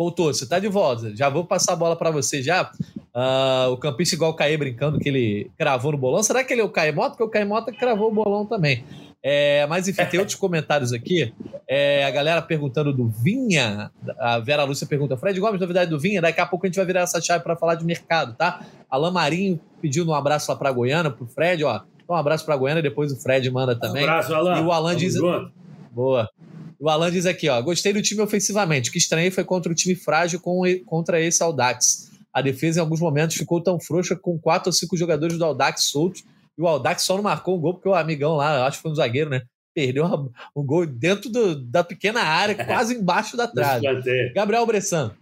Voltou, 0.00 0.32
você 0.32 0.44
está 0.44 0.58
de 0.58 0.66
volta. 0.66 1.14
Já 1.14 1.28
vou 1.28 1.44
passar 1.44 1.74
a 1.74 1.76
bola 1.76 1.94
para 1.94 2.10
você 2.10 2.42
já. 2.42 2.72
Uh, 3.14 3.70
o 3.70 3.76
campista 3.76 4.14
igual 4.14 4.30
o 4.30 4.34
Caê 4.34 4.56
brincando 4.56 4.98
que 4.98 5.06
ele 5.06 5.50
cravou 5.58 5.92
no 5.92 5.98
bolão. 5.98 6.22
Será 6.22 6.42
que 6.42 6.54
ele 6.54 6.62
é 6.62 6.64
o 6.64 6.70
Caemota? 6.70 7.10
Porque 7.10 7.24
o 7.24 7.28
Caemota 7.28 7.70
cravou 7.70 8.08
o 8.08 8.14
bolão 8.14 8.46
também. 8.46 8.82
É, 9.22 9.66
mas 9.66 9.86
enfim, 9.88 10.02
tem 10.06 10.18
outros 10.18 10.38
comentários 10.38 10.94
aqui. 10.94 11.34
É, 11.68 12.02
a 12.06 12.10
galera 12.10 12.40
perguntando 12.40 12.94
do 12.94 13.08
Vinha. 13.08 13.90
A 14.18 14.38
Vera 14.38 14.64
Lúcia 14.64 14.86
pergunta: 14.86 15.18
Fred 15.18 15.38
Gomes, 15.38 15.60
novidade 15.60 15.90
do 15.90 16.00
Vinha. 16.00 16.22
Daqui 16.22 16.40
a 16.40 16.46
pouco 16.46 16.64
a 16.64 16.68
gente 16.68 16.76
vai 16.76 16.86
virar 16.86 17.02
essa 17.02 17.20
chave 17.20 17.44
para 17.44 17.54
falar 17.54 17.74
de 17.74 17.84
mercado, 17.84 18.34
tá? 18.34 18.64
Alan 18.88 19.10
Marinho 19.10 19.60
pedindo 19.82 20.10
um 20.10 20.14
abraço 20.14 20.50
lá 20.50 20.56
para 20.56 20.72
Goiânia, 20.72 21.10
pro 21.10 21.26
Fred, 21.26 21.62
ó. 21.62 21.82
Um 22.08 22.14
abraço 22.14 22.46
para 22.46 22.56
Goiânia, 22.56 22.82
depois 22.82 23.12
o 23.12 23.16
Fred 23.20 23.50
manda 23.50 23.78
também. 23.78 24.06
Um 24.06 24.08
abraço, 24.08 24.34
Alan. 24.34 24.60
E 24.60 24.62
o 24.62 24.72
Alan 24.72 24.96
diz. 24.96 25.12
Junto. 25.12 25.52
Boa. 25.92 26.26
O 26.80 26.88
Alan 26.88 27.10
diz 27.10 27.26
aqui, 27.26 27.48
ó. 27.48 27.60
Gostei 27.60 27.92
do 27.92 28.00
time 28.00 28.22
ofensivamente. 28.22 28.88
O 28.88 28.92
que 28.92 28.98
estranhei 28.98 29.30
foi 29.30 29.44
contra 29.44 29.70
o 29.70 29.74
time 29.74 29.94
frágil 29.94 30.40
com, 30.40 30.62
contra 30.86 31.20
esse 31.20 31.42
Audax 31.42 32.10
a 32.32 32.40
defesa 32.40 32.78
em 32.78 32.82
alguns 32.82 33.00
momentos 33.00 33.36
ficou 33.36 33.60
tão 33.60 33.78
frouxa 33.80 34.16
com 34.16 34.38
quatro 34.38 34.68
ou 34.68 34.72
cinco 34.72 34.96
jogadores 34.96 35.36
do 35.36 35.44
Aldax 35.44 35.84
soltos. 35.84 36.24
E 36.56 36.62
o 36.62 36.66
Aldax 36.66 37.02
só 37.02 37.16
não 37.16 37.22
marcou 37.22 37.56
um 37.56 37.60
gol 37.60 37.74
porque 37.74 37.88
o 37.88 37.94
amigão 37.94 38.36
lá, 38.36 38.66
acho 38.66 38.78
que 38.78 38.82
foi 38.82 38.92
um 38.92 38.94
zagueiro, 38.94 39.30
né? 39.30 39.42
Perdeu 39.74 40.04
um 40.54 40.64
gol 40.64 40.86
dentro 40.86 41.30
do, 41.30 41.60
da 41.60 41.82
pequena 41.82 42.20
área, 42.20 42.54
quase 42.64 42.94
embaixo 42.94 43.36
da 43.36 43.46
trave. 43.46 43.86
Gabriel 44.34 44.66
Bressan. 44.66 45.12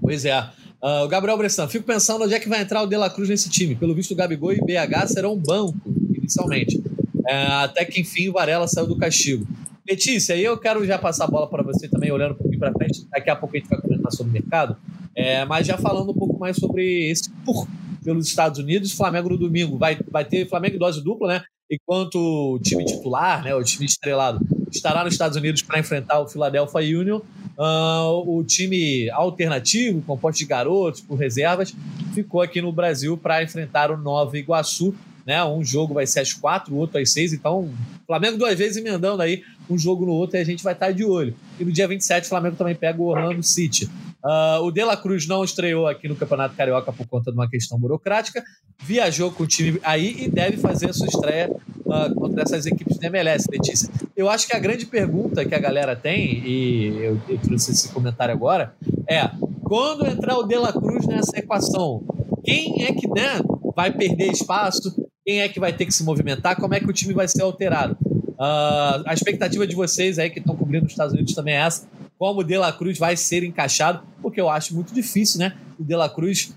Pois 0.00 0.24
é. 0.24 0.38
Uh, 0.82 1.04
o 1.04 1.08
Gabriel 1.08 1.38
Bressan, 1.38 1.66
fico 1.66 1.84
pensando 1.84 2.24
onde 2.24 2.34
é 2.34 2.40
que 2.40 2.48
vai 2.48 2.60
entrar 2.60 2.82
o 2.82 2.86
De 2.86 2.96
La 2.96 3.08
Cruz 3.08 3.28
nesse 3.28 3.48
time. 3.48 3.74
Pelo 3.74 3.94
visto, 3.94 4.12
o 4.12 4.16
Gabigol 4.16 4.52
e 4.52 4.60
o 4.60 4.64
BH 4.64 5.08
serão 5.08 5.32
um 5.32 5.40
banco, 5.40 5.78
inicialmente. 6.14 6.82
É, 7.26 7.46
até 7.46 7.84
que 7.86 8.00
enfim 8.02 8.28
o 8.28 8.32
Varela 8.34 8.68
saiu 8.68 8.86
do 8.86 8.98
castigo. 8.98 9.46
Letícia, 9.86 10.36
eu 10.36 10.56
quero 10.58 10.84
já 10.86 10.98
passar 10.98 11.24
a 11.24 11.28
bola 11.28 11.48
para 11.48 11.62
você 11.62 11.88
também, 11.88 12.10
olhando 12.10 12.32
um 12.32 12.36
pouquinho 12.36 12.58
para 12.58 12.72
frente. 12.72 13.06
Daqui 13.10 13.28
a 13.28 13.36
pouco 13.36 13.54
a 13.54 13.58
gente 13.58 13.68
vai 13.68 13.80
comentar 13.80 14.10
sobre 14.12 14.30
o 14.30 14.32
mercado. 14.32 14.76
É, 15.14 15.44
mas 15.44 15.66
já 15.66 15.76
falando 15.76 16.10
um 16.10 16.14
pouco 16.14 16.38
mais 16.38 16.56
sobre 16.56 17.10
esse 17.10 17.30
por 17.44 17.68
pelos 18.04 18.26
Estados 18.26 18.58
Unidos, 18.58 18.92
Flamengo 18.92 19.30
no 19.30 19.38
domingo 19.38 19.78
vai, 19.78 19.98
vai 20.10 20.24
ter 20.24 20.46
Flamengo 20.46 20.78
dose 20.78 21.02
dupla, 21.02 21.28
né? 21.28 21.42
Enquanto 21.70 22.16
o 22.16 22.58
time 22.58 22.84
titular, 22.84 23.42
né, 23.42 23.54
o 23.54 23.64
time 23.64 23.86
estrelado, 23.86 24.46
estará 24.70 25.02
nos 25.02 25.14
Estados 25.14 25.36
Unidos 25.36 25.62
para 25.62 25.78
enfrentar 25.78 26.20
o 26.20 26.28
Philadelphia 26.28 27.00
Union. 27.00 27.20
Uh, 27.56 28.38
o 28.38 28.44
time 28.44 29.08
alternativo, 29.10 30.02
composto 30.02 30.40
de 30.40 30.44
garotos 30.44 31.00
por 31.00 31.14
reservas, 31.14 31.74
ficou 32.12 32.42
aqui 32.42 32.60
no 32.60 32.72
Brasil 32.72 33.16
para 33.16 33.42
enfrentar 33.42 33.90
o 33.90 33.96
Nova 33.96 34.36
Iguaçu. 34.36 34.94
Né? 35.26 35.42
Um 35.44 35.64
jogo 35.64 35.94
vai 35.94 36.06
ser 36.06 36.20
às 36.20 36.32
quatro, 36.32 36.74
o 36.74 36.78
outro 36.78 36.98
às 36.98 37.10
seis. 37.10 37.32
Então, 37.32 37.70
Flamengo 38.06 38.36
duas 38.36 38.58
vezes 38.58 38.76
emendando 38.76 39.22
aí 39.22 39.42
um 39.68 39.78
jogo 39.78 40.04
no 40.04 40.12
outro 40.12 40.36
e 40.36 40.40
a 40.40 40.44
gente 40.44 40.62
vai 40.62 40.74
estar 40.74 40.92
de 40.92 41.04
olho. 41.04 41.34
E 41.58 41.64
no 41.64 41.72
dia 41.72 41.88
27, 41.88 42.24
o 42.24 42.28
Flamengo 42.28 42.56
também 42.56 42.74
pega 42.74 43.00
o 43.00 43.06
Orlando 43.06 43.42
City. 43.42 43.88
Uh, 44.24 44.62
o 44.62 44.70
De 44.70 44.82
La 44.82 44.96
Cruz 44.96 45.26
não 45.26 45.44
estreou 45.44 45.86
aqui 45.86 46.08
no 46.08 46.16
Campeonato 46.16 46.56
Carioca 46.56 46.90
por 46.92 47.06
conta 47.06 47.30
de 47.30 47.36
uma 47.36 47.48
questão 47.48 47.78
burocrática, 47.78 48.42
viajou 48.82 49.30
com 49.30 49.42
o 49.42 49.46
time 49.46 49.78
aí 49.82 50.24
e 50.24 50.30
deve 50.30 50.56
fazer 50.56 50.90
a 50.90 50.92
sua 50.94 51.06
estreia 51.06 51.50
uh, 51.50 52.14
contra 52.14 52.42
essas 52.42 52.64
equipes 52.64 52.98
da 52.98 53.06
MLS, 53.08 53.46
Letícia. 53.50 53.90
Eu 54.16 54.30
acho 54.30 54.46
que 54.46 54.56
a 54.56 54.58
grande 54.58 54.86
pergunta 54.86 55.44
que 55.44 55.54
a 55.54 55.58
galera 55.58 55.94
tem, 55.94 56.42
e 56.46 56.96
eu, 57.02 57.20
eu 57.28 57.38
trouxe 57.38 57.72
esse 57.72 57.90
comentário 57.90 58.34
agora, 58.34 58.74
é 59.06 59.28
quando 59.62 60.06
entrar 60.06 60.38
o 60.38 60.44
De 60.44 60.56
La 60.56 60.72
Cruz 60.72 61.06
nessa 61.06 61.38
equação, 61.38 62.02
quem 62.44 62.84
é 62.84 62.92
que 62.92 63.06
né, 63.08 63.40
vai 63.74 63.90
perder 63.92 64.30
espaço? 64.30 65.03
Quem 65.24 65.40
é 65.40 65.48
que 65.48 65.58
vai 65.58 65.72
ter 65.72 65.86
que 65.86 65.92
se 65.92 66.04
movimentar? 66.04 66.56
Como 66.56 66.74
é 66.74 66.80
que 66.80 66.88
o 66.88 66.92
time 66.92 67.14
vai 67.14 67.26
ser 67.26 67.42
alterado? 67.42 67.96
Uh, 68.02 69.06
a 69.06 69.14
expectativa 69.14 69.66
de 69.66 69.74
vocês 69.74 70.18
aí 70.18 70.28
que 70.28 70.38
estão 70.38 70.56
cobrindo 70.56 70.86
os 70.86 70.92
Estados 70.92 71.14
Unidos 71.14 71.34
também 71.34 71.54
é 71.54 71.58
essa 71.58 71.86
como 72.18 72.40
o 72.40 72.44
De 72.44 72.56
La 72.56 72.72
Cruz 72.72 72.98
vai 72.98 73.16
ser 73.16 73.42
encaixado, 73.44 74.02
porque 74.22 74.40
eu 74.40 74.48
acho 74.48 74.74
muito 74.74 74.94
difícil, 74.94 75.38
né? 75.38 75.56
O 75.78 75.84
De 75.84 75.94
La 75.94 76.08
Cruz 76.08 76.54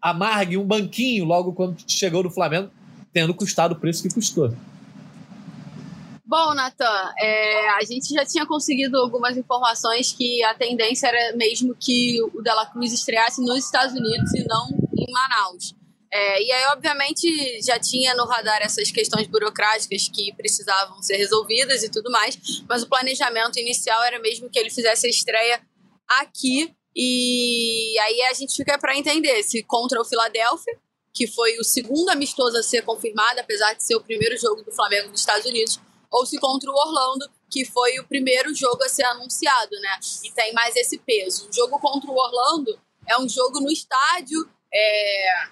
amargue 0.00 0.56
um 0.56 0.64
banquinho 0.64 1.24
logo 1.24 1.52
quando 1.52 1.76
chegou 1.86 2.22
no 2.22 2.30
Flamengo, 2.30 2.70
tendo 3.12 3.34
custado 3.34 3.74
o 3.74 3.78
preço 3.78 4.02
que 4.02 4.14
custou. 4.14 4.54
Bom, 6.24 6.54
Natan, 6.54 7.12
é, 7.18 7.68
a 7.70 7.84
gente 7.84 8.14
já 8.14 8.24
tinha 8.24 8.46
conseguido 8.46 8.96
algumas 8.96 9.36
informações 9.36 10.12
que 10.12 10.42
a 10.44 10.54
tendência 10.54 11.08
era 11.08 11.36
mesmo 11.36 11.74
que 11.78 12.18
o 12.32 12.40
Dela 12.40 12.66
Cruz 12.66 12.92
estreasse 12.92 13.42
nos 13.42 13.64
Estados 13.64 13.94
Unidos 13.94 14.32
e 14.34 14.46
não 14.46 14.68
em 14.96 15.12
Manaus. 15.12 15.74
É, 16.12 16.42
e 16.42 16.50
aí, 16.50 16.64
obviamente, 16.72 17.62
já 17.62 17.78
tinha 17.78 18.14
no 18.14 18.24
radar 18.26 18.60
essas 18.62 18.90
questões 18.90 19.28
burocráticas 19.28 20.08
que 20.08 20.32
precisavam 20.34 21.00
ser 21.02 21.16
resolvidas 21.16 21.84
e 21.84 21.88
tudo 21.88 22.10
mais, 22.10 22.36
mas 22.68 22.82
o 22.82 22.88
planejamento 22.88 23.60
inicial 23.60 24.02
era 24.02 24.18
mesmo 24.18 24.50
que 24.50 24.58
ele 24.58 24.70
fizesse 24.70 25.06
a 25.06 25.10
estreia 25.10 25.60
aqui. 26.08 26.74
E 26.96 27.96
aí 28.00 28.22
a 28.22 28.32
gente 28.32 28.56
fica 28.56 28.76
para 28.76 28.96
entender 28.96 29.40
se 29.44 29.62
contra 29.62 30.00
o 30.00 30.04
Philadelphia, 30.04 30.76
que 31.14 31.28
foi 31.28 31.56
o 31.58 31.64
segundo 31.64 32.10
amistoso 32.10 32.56
a 32.56 32.62
ser 32.62 32.82
confirmado, 32.82 33.40
apesar 33.40 33.74
de 33.74 33.84
ser 33.84 33.94
o 33.94 34.00
primeiro 34.00 34.36
jogo 34.36 34.62
do 34.62 34.72
Flamengo 34.72 35.10
nos 35.10 35.20
Estados 35.20 35.46
Unidos, 35.46 35.78
ou 36.10 36.26
se 36.26 36.38
contra 36.38 36.68
o 36.68 36.74
Orlando, 36.74 37.30
que 37.48 37.64
foi 37.64 37.98
o 38.00 38.06
primeiro 38.06 38.52
jogo 38.54 38.82
a 38.82 38.88
ser 38.88 39.04
anunciado, 39.04 39.78
né? 39.80 39.98
E 40.24 40.32
tem 40.32 40.52
mais 40.52 40.74
esse 40.74 40.98
peso. 40.98 41.48
O 41.48 41.52
jogo 41.52 41.78
contra 41.78 42.10
o 42.10 42.16
Orlando 42.16 42.76
é 43.06 43.16
um 43.18 43.28
jogo 43.28 43.60
no 43.60 43.70
estádio. 43.70 44.48
É, 44.72 45.48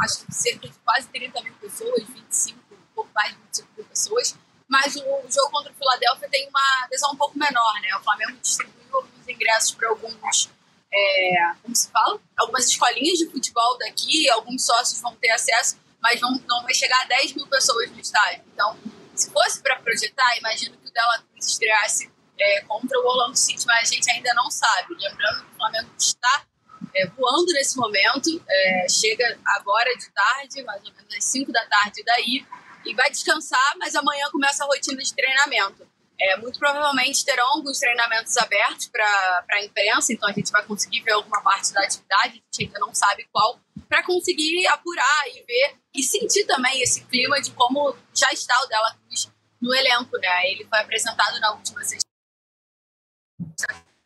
acho 0.00 0.24
que 0.24 0.34
cerca 0.34 0.68
de 0.68 0.74
quase 0.84 1.08
30 1.08 1.42
mil 1.42 1.54
pessoas, 1.54 2.02
25, 2.08 2.58
um 2.72 2.94
pouco 2.94 3.10
mais 3.14 3.32
de 3.32 3.38
25 3.38 3.68
mil 3.76 3.84
pessoas. 3.86 4.36
Mas 4.68 4.96
o, 4.96 5.00
jogo 5.00 5.50
contra 5.50 5.72
o 5.72 5.74
Philadelphia 5.74 6.28
tem 6.30 6.48
uma 6.48 6.84
adesão 6.84 7.12
um 7.12 7.16
pouco 7.16 7.38
menor, 7.38 7.80
né? 7.80 7.96
O 7.96 8.02
Flamengo 8.02 8.38
distribuiu 8.40 8.96
alguns 8.96 9.28
ingressos 9.28 9.74
para 9.74 9.88
alguns, 9.88 10.50
é, 10.92 11.54
como 11.62 11.74
se 11.74 11.90
fala? 11.90 12.20
Algumas 12.36 12.66
escolinhas 12.68 13.18
de 13.18 13.28
futebol 13.30 13.78
daqui, 13.78 14.28
alguns 14.30 14.64
sócios 14.64 15.00
vão 15.00 15.14
ter 15.16 15.30
acesso, 15.30 15.76
mas 16.00 16.20
não, 16.20 16.32
não 16.46 16.62
vai 16.62 16.74
chegar 16.74 17.00
a 17.02 17.04
10 17.04 17.34
mil 17.34 17.46
pessoas 17.46 17.90
no 17.90 18.00
estádio. 18.00 18.44
Então, 18.52 18.78
se 19.14 19.30
fosse 19.30 19.62
para 19.62 19.76
projetar, 19.76 20.38
imagino 20.38 20.76
que 20.76 20.88
o 20.88 20.92
Della 20.92 21.22
Cruz 21.30 21.46
estreasse 21.46 22.10
é, 22.38 22.60
contra 22.62 22.98
o 22.98 23.06
Orlando 23.06 23.36
City, 23.36 23.66
mas 23.66 23.90
a 23.90 23.94
gente 23.94 24.10
ainda 24.10 24.32
não 24.34 24.50
sabe. 24.50 24.94
Lembrando 24.94 25.44
que 25.44 25.52
o 25.52 25.56
Flamengo 25.56 25.90
está 25.98 26.46
é, 26.94 27.06
voando 27.08 27.52
nesse 27.52 27.76
momento. 27.76 28.42
É, 28.48 28.86
chega 28.88 29.38
agora 29.46 29.94
de 29.96 30.10
tarde, 30.10 30.62
mais 30.64 30.82
ou 30.84 30.92
menos 30.92 31.14
às 31.14 31.24
5 31.24 31.52
da 31.52 31.64
tarde 31.66 32.02
daí, 32.04 32.46
e 32.84 32.94
vai 32.94 33.10
descansar, 33.10 33.74
mas 33.78 33.94
amanhã 33.94 34.28
começa 34.30 34.64
a 34.64 34.66
rotina 34.66 35.02
de 35.02 35.14
treinamento. 35.14 35.86
É, 36.20 36.36
muito 36.36 36.58
provavelmente 36.58 37.24
terão 37.24 37.46
alguns 37.54 37.78
treinamentos 37.78 38.36
abertos 38.36 38.88
para 38.88 39.44
a 39.50 39.64
imprensa, 39.64 40.12
então 40.12 40.28
a 40.28 40.32
gente 40.32 40.52
vai 40.52 40.64
conseguir 40.64 41.02
ver 41.02 41.12
alguma 41.12 41.42
parte 41.42 41.72
da 41.72 41.80
atividade, 41.80 42.28
a 42.28 42.58
gente 42.58 42.66
ainda 42.66 42.78
não 42.78 42.94
sabe 42.94 43.26
qual, 43.32 43.58
para 43.88 44.02
conseguir 44.04 44.64
apurar 44.68 45.28
e 45.28 45.42
ver 45.42 45.76
e 45.92 46.02
sentir 46.02 46.44
também 46.44 46.80
esse 46.82 47.04
clima 47.04 47.40
de 47.40 47.50
como 47.50 47.96
já 48.14 48.30
está 48.32 48.54
o 48.62 48.66
Dela 48.66 48.94
Cruz 48.94 49.28
no 49.60 49.74
elenco. 49.74 50.16
Né? 50.18 50.50
Ele 50.52 50.64
foi 50.66 50.78
apresentado 50.78 51.40
na 51.40 51.52
última 51.52 51.82
sexta 51.82 52.04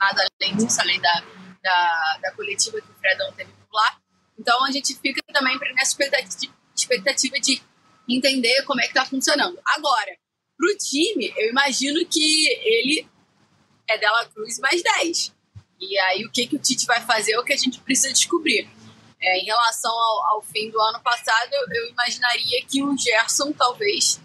além 0.00 0.56
disso, 0.56 0.80
além 0.80 1.00
da, 1.00 1.22
da, 1.62 2.18
da 2.22 2.32
coletiva 2.32 2.80
que 2.80 2.90
o 2.90 2.94
Fredão 2.94 3.32
teve 3.32 3.50
por 3.52 3.74
lá. 3.74 3.98
Então 4.38 4.64
a 4.64 4.70
gente 4.70 4.94
fica 4.96 5.20
também 5.32 5.58
nessa 5.74 5.96
expectativa 6.74 7.40
de 7.40 7.62
entender 8.08 8.62
como 8.62 8.80
é 8.80 8.84
que 8.84 8.90
está 8.90 9.04
funcionando. 9.04 9.58
Agora, 9.66 10.16
para 10.56 10.72
o 10.72 10.76
time, 10.76 11.32
eu 11.36 11.50
imagino 11.50 12.04
que 12.06 12.48
ele 12.48 13.08
é 13.88 13.98
Dela 13.98 14.26
Cruz 14.26 14.58
mais 14.58 14.82
10. 14.82 15.34
E 15.80 15.98
aí 16.00 16.24
o 16.24 16.30
que, 16.30 16.46
que 16.46 16.56
o 16.56 16.58
Tite 16.58 16.86
vai 16.86 17.00
fazer 17.04 17.32
é 17.32 17.38
o 17.38 17.44
que 17.44 17.52
a 17.52 17.56
gente 17.56 17.80
precisa 17.80 18.12
descobrir. 18.12 18.68
É, 19.20 19.38
em 19.38 19.44
relação 19.44 19.90
ao, 19.90 20.34
ao, 20.34 20.42
fim 20.42 20.70
do 20.70 20.80
ano 20.80 21.00
passado, 21.00 21.52
eu, 21.52 21.66
eu 21.70 21.90
imaginaria 21.90 22.64
que 22.64 22.82
o 22.84 22.96
Gerson 22.96 23.52
talvez 23.52 24.20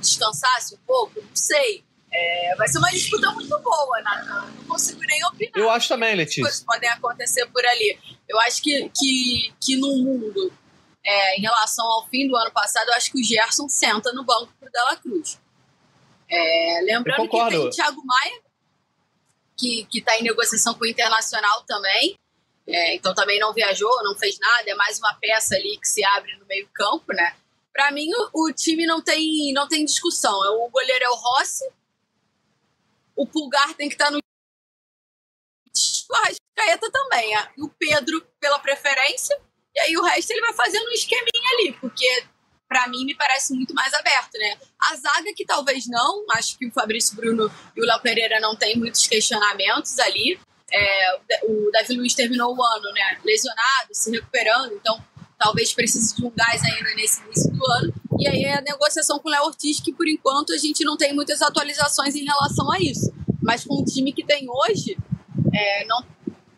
descansasse 0.00 0.74
um 0.74 0.78
pouco, 0.78 1.20
não 1.20 1.34
sei. 1.36 1.84
É, 2.16 2.54
vai 2.56 2.68
ser 2.68 2.78
uma 2.78 2.90
disputa 2.90 3.28
muito 3.32 3.58
boa, 3.58 4.00
Nathan. 4.02 4.52
Não 4.56 4.64
consigo 4.64 5.00
nem 5.00 5.24
opinar. 5.24 5.52
Eu 5.56 5.68
acho 5.68 5.88
também, 5.88 6.14
Letícia. 6.14 6.42
Coisas 6.42 6.62
podem 6.62 6.88
acontecer 6.88 7.44
por 7.46 7.64
ali. 7.66 7.98
Eu 8.28 8.38
acho 8.40 8.62
que, 8.62 8.88
que, 8.96 9.52
que 9.60 9.76
no 9.76 9.96
mundo, 9.96 10.52
é, 11.04 11.38
em 11.38 11.42
relação 11.42 11.84
ao 11.84 12.06
fim 12.06 12.28
do 12.28 12.36
ano 12.36 12.52
passado, 12.52 12.88
eu 12.88 12.94
acho 12.94 13.10
que 13.10 13.20
o 13.20 13.24
Gerson 13.24 13.68
senta 13.68 14.12
no 14.12 14.22
banco 14.22 14.52
pro 14.60 14.70
Dela 14.70 14.96
Cruz. 14.96 15.40
É, 16.30 16.80
lembrando 16.84 17.28
que 17.28 17.48
tem 17.48 17.58
o 17.58 17.70
Thiago 17.70 18.02
Maia, 18.04 18.40
que 19.56 19.88
está 19.92 20.16
em 20.16 20.22
negociação 20.22 20.74
com 20.74 20.84
o 20.84 20.86
Internacional 20.86 21.64
também. 21.64 22.16
É, 22.66 22.94
então 22.94 23.12
também 23.12 23.38
não 23.38 23.52
viajou, 23.52 23.90
não 24.02 24.16
fez 24.16 24.38
nada, 24.38 24.70
é 24.70 24.74
mais 24.74 24.98
uma 24.98 25.14
peça 25.14 25.54
ali 25.54 25.76
que 25.78 25.86
se 25.86 26.02
abre 26.04 26.34
no 26.38 26.46
meio 26.46 26.66
campo, 26.72 27.12
né? 27.12 27.34
Para 27.72 27.90
mim 27.90 28.08
o, 28.32 28.46
o, 28.46 28.52
time 28.52 28.86
não 28.86 29.02
tem 29.02 29.52
não 29.52 29.68
tem 29.68 29.84
discussão. 29.84 30.32
O 30.64 30.70
goleiro 30.70 31.04
é 31.04 31.08
o 31.10 31.14
Rossi, 31.14 31.64
o 33.16 33.26
Pulgar 33.26 33.74
tem 33.74 33.88
que 33.88 33.94
estar 33.94 34.06
tá 34.06 34.10
no 34.10 34.18
o 36.08 36.16
Arrascaeta 36.16 36.90
também, 36.92 37.34
o 37.58 37.68
Pedro 37.68 38.24
pela 38.38 38.58
preferência, 38.58 39.36
e 39.74 39.80
aí 39.80 39.96
o 39.96 40.02
resto 40.02 40.30
ele 40.30 40.40
vai 40.40 40.52
fazendo 40.52 40.86
um 40.86 40.92
esqueminha 40.92 41.50
ali, 41.54 41.72
porque 41.80 42.24
para 42.68 42.88
mim 42.88 43.04
me 43.04 43.14
parece 43.14 43.54
muito 43.54 43.74
mais 43.74 43.92
aberto, 43.94 44.34
né? 44.34 44.56
A 44.80 44.96
zaga 44.96 45.32
que 45.34 45.44
talvez 45.44 45.86
não, 45.86 46.24
acho 46.32 46.56
que 46.58 46.66
o 46.66 46.72
Fabrício 46.72 47.16
Bruno 47.16 47.50
e 47.76 47.80
o 47.80 47.84
Léo 47.84 48.00
Pereira 48.00 48.40
não 48.40 48.56
tem 48.56 48.76
muitos 48.76 49.06
questionamentos 49.06 49.98
ali. 49.98 50.38
É, 50.72 51.20
o 51.44 51.70
Davi 51.70 51.94
Luiz 51.94 52.14
terminou 52.14 52.56
o 52.56 52.62
ano, 52.62 52.92
né? 52.92 53.20
Lesionado, 53.24 53.92
se 53.92 54.10
recuperando, 54.10 54.74
então 54.74 55.02
talvez 55.38 55.72
precise 55.72 56.16
de 56.16 56.24
um 56.24 56.30
gás 56.30 56.62
ainda 56.64 56.94
nesse 56.94 57.22
início 57.22 57.50
do 57.52 57.64
ano. 57.72 57.94
E 58.18 58.28
aí 58.28 58.44
é 58.44 58.58
a 58.58 58.60
negociação 58.60 59.18
com 59.18 59.28
o 59.28 59.32
Léo 59.32 59.44
Ortiz, 59.44 59.80
que 59.80 59.92
por 59.92 60.06
enquanto 60.06 60.52
a 60.52 60.58
gente 60.58 60.84
não 60.84 60.96
tem 60.96 61.12
muitas 61.12 61.42
atualizações 61.42 62.14
em 62.14 62.24
relação 62.24 62.70
a 62.70 62.78
isso. 62.78 63.12
Mas 63.42 63.64
com 63.64 63.80
o 63.80 63.84
time 63.84 64.12
que 64.12 64.24
tem 64.24 64.46
hoje, 64.48 64.96
é, 65.52 65.84
não, 65.86 66.04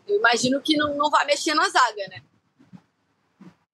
eu 0.06 0.16
imagino 0.18 0.60
que 0.60 0.76
não, 0.76 0.96
não 0.96 1.10
vai 1.10 1.24
mexer 1.26 1.54
na 1.54 1.64
zaga, 1.64 2.08
né? 2.08 2.22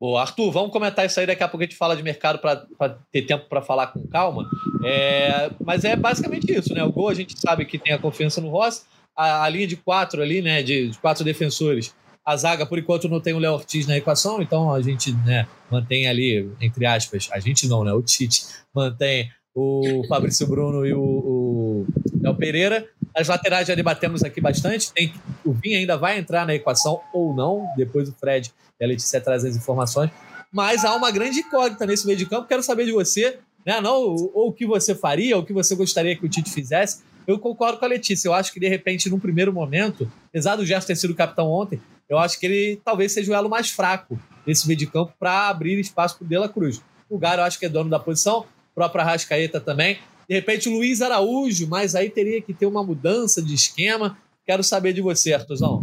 Ô, 0.05 0.16
Arthur, 0.16 0.51
vamos 0.51 0.72
comentar 0.72 1.07
isso 1.07 1.20
aí, 1.20 1.26
daqui 1.26 1.45
a 1.45 1.49
pouco 1.49 1.62
a 1.62 1.66
gente 1.66 1.76
fala 1.76 1.95
de 1.95 2.03
mercado 2.03 2.41
para 2.41 2.99
ter 3.12 3.22
tempo 3.22 3.49
para 3.49 3.62
falar 3.62 3.87
com 3.87 4.05
calma. 4.09 4.51
É, 4.85 5.49
mas 5.64 5.85
é 5.85 5.95
basicamente 5.95 6.53
isso, 6.53 6.74
né? 6.74 6.83
O 6.83 6.91
gol 6.91 7.09
a 7.09 7.14
gente 7.14 7.39
sabe 7.39 7.64
que 7.64 7.78
tem 7.78 7.93
a 7.93 7.99
confiança 8.01 8.41
no 8.41 8.49
Ross, 8.49 8.85
a, 9.14 9.45
a 9.45 9.49
linha 9.49 9.66
de 9.66 9.76
quatro 9.76 10.20
ali, 10.20 10.43
né? 10.43 10.61
De, 10.61 10.89
de, 10.89 10.99
quatro 10.99 11.22
defensores. 11.22 11.95
A 12.25 12.37
zaga, 12.37 12.64
por 12.64 12.79
enquanto, 12.79 13.09
não 13.09 13.20
tem 13.20 13.35
o 13.35 13.39
Léo 13.39 13.55
Ortiz 13.55 13.87
na 13.87 13.97
equação, 13.97 14.41
então 14.41 14.73
a 14.73 14.81
gente 14.81 15.12
né, 15.25 15.47
mantém 15.70 16.09
ali, 16.09 16.49
entre 16.61 16.87
aspas, 16.87 17.29
a 17.33 17.41
gente 17.41 17.66
não, 17.66 17.83
né? 17.83 17.93
O 17.93 18.03
Tite 18.03 18.45
mantém 18.73 19.29
o 19.55 20.03
Fabrício 20.09 20.47
Bruno 20.47 20.87
e 20.87 20.95
o, 20.95 21.03
o 21.03 21.87
Léo 22.20 22.37
Pereira. 22.37 22.87
As 23.14 23.29
laterais 23.29 23.66
já 23.66 23.75
debatemos 23.75 24.23
aqui 24.23 24.41
bastante. 24.41 24.93
Tem, 24.93 25.12
o 25.45 25.53
Vinha 25.53 25.79
ainda 25.79 25.97
vai 25.97 26.18
entrar 26.18 26.47
na 26.47 26.55
equação 26.55 27.01
ou 27.12 27.35
não, 27.35 27.66
depois 27.77 28.09
o 28.09 28.12
Fred 28.12 28.53
e 28.81 28.85
a 28.85 28.89
Letícia 28.89 29.20
trazem 29.20 29.51
as 29.51 29.57
informações. 29.57 30.11
Mas 30.51 30.85
há 30.85 30.95
uma 30.95 31.11
grande 31.11 31.41
incógnita 31.41 31.85
nesse 31.85 32.07
meio 32.07 32.18
de 32.18 32.27
campo. 32.27 32.47
Quero 32.47 32.62
saber 32.62 32.87
de 32.87 32.93
você, 32.93 33.39
né? 33.66 33.81
Não, 33.81 33.95
ou 33.95 34.49
o 34.49 34.53
que 34.53 34.66
você 34.66 34.95
faria, 34.95 35.37
ou 35.37 35.43
o 35.43 35.47
que 35.47 35.53
você 35.53 35.75
gostaria 35.75 36.16
que 36.16 36.25
o 36.25 36.29
Tite 36.29 36.51
fizesse. 36.51 37.03
Eu 37.27 37.39
concordo 37.39 37.79
com 37.79 37.85
a 37.85 37.89
Letícia. 37.89 38.29
Eu 38.29 38.35
acho 38.35 38.53
que, 38.53 38.61
de 38.61 38.68
repente, 38.68 39.09
num 39.09 39.18
primeiro 39.18 39.53
momento, 39.53 40.11
apesar 40.29 40.57
do 40.57 40.66
Gerson 40.66 40.89
ter 40.89 40.97
sido 40.97 41.14
capitão 41.14 41.49
ontem, 41.49 41.81
eu 42.09 42.19
acho 42.19 42.39
que 42.39 42.47
ele 42.47 42.81
talvez 42.85 43.13
seja 43.13 43.33
o 43.33 43.35
elo 43.35 43.49
mais 43.49 43.71
fraco 43.71 44.21
desse 44.47 44.67
meio 44.67 44.79
de 44.79 44.87
campo 44.87 45.13
para 45.19 45.49
abrir 45.49 45.79
espaço 45.79 46.17
para 46.17 46.25
o 46.25 46.29
De 46.29 46.39
La 46.39 46.49
Cruz. 46.49 46.83
O 47.09 47.19
Garo, 47.19 47.41
eu 47.41 47.45
acho 47.45 47.59
que 47.59 47.67
é 47.67 47.69
dono 47.69 47.91
da 47.91 47.99
posição, 47.99 48.41
o 48.41 48.75
próprio 48.75 49.03
Arrascaeta 49.03 49.61
também. 49.61 49.99
De 50.29 50.35
repente, 50.35 50.69
o 50.69 50.73
Luiz 50.73 51.03
Araújo, 51.03 51.69
mas 51.69 51.95
aí 51.95 52.09
teria 52.09 52.41
que 52.41 52.55
ter 52.55 52.67
uma 52.67 52.83
mudança 52.83 53.43
de 53.43 53.55
esquema. 53.55 54.17
Quero 54.47 54.65
saber 54.65 54.93
de 54.93 55.01
você, 55.01 55.35
Artuzão. 55.35 55.83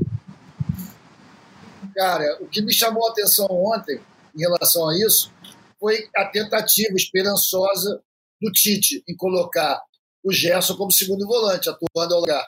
Cara, 1.95 2.37
o 2.41 2.47
que 2.47 2.61
me 2.61 2.73
chamou 2.73 3.07
a 3.07 3.11
atenção 3.11 3.47
ontem 3.49 3.99
em 4.35 4.39
relação 4.39 4.89
a 4.89 4.97
isso 4.97 5.31
foi 5.79 6.07
a 6.15 6.25
tentativa 6.25 6.93
esperançosa 6.95 8.01
do 8.41 8.51
Tite 8.51 9.03
em 9.07 9.15
colocar 9.15 9.81
o 10.23 10.31
Gerson 10.31 10.75
como 10.75 10.91
segundo 10.91 11.25
volante, 11.25 11.69
atuando 11.69 12.15
ao 12.15 12.21
lugar. 12.21 12.47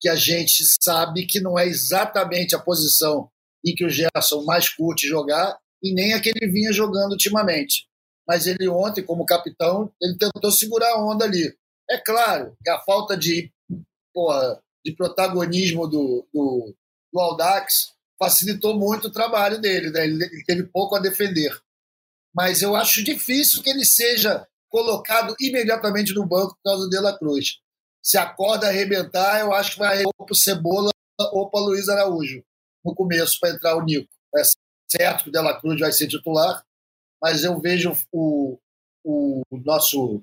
Que 0.00 0.08
a 0.08 0.16
gente 0.16 0.64
sabe 0.82 1.26
que 1.26 1.40
não 1.40 1.58
é 1.58 1.66
exatamente 1.66 2.54
a 2.54 2.58
posição 2.58 3.30
em 3.64 3.74
que 3.74 3.84
o 3.84 3.90
Gerson 3.90 4.44
mais 4.44 4.68
curte 4.68 5.08
jogar 5.08 5.58
e 5.82 5.92
nem 5.92 6.14
a 6.14 6.20
que 6.20 6.28
ele 6.28 6.50
vinha 6.50 6.72
jogando 6.72 7.12
ultimamente 7.12 7.88
mas 8.28 8.46
ele 8.46 8.68
ontem, 8.68 9.02
como 9.02 9.24
capitão, 9.24 9.90
ele 10.02 10.18
tentou 10.18 10.52
segurar 10.52 10.92
a 10.92 11.02
onda 11.02 11.24
ali. 11.24 11.56
É 11.90 11.96
claro 11.96 12.54
que 12.62 12.68
a 12.68 12.78
falta 12.80 13.16
de, 13.16 13.50
porra, 14.12 14.62
de 14.84 14.94
protagonismo 14.94 15.88
do, 15.88 16.28
do, 16.32 16.74
do 17.10 17.18
Aldax 17.18 17.94
facilitou 18.18 18.78
muito 18.78 19.08
o 19.08 19.12
trabalho 19.12 19.58
dele, 19.58 19.90
né? 19.90 20.04
ele, 20.04 20.44
teve 20.44 20.64
pouco 20.64 20.94
a 20.94 21.00
defender. 21.00 21.58
Mas 22.34 22.60
eu 22.60 22.76
acho 22.76 23.02
difícil 23.02 23.62
que 23.62 23.70
ele 23.70 23.86
seja 23.86 24.46
colocado 24.68 25.34
imediatamente 25.40 26.12
no 26.12 26.26
banco 26.26 26.54
por 26.56 26.62
causa 26.70 26.84
do 26.84 26.90
De 26.90 27.00
La 27.00 27.16
Cruz. 27.16 27.60
Se 28.02 28.16
a 28.16 28.26
corda 28.26 28.68
arrebentar, 28.68 29.40
eu 29.40 29.52
acho 29.52 29.72
que 29.72 29.78
vai 29.78 30.02
ou 30.04 30.26
para 30.26 30.34
Cebola 30.34 30.90
ou 31.32 31.50
para 31.50 31.60
Luiz 31.60 31.88
Araújo 31.88 32.42
no 32.84 32.94
começo 32.94 33.38
para 33.40 33.50
entrar 33.50 33.76
o 33.76 33.84
Nico. 33.84 34.08
É 34.36 34.42
certo 34.90 35.24
que 35.24 35.30
o 35.30 35.32
De 35.32 35.40
La 35.40 35.58
Cruz 35.60 35.78
vai 35.78 35.92
ser 35.92 36.08
titular, 36.08 36.62
mas 37.20 37.44
eu 37.44 37.60
vejo 37.60 37.92
o, 38.12 38.58
o 39.04 39.42
nosso 39.64 40.22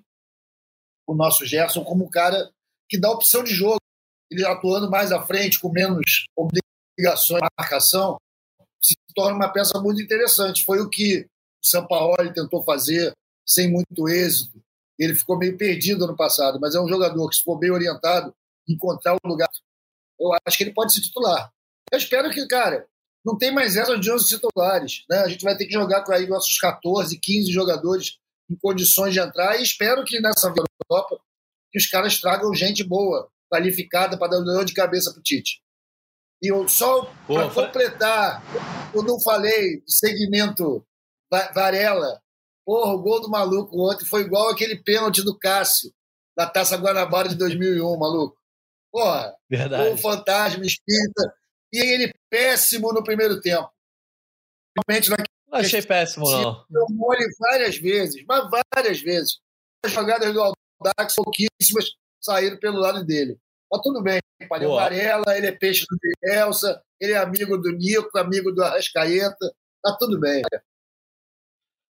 o 1.08 1.14
nosso 1.14 1.46
Gerson 1.46 1.84
como 1.84 2.06
um 2.06 2.10
cara 2.10 2.52
que 2.90 3.00
dá 3.00 3.12
opção 3.12 3.44
de 3.44 3.54
jogo. 3.54 3.80
Ele 4.32 4.44
atuando 4.46 4.90
mais 4.90 5.12
à 5.12 5.22
frente, 5.22 5.60
com 5.60 5.70
menos 5.70 6.26
obrigações 6.36 7.42
de 7.42 7.48
marcação, 7.60 8.18
se 8.82 8.96
torna 9.14 9.36
uma 9.36 9.54
peça 9.54 9.80
muito 9.80 10.02
interessante. 10.02 10.66
Foi 10.66 10.80
o 10.80 10.90
que 10.90 11.28
o 11.64 11.68
Sampaoli 11.68 12.34
tentou 12.34 12.64
fazer 12.64 13.14
sem 13.48 13.72
muito 13.72 14.10
êxito. 14.10 14.60
Ele 14.98 15.16
ficou 15.16 15.38
meio 15.38 15.58
perdido 15.58 16.06
ano 16.06 16.16
passado, 16.16 16.60
mas 16.60 16.76
é 16.76 16.80
um 16.80 16.88
jogador 16.88 17.30
que, 17.30 17.36
se 17.36 17.44
for 17.44 17.58
bem 17.58 17.72
orientado, 17.72 18.34
encontrar 18.68 19.16
o 19.16 19.28
lugar, 19.28 19.50
eu 20.20 20.30
acho 20.46 20.58
que 20.58 20.64
ele 20.64 20.74
pode 20.74 20.94
ser 20.94 21.02
titular. 21.02 21.52
Eu 21.92 21.98
espero 21.98 22.30
que, 22.32 22.48
cara, 22.48 22.88
não 23.26 23.38
tem 23.38 23.52
mais 23.52 23.76
essa 23.76 23.98
de 23.98 24.12
11 24.12 24.28
titulares. 24.28 25.04
Né? 25.10 25.18
A 25.20 25.28
gente 25.28 25.44
vai 25.44 25.58
ter 25.58 25.66
que 25.66 25.74
jogar 25.74 26.04
com 26.04 26.14
aí 26.14 26.28
nossos 26.28 26.58
14, 26.58 27.20
15 27.20 27.52
jogadores 27.52 28.18
em 28.50 28.56
condições 28.56 29.14
de 29.14 29.20
entrar 29.20 29.60
e 29.60 29.64
espero 29.64 30.04
que 30.06 30.20
nessa 30.20 30.48
Europa 30.48 31.20
que 31.72 31.80
os 31.80 31.88
caras 31.88 32.20
tragam 32.20 32.54
gente 32.54 32.84
boa, 32.84 33.30
qualificada 33.52 34.18
para 34.18 34.32
dar 34.32 34.42
dor 34.42 34.64
de 34.64 34.74
cabeça 34.74 35.12
para 35.12 35.20
o 35.20 35.24
Tite. 35.24 35.62
E 36.42 36.52
eu, 36.52 36.68
só 36.70 37.12
para 37.28 37.50
completar, 37.50 38.44
eu 38.94 39.02
não 39.02 39.20
falei 39.20 39.82
do 39.82 39.92
segmento 39.92 40.86
Varela. 41.54 42.22
Porra, 42.66 42.94
o 42.94 43.02
gol 43.02 43.22
do 43.22 43.30
maluco 43.30 43.78
ontem 43.80 44.06
foi 44.06 44.22
igual 44.22 44.50
aquele 44.50 44.76
pênalti 44.76 45.22
do 45.22 45.38
Cássio, 45.38 45.94
da 46.36 46.48
Taça 46.48 46.76
Guanabara 46.76 47.30
de 47.30 47.36
2001, 47.36 47.98
maluco. 47.98 48.38
Porra, 48.92 49.36
Verdade. 49.50 49.90
o 49.90 49.98
fantasma 49.98 50.66
espírita 50.66 51.36
e 51.72 51.80
ele 51.80 52.14
péssimo 52.30 52.92
no 52.92 53.04
primeiro 53.04 53.40
tempo. 53.40 53.70
Realmente 54.88 55.10
não 55.10 55.18
achei 55.52 55.82
péssimo, 55.82 56.30
não. 56.30 56.66
Tomou 56.66 57.14
ele 57.14 57.30
várias 57.40 57.78
vezes, 57.78 58.24
mas 58.28 58.50
várias 58.74 59.02
vezes. 59.02 59.40
As 59.84 59.92
jogadas 59.92 60.34
do 60.34 60.42
Aldax, 60.42 61.16
pouquíssimas, 61.16 61.92
saíram 62.20 62.58
pelo 62.58 62.80
lado 62.80 63.06
dele. 63.06 63.38
Mas 63.72 63.82
tudo 63.82 64.02
bem, 64.02 64.20
Palhão 64.50 64.76
Varela, 64.76 65.38
ele 65.38 65.48
é 65.48 65.52
peixe 65.52 65.86
do 65.90 65.98
Elsa, 66.30 66.82
ele 67.00 67.14
é 67.14 67.18
amigo 67.18 67.58
do 67.58 67.72
Nico, 67.72 68.18
amigo 68.18 68.52
do 68.52 68.64
Arrascaeta, 68.64 69.54
tá 69.84 69.96
tudo 70.00 70.20
bem. 70.20 70.42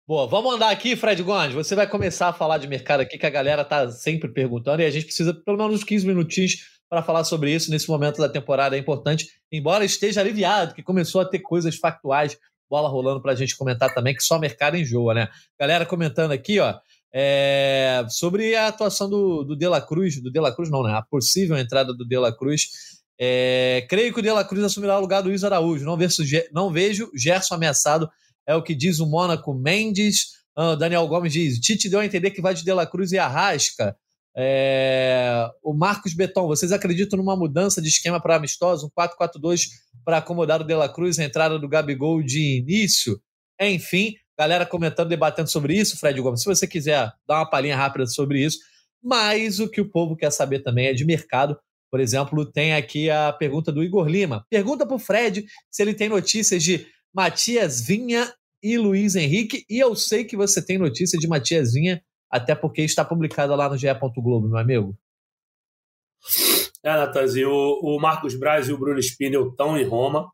Boa, 0.05 0.27
vamos 0.27 0.53
andar 0.53 0.69
aqui, 0.69 0.97
Fred 0.97 1.23
Gomes. 1.23 1.53
Você 1.53 1.75
vai 1.75 1.87
começar 1.87 2.27
a 2.27 2.33
falar 2.33 2.57
de 2.57 2.67
mercado 2.67 2.99
aqui, 2.99 3.17
que 3.17 3.25
a 3.25 3.29
galera 3.29 3.63
tá 3.63 3.89
sempre 3.89 4.27
perguntando, 4.27 4.81
e 4.81 4.85
a 4.85 4.91
gente 4.91 5.05
precisa 5.05 5.33
pelo 5.33 5.57
menos 5.57 5.75
uns 5.75 5.83
15 5.85 6.05
minutinhos 6.05 6.57
para 6.89 7.01
falar 7.01 7.23
sobre 7.23 7.55
isso 7.55 7.71
nesse 7.71 7.87
momento 7.87 8.17
da 8.17 8.27
temporada. 8.27 8.75
É 8.75 8.79
importante, 8.79 9.29
embora 9.49 9.85
esteja 9.85 10.19
aliviado, 10.19 10.75
que 10.75 10.83
começou 10.83 11.21
a 11.21 11.25
ter 11.25 11.39
coisas 11.39 11.77
factuais, 11.77 12.37
bola 12.69 12.89
rolando 12.89 13.21
para 13.21 13.31
a 13.31 13.35
gente 13.35 13.55
comentar 13.55 13.93
também, 13.93 14.13
que 14.13 14.21
só 14.21 14.37
mercado 14.37 14.75
enjoa, 14.75 15.13
né? 15.13 15.29
Galera 15.57 15.85
comentando 15.85 16.33
aqui, 16.33 16.59
ó, 16.59 16.75
é, 17.13 18.05
sobre 18.09 18.57
a 18.57 18.67
atuação 18.67 19.09
do, 19.09 19.45
do 19.45 19.55
De 19.55 19.69
La 19.69 19.79
Cruz, 19.79 20.21
do 20.21 20.29
De 20.29 20.39
La 20.41 20.53
Cruz 20.53 20.69
não, 20.69 20.83
né? 20.83 20.91
A 20.91 21.01
possível 21.01 21.55
entrada 21.55 21.93
do 21.93 22.05
De 22.05 22.17
La 22.17 22.35
Cruz. 22.35 22.67
É, 23.17 23.87
creio 23.89 24.13
que 24.13 24.19
o 24.19 24.23
De 24.23 24.31
La 24.31 24.43
Cruz 24.43 24.65
assumirá 24.65 24.97
o 24.97 25.01
lugar 25.01 25.21
do 25.23 25.29
Luiz 25.29 25.45
Araújo. 25.45 25.85
Não 25.85 25.95
vejo, 25.95 26.23
não 26.51 26.69
vejo 26.69 27.09
Gerson 27.15 27.55
ameaçado, 27.55 28.09
é 28.47 28.55
o 28.55 28.63
que 28.63 28.75
diz 28.75 28.99
o 28.99 29.05
Mônaco 29.05 29.53
Mendes. 29.53 30.33
Ah, 30.55 30.75
Daniel 30.75 31.07
Gomes 31.07 31.33
diz: 31.33 31.59
Tite 31.59 31.89
deu 31.89 31.99
a 31.99 32.05
entender 32.05 32.31
que 32.31 32.41
vai 32.41 32.53
de 32.53 32.63
De 32.63 32.73
La 32.73 32.85
Cruz 32.85 33.11
e 33.11 33.17
Arrasca. 33.17 33.95
É... 34.35 35.47
O 35.63 35.73
Marcos 35.73 36.13
Beton, 36.13 36.47
vocês 36.47 36.71
acreditam 36.71 37.17
numa 37.17 37.35
mudança 37.35 37.81
de 37.81 37.87
esquema 37.87 38.19
para 38.21 38.35
amistoso, 38.35 38.87
um 38.87 39.01
4-4-2 39.01 39.67
para 40.03 40.17
acomodar 40.17 40.61
o 40.61 40.63
De 40.63 40.73
La 40.73 40.89
Cruz, 40.89 41.19
a 41.19 41.23
entrada 41.23 41.59
do 41.59 41.69
Gabigol 41.69 42.23
de 42.23 42.59
início? 42.59 43.19
Enfim, 43.59 44.15
galera 44.37 44.65
comentando, 44.65 45.09
debatendo 45.09 45.49
sobre 45.49 45.75
isso, 45.75 45.97
Fred 45.97 46.19
Gomes. 46.19 46.41
Se 46.41 46.47
você 46.47 46.67
quiser 46.67 47.11
dar 47.27 47.39
uma 47.39 47.49
palhinha 47.49 47.77
rápida 47.77 48.07
sobre 48.07 48.43
isso, 48.43 48.57
mas 49.01 49.59
o 49.59 49.69
que 49.69 49.81
o 49.81 49.89
povo 49.89 50.15
quer 50.15 50.31
saber 50.31 50.59
também 50.59 50.87
é 50.87 50.93
de 50.93 51.05
mercado. 51.05 51.57
Por 51.91 51.99
exemplo, 51.99 52.43
tem 52.43 52.73
aqui 52.73 53.09
a 53.09 53.31
pergunta 53.31 53.71
do 53.71 53.83
Igor 53.83 54.07
Lima. 54.07 54.43
Pergunta 54.49 54.85
para 54.85 54.95
o 54.95 54.99
Fred 54.99 55.45
se 55.69 55.83
ele 55.83 55.93
tem 55.93 56.09
notícias 56.09 56.63
de 56.63 56.87
Matias 57.13 57.81
Vinha 57.81 58.33
e 58.61 58.77
Luiz 58.77 59.15
Henrique. 59.15 59.65
E 59.69 59.77
eu 59.77 59.95
sei 59.95 60.23
que 60.23 60.37
você 60.37 60.65
tem 60.65 60.77
notícia 60.77 61.19
de 61.19 61.27
Matias 61.27 61.73
Vinha 61.73 62.01
até 62.29 62.55
porque 62.55 62.81
está 62.81 63.05
publicada 63.05 63.55
lá 63.55 63.69
no 63.69 63.77
GE. 63.77 63.87
Globo, 64.15 64.47
meu 64.47 64.57
amigo. 64.57 64.97
É, 66.83 66.91
Natanzinho, 66.91 67.49
o, 67.49 67.95
o 67.95 67.99
Marcos 67.99 68.37
Braz 68.37 68.67
e 68.67 68.73
o 68.73 68.77
Bruno 68.77 68.99
Spindel 68.99 69.49
estão 69.49 69.77
em 69.77 69.85
Roma 69.85 70.29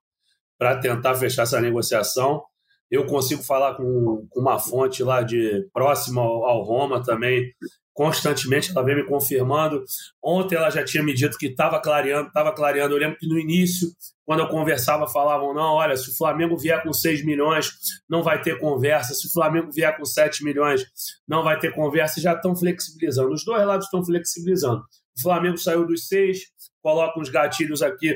para 0.57 0.79
tentar 0.79 1.15
fechar 1.15 1.43
essa 1.43 1.59
negociação. 1.59 2.43
Eu 2.89 3.05
consigo 3.05 3.43
falar 3.43 3.75
com, 3.75 4.25
com 4.29 4.39
uma 4.39 4.57
fonte 4.57 5.03
lá 5.03 5.21
de 5.21 5.67
próxima 5.73 6.21
ao, 6.21 6.45
ao 6.45 6.63
Roma 6.63 7.03
também, 7.03 7.53
constantemente, 7.93 8.71
ela 8.71 8.83
vem 8.83 8.95
me 8.95 9.05
confirmando. 9.05 9.83
Ontem 10.23 10.55
ela 10.55 10.69
já 10.69 10.83
tinha 10.83 11.03
me 11.03 11.13
dito 11.13 11.37
que 11.37 11.47
estava 11.47 11.79
clareando, 11.81 12.27
estava 12.27 12.53
clareando. 12.53 12.95
Eu 12.95 12.99
lembro 12.99 13.17
que 13.17 13.27
no 13.27 13.37
início, 13.37 13.89
quando 14.25 14.39
eu 14.39 14.47
conversava, 14.47 15.07
falavam: 15.07 15.53
não, 15.53 15.73
olha, 15.73 15.95
se 15.97 16.09
o 16.09 16.17
Flamengo 16.17 16.57
vier 16.57 16.81
com 16.83 16.93
6 16.93 17.25
milhões, 17.25 17.71
não 18.09 18.23
vai 18.23 18.41
ter 18.41 18.59
conversa. 18.59 19.13
Se 19.13 19.27
o 19.27 19.31
Flamengo 19.31 19.71
vier 19.71 19.95
com 19.97 20.05
7 20.05 20.43
milhões, 20.43 20.85
não 21.27 21.43
vai 21.43 21.59
ter 21.59 21.73
conversa. 21.73 22.19
E 22.19 22.23
já 22.23 22.33
estão 22.33 22.55
flexibilizando. 22.55 23.33
Os 23.33 23.43
dois 23.43 23.65
lados 23.65 23.85
estão 23.85 24.03
flexibilizando. 24.03 24.83
O 25.17 25.21
Flamengo 25.21 25.57
saiu 25.57 25.85
dos 25.85 26.07
seis, 26.07 26.43
coloca 26.81 27.19
uns 27.19 27.29
gatilhos 27.29 27.81
aqui 27.81 28.15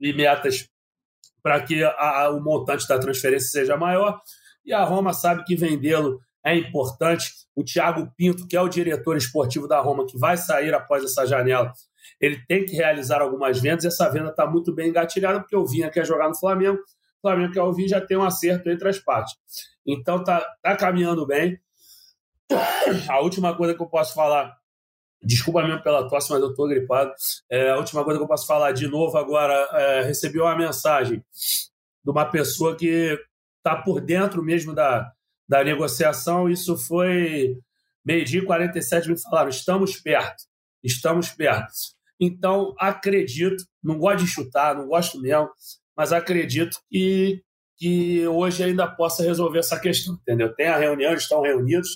e 0.00 0.12
metas 0.12 0.68
para 1.42 1.62
que 1.62 1.82
a, 1.82 1.90
a, 1.90 2.30
o 2.30 2.40
montante 2.40 2.86
da 2.88 2.98
transferência 2.98 3.48
seja 3.48 3.76
maior. 3.76 4.20
E 4.64 4.72
a 4.72 4.84
Roma 4.84 5.12
sabe 5.12 5.44
que 5.44 5.56
vendê-lo 5.56 6.20
é 6.44 6.56
importante. 6.56 7.32
O 7.54 7.64
Thiago 7.64 8.10
Pinto, 8.16 8.46
que 8.46 8.56
é 8.56 8.60
o 8.60 8.68
diretor 8.68 9.16
esportivo 9.16 9.68
da 9.68 9.80
Roma, 9.80 10.06
que 10.06 10.18
vai 10.18 10.36
sair 10.36 10.72
após 10.74 11.04
essa 11.04 11.26
janela, 11.26 11.72
ele 12.20 12.38
tem 12.46 12.64
que 12.64 12.74
realizar 12.74 13.20
algumas 13.20 13.60
vendas. 13.60 13.84
Essa 13.84 14.08
venda 14.08 14.30
está 14.30 14.46
muito 14.46 14.74
bem 14.74 14.88
engatilhada, 14.88 15.40
porque 15.40 15.56
o 15.56 15.66
Vinha 15.66 15.90
quer 15.90 16.06
jogar 16.06 16.28
no 16.28 16.38
Flamengo, 16.38 16.78
o 16.78 17.28
Flamengo 17.28 17.52
quer 17.52 17.62
ouvir 17.62 17.88
já 17.88 18.00
tem 18.00 18.16
um 18.16 18.22
acerto 18.22 18.70
entre 18.70 18.88
as 18.88 18.98
partes. 18.98 19.34
Então 19.86 20.22
tá, 20.22 20.44
tá 20.62 20.76
caminhando 20.76 21.26
bem. 21.26 21.58
A 23.08 23.20
última 23.20 23.56
coisa 23.56 23.74
que 23.74 23.82
eu 23.82 23.86
posso 23.86 24.14
falar, 24.14 24.56
desculpa 25.22 25.62
mesmo 25.62 25.82
pela 25.82 26.08
tosse, 26.08 26.30
mas 26.30 26.40
eu 26.40 26.50
estou 26.50 26.66
gripado. 26.66 27.12
É, 27.50 27.70
a 27.70 27.76
última 27.76 28.02
coisa 28.04 28.18
que 28.18 28.24
eu 28.24 28.28
posso 28.28 28.46
falar 28.46 28.72
de 28.72 28.88
novo 28.88 29.16
agora, 29.16 29.54
é, 29.72 30.02
recebi 30.02 30.40
uma 30.40 30.56
mensagem 30.56 31.22
de 32.02 32.10
uma 32.10 32.24
pessoa 32.24 32.74
que 32.74 33.18
está 33.58 33.76
por 33.76 34.00
dentro 34.00 34.42
mesmo 34.42 34.74
da, 34.74 35.12
da 35.50 35.64
negociação, 35.64 36.48
isso 36.48 36.76
foi 36.78 37.58
meio-dia 38.04 38.40
e 38.40 38.44
47, 38.44 39.08
me 39.08 39.20
falaram, 39.20 39.48
estamos 39.48 39.96
perto, 39.96 40.44
estamos 40.80 41.30
perto. 41.30 41.72
Então, 42.20 42.72
acredito, 42.78 43.64
não 43.82 43.98
gosto 43.98 44.24
de 44.24 44.30
chutar, 44.30 44.76
não 44.76 44.86
gosto 44.86 45.20
mesmo, 45.20 45.50
mas 45.96 46.12
acredito 46.12 46.78
que, 46.88 47.42
que 47.76 48.24
hoje 48.28 48.62
ainda 48.62 48.86
possa 48.86 49.24
resolver 49.24 49.58
essa 49.58 49.76
questão, 49.80 50.14
entendeu? 50.14 50.54
Tem 50.54 50.68
a 50.68 50.78
reunião, 50.78 51.10
eles 51.10 51.24
estão 51.24 51.42
reunidos, 51.42 51.88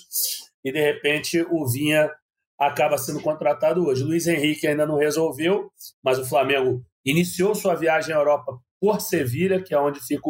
e 0.61 0.73
de 0.73 0.81
repente 0.81 1.41
o 1.49 1.65
Vinha 1.65 2.11
acaba 2.59 2.97
sendo 2.97 3.21
contratado 3.21 3.87
hoje. 3.87 4.03
Luiz 4.03 4.27
Henrique 4.27 4.67
ainda 4.67 4.85
não 4.85 4.97
resolveu, 4.97 5.71
mas 6.03 6.19
o 6.19 6.25
Flamengo 6.25 6.83
iniciou 7.05 7.55
sua 7.55 7.73
viagem 7.73 8.13
à 8.13 8.17
Europa 8.17 8.59
por 8.81 8.99
Sevilha, 8.99 9.63
que 9.63 9.73
é 9.73 9.79
onde 9.79 10.05
fica 10.05 10.27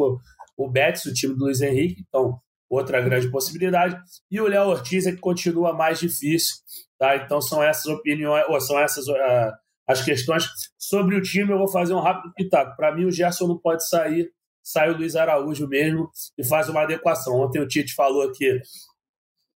o, 0.55 0.69
Betis, 0.69 1.05
o 1.05 1.13
time 1.13 1.33
do 1.33 1.45
Luiz 1.45 1.59
Henrique, 1.59 2.05
então 2.07 2.39
outra 2.69 3.01
grande 3.01 3.29
possibilidade. 3.29 3.97
E 4.29 4.39
o 4.39 4.47
Léo 4.47 4.67
Ortiz 4.67 5.05
é 5.05 5.11
que 5.11 5.19
continua 5.19 5.73
mais 5.73 5.99
difícil. 5.99 6.55
Tá? 6.97 7.15
Então 7.17 7.41
são 7.41 7.63
essas 7.63 7.85
opiniões, 7.85 8.45
ou 8.47 8.59
são 8.59 8.79
essas 8.79 9.07
uh, 9.07 9.51
as 9.87 10.01
questões. 10.03 10.47
Sobre 10.77 11.15
o 11.15 11.21
time, 11.21 11.51
eu 11.51 11.57
vou 11.57 11.67
fazer 11.67 11.93
um 11.93 11.99
rápido 11.99 12.33
pitaco. 12.33 12.75
Para 12.75 12.95
mim, 12.95 13.05
o 13.05 13.11
Gerson 13.11 13.47
não 13.47 13.57
pode 13.57 13.87
sair, 13.87 14.31
sai 14.63 14.89
o 14.89 14.97
Luiz 14.97 15.15
Araújo 15.15 15.67
mesmo 15.67 16.09
e 16.37 16.43
faz 16.45 16.69
uma 16.69 16.81
adequação. 16.81 17.35
Ontem 17.35 17.59
o 17.59 17.67
Tite 17.67 17.93
falou 17.93 18.31
que 18.31 18.59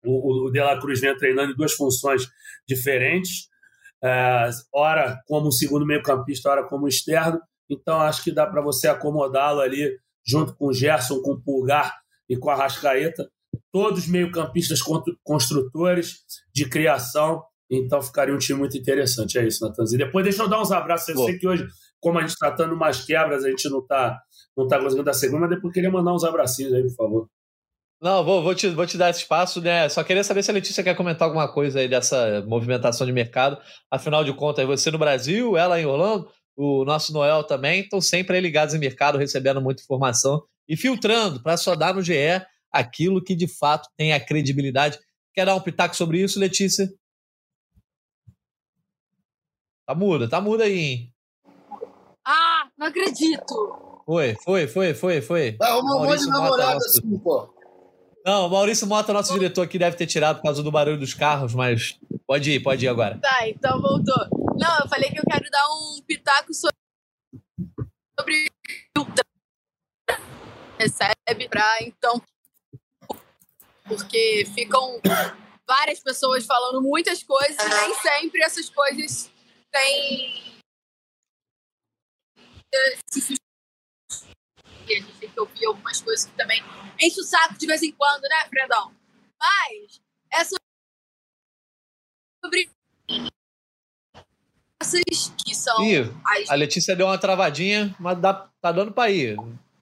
o, 0.05 0.47
o 0.47 0.51
De 0.51 0.59
La 0.59 0.79
Cruz 0.79 0.99
vem 0.99 1.15
treinando 1.15 1.53
em 1.53 1.55
duas 1.55 1.73
funções 1.73 2.27
diferentes. 2.67 3.47
Uh, 4.03 4.51
ora 4.73 5.19
como 5.25 5.51
segundo 5.51 5.85
meio-campista, 5.85 6.49
ora 6.49 6.67
como 6.67 6.87
externo. 6.87 7.39
Então 7.69 7.99
acho 7.99 8.23
que 8.23 8.31
dá 8.31 8.45
para 8.45 8.61
você 8.61 8.87
acomodá-lo 8.87 9.59
ali 9.59 9.97
junto 10.25 10.55
com 10.55 10.67
o 10.67 10.73
Gerson, 10.73 11.21
com 11.21 11.31
o 11.31 11.41
Pulgar 11.41 11.93
e 12.29 12.37
com 12.37 12.49
a 12.49 12.55
Rascaeta, 12.55 13.29
todos 13.71 14.07
meio-campistas 14.07 14.79
construtores 15.23 16.19
de 16.53 16.67
criação. 16.69 17.43
Então 17.69 18.01
ficaria 18.01 18.33
um 18.33 18.37
time 18.37 18.59
muito 18.59 18.77
interessante. 18.77 19.37
É 19.37 19.45
isso, 19.45 19.65
Natanzinho. 19.65 20.05
Depois 20.05 20.23
deixa 20.23 20.43
eu 20.43 20.47
dar 20.47 20.61
uns 20.61 20.71
abraços. 20.71 21.09
Eu 21.09 21.17
sei 21.25 21.37
que 21.37 21.47
hoje, 21.47 21.67
como 21.99 22.17
a 22.17 22.21
gente 22.21 22.31
está 22.31 22.51
tendo 22.51 22.73
umas 22.73 23.03
quebras, 23.03 23.43
a 23.43 23.49
gente 23.49 23.69
não 23.69 23.79
está 23.79 24.19
não 24.55 24.67
tá 24.67 24.79
conseguindo 24.79 25.03
dar 25.03 25.13
segunda, 25.13 25.41
mas 25.41 25.51
depois 25.51 25.73
queria 25.73 25.91
mandar 25.91 26.13
uns 26.13 26.23
abracinhos 26.23 26.73
aí, 26.73 26.81
por 26.81 26.95
favor. 26.95 27.29
Não, 28.01 28.23
vou, 28.23 28.43
vou, 28.43 28.53
te, 28.53 28.69
vou 28.69 28.85
te 28.85 28.97
dar 28.97 29.09
esse 29.09 29.21
espaço, 29.21 29.59
né? 29.59 29.89
Só 29.89 30.03
queria 30.03 30.23
saber 30.23 30.43
se 30.43 30.51
a 30.51 30.53
Letícia 30.53 30.83
quer 30.83 30.95
comentar 30.95 31.27
alguma 31.27 31.51
coisa 31.51 31.79
aí 31.79 31.87
dessa 31.87 32.43
movimentação 32.47 33.05
de 33.05 33.13
mercado. 33.13 33.57
Afinal 33.89 34.23
de 34.23 34.33
contas, 34.33 34.65
você 34.65 34.91
no 34.91 34.99
Brasil, 34.99 35.57
ela 35.57 35.79
em 35.79 35.85
Orlando, 35.85 36.29
o 36.55 36.85
nosso 36.85 37.11
Noel 37.11 37.43
também, 37.43 37.81
estão 37.81 37.99
sempre 37.99 38.39
ligados 38.39 38.75
em 38.75 38.79
mercado, 38.79 39.17
recebendo 39.17 39.61
muita 39.61 39.81
informação 39.81 40.43
e 40.67 40.75
filtrando 40.75 41.41
para 41.41 41.57
só 41.57 41.75
dar 41.75 41.93
no 41.93 42.01
GE 42.01 42.45
aquilo 42.71 43.23
que 43.23 43.35
de 43.35 43.47
fato 43.47 43.89
tem 43.95 44.13
a 44.13 44.19
credibilidade. 44.23 44.99
Quer 45.33 45.45
dar 45.45 45.55
um 45.55 45.61
pitaco 45.61 45.95
sobre 45.95 46.21
isso, 46.21 46.39
Letícia? 46.39 46.91
Tá 49.85 49.95
muda, 49.95 50.27
tá 50.27 50.41
muda 50.41 50.65
aí, 50.65 50.79
hein? 50.79 51.13
Ah, 52.25 52.69
não 52.77 52.87
acredito! 52.87 54.03
Foi, 54.05 54.35
foi, 54.35 54.67
foi, 54.67 54.93
foi, 54.93 55.21
foi. 55.21 55.57
Arrumou 55.61 56.01
um 56.01 56.05
monte 56.05 56.19
de 56.19 56.27
namorada 56.27 56.73
nosso... 56.75 56.99
assim, 56.99 57.19
pô. 57.19 57.53
Não, 58.25 58.47
o 58.47 58.49
Maurício 58.49 58.85
Mota, 58.85 59.13
nosso 59.13 59.31
diretor 59.33 59.61
aqui, 59.61 59.79
deve 59.79 59.95
ter 59.95 60.05
tirado 60.05 60.37
por 60.37 60.43
causa 60.43 60.61
do 60.61 60.71
barulho 60.71 60.99
dos 60.99 61.13
carros, 61.13 61.53
mas 61.53 61.97
pode 62.25 62.51
ir, 62.51 62.59
pode 62.61 62.83
ir 62.83 62.89
agora. 62.89 63.17
Tá, 63.19 63.47
então 63.47 63.81
voltou. 63.81 64.27
Não, 64.57 64.79
eu 64.79 64.89
falei 64.89 65.09
que 65.09 65.19
eu 65.19 65.23
quero 65.29 65.49
dar 65.49 65.65
um 65.69 66.01
pitaco 66.05 66.53
sobre 66.53 66.75
recebe 70.77 71.49
para 71.49 71.81
então 71.81 72.21
porque 73.87 74.45
ficam 74.53 74.99
várias 75.67 75.99
pessoas 75.99 76.45
falando 76.45 76.81
muitas 76.81 77.23
coisas 77.23 77.57
e 77.57 77.69
nem 77.69 77.93
sempre 77.95 78.43
essas 78.43 78.69
coisas 78.69 79.31
têm 79.71 80.57
e 84.87 84.93
a 84.93 85.01
gente 85.01 85.13
tem 85.19 85.29
que 85.29 85.39
ouvir 85.39 85.65
algumas 85.65 86.01
coisas 86.01 86.25
que 86.25 86.35
também 86.37 86.61
enche 86.99 87.19
o 87.19 87.23
saco 87.23 87.57
de 87.57 87.67
vez 87.67 87.83
em 87.83 87.91
quando, 87.91 88.21
né, 88.23 88.45
Fredão? 88.49 88.93
Mas 89.39 90.01
é 90.33 90.43
sobre 92.43 92.69
essas 94.81 95.33
que 95.43 95.53
são. 95.53 95.83
Ih, 95.83 96.11
as... 96.25 96.49
A 96.49 96.55
Letícia 96.55 96.95
deu 96.95 97.07
uma 97.07 97.17
travadinha, 97.17 97.95
mas 97.99 98.19
dá, 98.19 98.49
tá 98.61 98.71
dando 98.71 98.91
para 98.93 99.11
ir. 99.11 99.37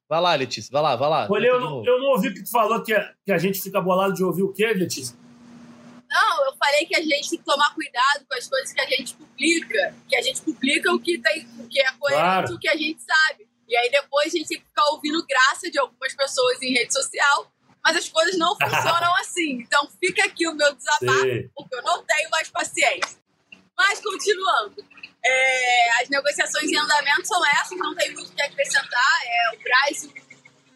Vai 0.07 0.21
lá, 0.21 0.35
Letícia, 0.35 0.69
vai 0.71 0.81
lá, 0.81 0.95
vai 0.95 1.09
lá. 1.09 1.27
Olha, 1.29 1.47
eu, 1.47 1.59
não, 1.59 1.83
eu 1.83 1.99
não 1.99 2.07
ouvi 2.11 2.27
o 2.27 2.33
que 2.33 2.43
tu 2.43 2.51
falou, 2.51 2.83
que 2.83 2.93
a, 2.93 3.13
que 3.25 3.31
a 3.31 3.37
gente 3.37 3.59
fica 3.59 3.81
bolado 3.81 4.13
de 4.13 4.23
ouvir 4.23 4.43
o 4.43 4.53
quê, 4.53 4.67
Letícia? 4.67 5.17
Não, 6.07 6.45
eu 6.45 6.55
falei 6.55 6.85
que 6.85 6.95
a 6.95 7.01
gente 7.01 7.29
tem 7.29 7.39
que 7.39 7.45
tomar 7.45 7.73
cuidado 7.73 8.25
com 8.29 8.37
as 8.37 8.47
coisas 8.47 8.71
que 8.71 8.81
a 8.81 8.87
gente 8.87 9.15
publica. 9.15 9.95
Que 10.07 10.15
a 10.15 10.21
gente 10.21 10.41
publica 10.41 10.93
o 10.93 10.99
que, 10.99 11.17
tem, 11.17 11.47
o 11.59 11.67
que 11.67 11.81
é 11.81 11.91
coerente, 11.93 12.21
claro. 12.21 12.53
o 12.53 12.59
que 12.59 12.69
a 12.69 12.75
gente 12.75 13.01
sabe. 13.01 13.47
E 13.67 13.75
aí 13.75 13.89
depois 13.89 14.27
a 14.27 14.37
gente 14.37 14.47
tem 14.47 14.59
que 14.59 14.65
ficar 14.65 14.85
ouvindo 14.91 15.25
graça 15.25 15.69
de 15.69 15.79
algumas 15.79 16.13
pessoas 16.13 16.61
em 16.61 16.73
rede 16.73 16.93
social. 16.93 17.51
Mas 17.83 17.97
as 17.97 18.09
coisas 18.09 18.37
não 18.37 18.55
funcionam 18.61 19.15
assim. 19.19 19.61
Então 19.61 19.89
fica 19.99 20.23
aqui 20.25 20.47
o 20.47 20.53
meu 20.53 20.73
desabafo, 20.75 21.23
Sim. 21.23 21.49
porque 21.55 21.75
eu 21.75 21.83
não 21.83 22.03
tenho 22.03 22.29
mais 22.29 22.49
paciência. 22.49 23.17
Mas 23.77 23.99
continuando. 23.99 24.75
É, 25.27 26.01
as 26.01 26.09
negociações 26.09 26.71
em 26.71 26.77
andamento 26.77 27.27
são 27.27 27.43
essas, 27.47 27.77
não 27.79 27.95
tem 27.95 28.13
muito 28.13 28.31
o 28.31 28.35
que 28.35 28.41
acrescentar. 28.41 29.21
É, 29.25 29.55
o 29.55 29.59
Braz 29.63 30.03
e 30.03 30.07
o 30.07 30.13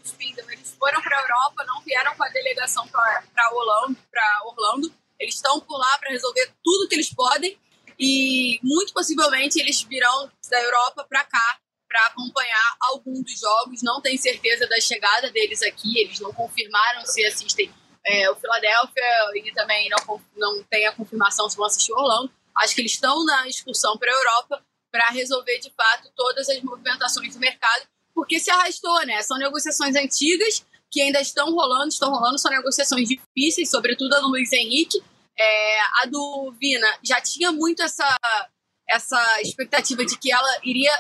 Spindle, 0.03 0.51
eles 0.51 0.75
foram 0.79 0.99
para 1.01 1.17
a 1.17 1.21
Europa, 1.21 1.63
não 1.65 1.81
vieram 1.81 2.15
com 2.15 2.23
a 2.23 2.29
delegação 2.29 2.87
para 2.87 3.53
Orlando, 3.53 3.97
Orlando. 4.45 4.93
Eles 5.19 5.35
estão 5.35 5.59
por 5.59 5.77
lá 5.77 5.97
para 5.99 6.09
resolver 6.09 6.51
tudo 6.63 6.87
que 6.87 6.95
eles 6.95 7.13
podem 7.13 7.59
e 7.99 8.59
muito 8.63 8.93
possivelmente 8.93 9.59
eles 9.59 9.81
virão 9.83 10.31
da 10.49 10.61
Europa 10.61 11.05
para 11.07 11.23
cá 11.25 11.59
para 11.87 12.05
acompanhar 12.07 12.75
algum 12.81 13.21
dos 13.21 13.39
jogos. 13.39 13.83
Não 13.83 14.01
tem 14.01 14.17
certeza 14.17 14.67
da 14.67 14.79
chegada 14.79 15.29
deles 15.31 15.61
aqui, 15.61 15.99
eles 15.99 16.19
não 16.19 16.31
confirmaram 16.33 17.05
se 17.05 17.25
assistem 17.25 17.71
é, 18.05 18.29
o 18.31 18.35
Philadelphia 18.35 19.03
e 19.35 19.51
também 19.53 19.89
não, 19.89 20.21
não 20.35 20.63
tem 20.63 20.87
a 20.87 20.93
confirmação 20.93 21.49
se 21.49 21.57
vão 21.57 21.65
assistir 21.65 21.91
o 21.91 21.97
Orlando. 21.97 22.31
Acho 22.59 22.75
que 22.75 22.81
eles 22.81 22.93
estão 22.93 23.23
na 23.25 23.47
excursão 23.47 23.97
para 23.97 24.11
a 24.11 24.15
Europa 24.15 24.63
para 24.91 25.07
resolver 25.09 25.59
de 25.59 25.71
fato 25.71 26.11
todas 26.15 26.49
as 26.49 26.61
movimentações 26.61 27.33
do 27.33 27.39
mercado, 27.39 27.87
porque 28.13 28.39
se 28.39 28.49
arrastou, 28.49 29.05
né? 29.05 29.21
São 29.21 29.37
negociações 29.37 29.95
antigas 29.95 30.65
que 30.91 31.01
ainda 31.01 31.21
estão 31.21 31.53
rolando, 31.53 31.89
estão 31.89 32.09
rolando, 32.09 32.39
são 32.39 32.51
negociações 32.51 33.07
difíceis, 33.07 33.69
sobretudo 33.69 34.13
a 34.15 34.19
do 34.19 34.27
Luiz 34.27 34.51
Henrique. 34.51 35.01
É, 35.37 35.79
a 36.01 36.05
do 36.07 36.53
Vina 36.59 36.87
já 37.03 37.21
tinha 37.21 37.51
muito 37.51 37.81
essa, 37.81 38.17
essa 38.89 39.41
expectativa 39.41 40.03
de 40.03 40.17
que 40.17 40.31
ela 40.31 40.59
iria 40.63 40.91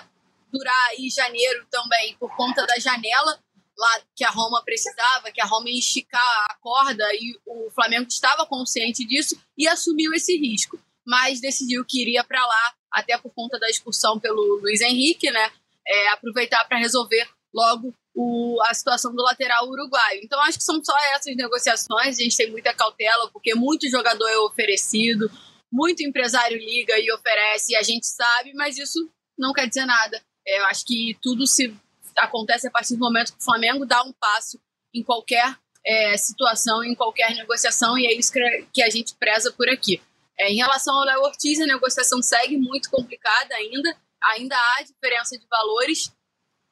durar 0.51 0.89
aí 0.91 1.09
janeiro 1.09 1.65
também 1.69 2.15
por 2.17 2.33
conta 2.35 2.65
da 2.65 2.79
janela, 2.79 3.39
lá 3.77 4.01
que 4.15 4.23
a 4.23 4.29
Roma 4.29 4.63
precisava, 4.63 5.31
que 5.31 5.41
a 5.41 5.45
Roma 5.45 5.69
ia 5.69 5.79
esticar 5.79 6.45
a 6.49 6.55
corda 6.61 7.05
e 7.13 7.37
o 7.45 7.69
Flamengo 7.71 8.07
estava 8.07 8.45
consciente 8.45 9.05
disso 9.05 9.39
e 9.57 9.67
assumiu 9.67 10.13
esse 10.13 10.37
risco, 10.37 10.79
mas 11.09 11.41
decidiu 11.41 11.83
que 11.83 11.99
iria 11.99 12.23
para 12.23 12.45
lá 12.45 12.73
até 12.91 13.17
por 13.17 13.33
conta 13.33 13.57
da 13.57 13.67
expulsão 13.67 14.19
pelo 14.19 14.59
Luiz 14.61 14.79
Henrique, 14.79 15.31
né? 15.31 15.51
É, 15.87 16.09
aproveitar 16.09 16.63
para 16.65 16.77
resolver 16.77 17.27
logo 17.51 17.91
o, 18.13 18.61
a 18.67 18.73
situação 18.75 19.11
do 19.15 19.23
lateral 19.23 19.67
uruguaio. 19.67 20.21
Então 20.23 20.39
acho 20.41 20.59
que 20.59 20.63
são 20.63 20.79
só 20.83 20.95
essas 21.15 21.35
negociações. 21.35 22.19
A 22.19 22.23
gente 22.23 22.37
tem 22.37 22.51
muita 22.51 22.75
cautela 22.75 23.27
porque 23.31 23.55
muito 23.55 23.89
jogador 23.89 24.27
é 24.27 24.37
oferecido, 24.37 25.31
muito 25.71 26.03
empresário 26.03 26.57
liga 26.59 26.93
e 26.99 27.11
oferece, 27.11 27.73
e 27.73 27.75
a 27.75 27.81
gente 27.81 28.05
sabe, 28.05 28.53
mas 28.53 28.77
isso 28.77 29.09
não 29.35 29.51
quer 29.51 29.67
dizer 29.67 29.85
nada. 29.85 30.21
É, 30.45 30.59
eu 30.59 30.65
acho 30.65 30.85
que 30.85 31.17
tudo 31.23 31.47
se 31.47 31.73
acontece 32.15 32.67
a 32.67 32.71
partir 32.71 32.93
do 32.93 32.99
momento 32.99 33.33
que 33.33 33.41
o 33.41 33.45
Flamengo 33.45 33.83
dá 33.83 34.03
um 34.03 34.13
passo 34.13 34.59
em 34.93 35.01
qualquer 35.01 35.57
é, 35.83 36.15
situação, 36.17 36.83
em 36.83 36.93
qualquer 36.93 37.35
negociação, 37.35 37.97
e 37.97 38.05
é 38.05 38.13
isso 38.13 38.31
que 38.71 38.83
a 38.83 38.89
gente 38.91 39.15
preza 39.15 39.51
por 39.51 39.67
aqui. 39.69 39.99
É, 40.39 40.49
em 40.51 40.55
relação 40.55 40.95
ao 40.95 41.03
Léo 41.03 41.21
Ortiz, 41.21 41.59
a 41.59 41.65
negociação 41.65 42.21
segue 42.21 42.57
muito 42.57 42.89
complicada 42.89 43.53
ainda, 43.55 43.95
ainda 44.23 44.55
há 44.55 44.83
diferença 44.83 45.37
de 45.37 45.45
valores. 45.47 46.11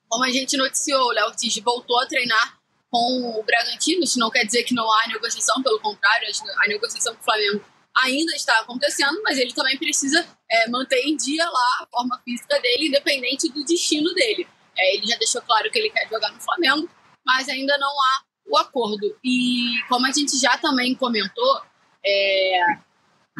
Como 0.07 0.23
a 0.23 0.29
gente 0.29 0.55
noticiou, 0.55 1.07
o 1.07 1.11
Léo 1.11 1.27
Ortiz 1.27 1.55
voltou 1.57 1.99
a 1.99 2.05
treinar 2.05 2.57
com 2.89 3.39
o 3.39 3.43
Bragantino, 3.43 4.03
isso 4.03 4.17
não 4.17 4.31
quer 4.31 4.45
dizer 4.45 4.63
que 4.63 4.73
não 4.73 4.89
há 4.89 5.07
negociação, 5.09 5.61
pelo 5.61 5.79
contrário, 5.81 6.27
a 6.63 6.67
negociação 6.69 7.13
com 7.13 7.21
o 7.21 7.23
Flamengo 7.25 7.61
ainda 8.03 8.33
está 8.35 8.59
acontecendo, 8.59 9.21
mas 9.23 9.37
ele 9.37 9.53
também 9.53 9.77
precisa 9.77 10.25
é, 10.49 10.69
manter 10.69 11.01
em 11.01 11.17
dia 11.17 11.43
lá 11.43 11.79
a 11.81 11.87
forma 11.87 12.21
física 12.23 12.59
dele, 12.61 12.87
independente 12.87 13.49
do 13.49 13.65
destino 13.65 14.13
dele. 14.13 14.47
É, 14.77 14.95
ele 14.95 15.07
já 15.07 15.17
deixou 15.17 15.41
claro 15.41 15.69
que 15.71 15.79
ele 15.79 15.89
quer 15.89 16.07
jogar 16.07 16.31
no 16.31 16.39
Flamengo, 16.39 16.89
mas 17.25 17.49
ainda 17.49 17.77
não 17.77 17.89
há 17.89 18.23
o 18.47 18.57
acordo. 18.57 19.17
E 19.23 19.75
como 19.89 20.05
a 20.05 20.11
gente 20.11 20.39
já 20.39 20.57
também 20.57 20.95
comentou, 20.95 21.61
é, 22.05 22.61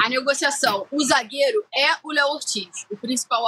a 0.04 0.10
negociação, 0.10 0.88
o 0.92 1.04
zagueiro 1.04 1.66
é 1.76 1.88
o 2.04 2.12
Léo 2.12 2.28
Ortiz, 2.28 2.86
o 2.92 2.98
principal 2.98 3.48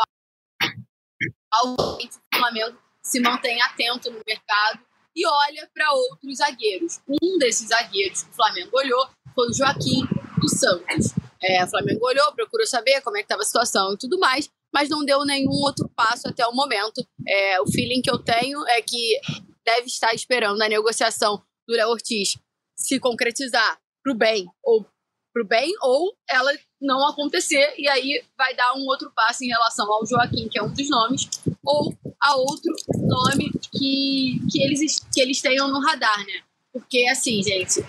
alvo 1.52 1.76
o 1.80 2.38
Flamengo 2.38 2.78
se 3.04 3.20
mantém 3.20 3.62
atento 3.62 4.12
no 4.12 4.22
mercado 4.26 4.80
e 5.16 5.26
olha 5.26 5.70
para 5.74 5.92
outros 5.92 6.38
zagueiros. 6.38 7.00
Um 7.10 7.38
desses 7.38 7.70
zagueiros 7.70 8.24
que 8.24 8.30
o 8.30 8.34
Flamengo 8.34 8.70
olhou 8.74 9.10
foi 9.34 9.50
o 9.50 9.54
Joaquim 9.54 10.06
do 10.40 10.48
Santos. 10.48 11.14
É, 11.42 11.64
o 11.64 11.68
Flamengo 11.68 12.06
olhou, 12.06 12.32
procurou 12.34 12.68
saber 12.68 13.02
como 13.02 13.18
é 13.18 13.22
que 13.22 13.26
estava 13.26 13.42
a 13.42 13.46
situação 13.46 13.94
e 13.94 13.98
tudo 13.98 14.20
mais, 14.20 14.50
mas 14.74 14.90
não 14.90 15.04
deu 15.04 15.26
nenhum 15.26 15.52
outro 15.52 15.90
passo 15.96 16.28
até 16.28 16.46
o 16.46 16.54
momento. 16.54 17.06
É, 17.28 17.62
o 17.62 17.68
feeling 17.68 18.02
que 18.02 18.12
eu 18.12 18.20
tenho 18.20 18.66
é 18.68 18.82
que 18.82 19.20
deve 19.66 19.88
estar 19.88 20.14
esperando 20.14 20.62
a 20.62 20.70
negociação 20.70 21.42
do 21.68 21.76
Léo 21.76 21.90
Ortiz 21.90 22.38
se 22.76 23.00
concretizar 23.00 23.80
para 24.04 24.14
o 24.14 24.18
bem 24.18 24.48
ou 24.64 24.86
para 25.34 25.44
o 25.44 25.48
bem 25.48 25.72
ou 25.82 26.16
ela 26.30 26.52
não 26.82 27.08
acontecer 27.08 27.74
e 27.78 27.88
aí 27.88 28.24
vai 28.38 28.56
dar 28.56 28.74
um 28.74 28.86
outro 28.86 29.12
passo 29.12 29.44
em 29.44 29.48
relação 29.48 29.92
ao 29.92 30.06
Joaquim, 30.06 30.48
que 30.48 30.58
é 30.58 30.64
um 30.64 30.74
dos 30.74 30.90
nomes, 30.90 31.30
ou 31.64 31.94
a 32.20 32.36
outro 32.36 32.74
nome 32.98 33.52
que, 33.72 34.40
que, 34.52 34.64
eles, 34.64 35.00
que 35.14 35.22
eles 35.22 35.42
tenham 35.42 35.68
no 35.68 35.80
radar, 35.80 36.18
né? 36.26 36.44
Porque, 36.72 37.08
assim, 37.08 37.42
gente, 37.44 37.82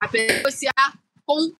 a 0.00 0.10
negociar 0.10 0.98
com 1.26 1.54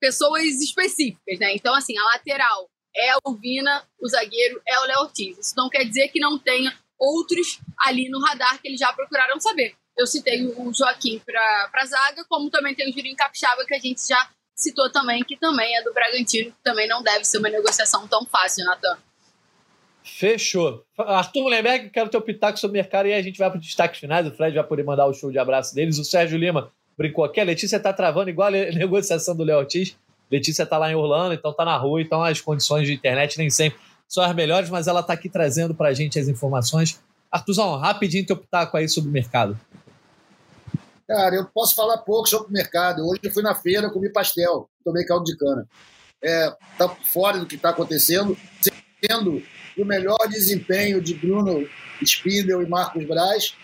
pessoas 0.00 0.44
específicas, 0.60 1.38
né? 1.38 1.54
Então, 1.54 1.74
assim, 1.74 1.96
a 1.98 2.04
lateral 2.04 2.68
é 2.94 3.16
o 3.24 3.34
Vina, 3.34 3.86
o 4.00 4.08
zagueiro 4.08 4.60
é 4.66 4.78
o 4.80 4.84
Léo 4.84 5.00
Ortiz. 5.00 5.38
Isso 5.38 5.54
não 5.56 5.68
quer 5.68 5.84
dizer 5.84 6.08
que 6.08 6.20
não 6.20 6.38
tenha 6.38 6.76
outros 6.98 7.60
ali 7.78 8.08
no 8.08 8.20
radar 8.20 8.60
que 8.60 8.68
eles 8.68 8.80
já 8.80 8.92
procuraram 8.92 9.40
saber. 9.40 9.76
Eu 9.96 10.06
citei 10.06 10.46
o 10.46 10.72
Joaquim 10.74 11.20
para 11.24 11.70
a 11.72 11.86
zaga, 11.86 12.24
como 12.28 12.50
também 12.50 12.74
tem 12.74 12.88
o 12.88 12.92
Julinho 12.92 13.16
Capixaba, 13.16 13.64
que 13.64 13.74
a 13.74 13.78
gente 13.78 14.06
já 14.06 14.28
citou 14.54 14.90
também, 14.90 15.22
que 15.24 15.36
também 15.36 15.76
é 15.76 15.82
do 15.82 15.92
Bragantino, 15.92 16.50
que 16.50 16.62
também 16.62 16.88
não 16.88 17.02
deve 17.02 17.24
ser 17.24 17.38
uma 17.38 17.48
negociação 17.48 18.06
tão 18.06 18.24
fácil, 18.26 18.64
Natan. 18.64 18.98
Fechou. 20.02 20.84
Arthur 20.96 21.42
Mullenberg, 21.42 21.90
quero 21.90 22.08
teu 22.08 22.22
pitaco 22.22 22.58
sobre 22.58 22.78
o 22.78 22.80
mercado 22.80 23.08
e 23.08 23.12
aí 23.12 23.20
a 23.20 23.22
gente 23.22 23.38
vai 23.38 23.50
para 23.50 23.58
os 23.58 23.66
destaques 23.66 23.98
finais. 23.98 24.26
O 24.26 24.30
Fred 24.30 24.54
vai 24.54 24.64
poder 24.64 24.84
mandar 24.84 25.06
o 25.06 25.12
show 25.12 25.32
de 25.32 25.38
abraço 25.38 25.74
deles. 25.74 25.98
O 25.98 26.04
Sérgio 26.04 26.38
Lima 26.38 26.70
brincou 26.96 27.24
aqui. 27.24 27.40
A 27.40 27.44
Letícia 27.44 27.80
tá 27.80 27.92
travando 27.92 28.30
igual 28.30 28.48
a 28.48 28.50
negociação 28.72 29.34
do 29.34 29.42
Léo 29.42 29.58
Ortiz. 29.58 29.96
Letícia 30.30 30.64
tá 30.64 30.78
lá 30.78 30.90
em 30.90 30.94
Orlando, 30.94 31.34
então 31.34 31.52
tá 31.52 31.64
na 31.64 31.76
rua, 31.76 32.00
então 32.00 32.22
as 32.22 32.40
condições 32.40 32.86
de 32.86 32.94
internet 32.94 33.38
nem 33.38 33.50
sempre 33.50 33.78
são 34.08 34.24
as 34.24 34.34
melhores, 34.34 34.70
mas 34.70 34.86
ela 34.86 35.02
tá 35.02 35.12
aqui 35.12 35.28
trazendo 35.28 35.74
pra 35.74 35.92
gente 35.92 36.18
as 36.18 36.28
informações. 36.28 37.00
Artuzão, 37.30 37.76
rapidinho 37.76 38.26
teu 38.26 38.36
pitaco 38.36 38.76
aí 38.76 38.88
sobre 38.88 39.10
o 39.10 39.12
mercado. 39.12 39.58
Cara, 41.06 41.36
eu 41.36 41.46
posso 41.46 41.74
falar 41.74 41.98
pouco 41.98 42.28
sobre 42.28 42.48
o 42.48 42.52
mercado. 42.52 43.06
Hoje 43.06 43.20
eu 43.22 43.32
fui 43.32 43.42
na 43.42 43.54
feira, 43.54 43.90
comi 43.90 44.10
pastel, 44.10 44.68
tomei 44.84 45.04
caldo 45.04 45.24
de 45.24 45.36
cana. 45.36 45.66
É, 46.22 46.50
tá 46.76 46.88
fora 47.12 47.38
do 47.38 47.46
que 47.46 47.54
está 47.54 47.70
acontecendo, 47.70 48.36
sendo 48.60 49.42
o 49.78 49.84
melhor 49.84 50.18
desempenho 50.28 51.00
de 51.00 51.14
Bruno 51.14 51.68
Spindel 52.02 52.62
e 52.62 52.68
Marcos 52.68 53.06
Braz. 53.06 53.54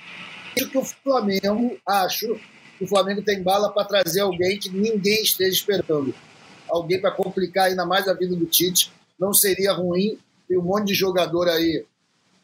Acho 0.56 0.70
que 0.70 0.78
o 0.78 0.84
Flamengo, 0.84 1.76
acho 1.86 2.38
o 2.80 2.86
Flamengo 2.86 3.22
tem 3.22 3.42
bala 3.42 3.72
para 3.72 3.86
trazer 3.86 4.20
alguém 4.20 4.58
que 4.58 4.68
ninguém 4.68 5.22
esteja 5.22 5.52
esperando. 5.52 6.14
Alguém 6.68 7.00
para 7.00 7.10
complicar 7.10 7.66
ainda 7.66 7.84
mais 7.84 8.06
a 8.06 8.14
vida 8.14 8.36
do 8.36 8.46
Tite. 8.46 8.92
Não 9.18 9.32
seria 9.32 9.72
ruim. 9.72 10.18
Tem 10.48 10.58
um 10.58 10.62
monte 10.62 10.88
de 10.88 10.94
jogador 10.94 11.48
aí 11.48 11.84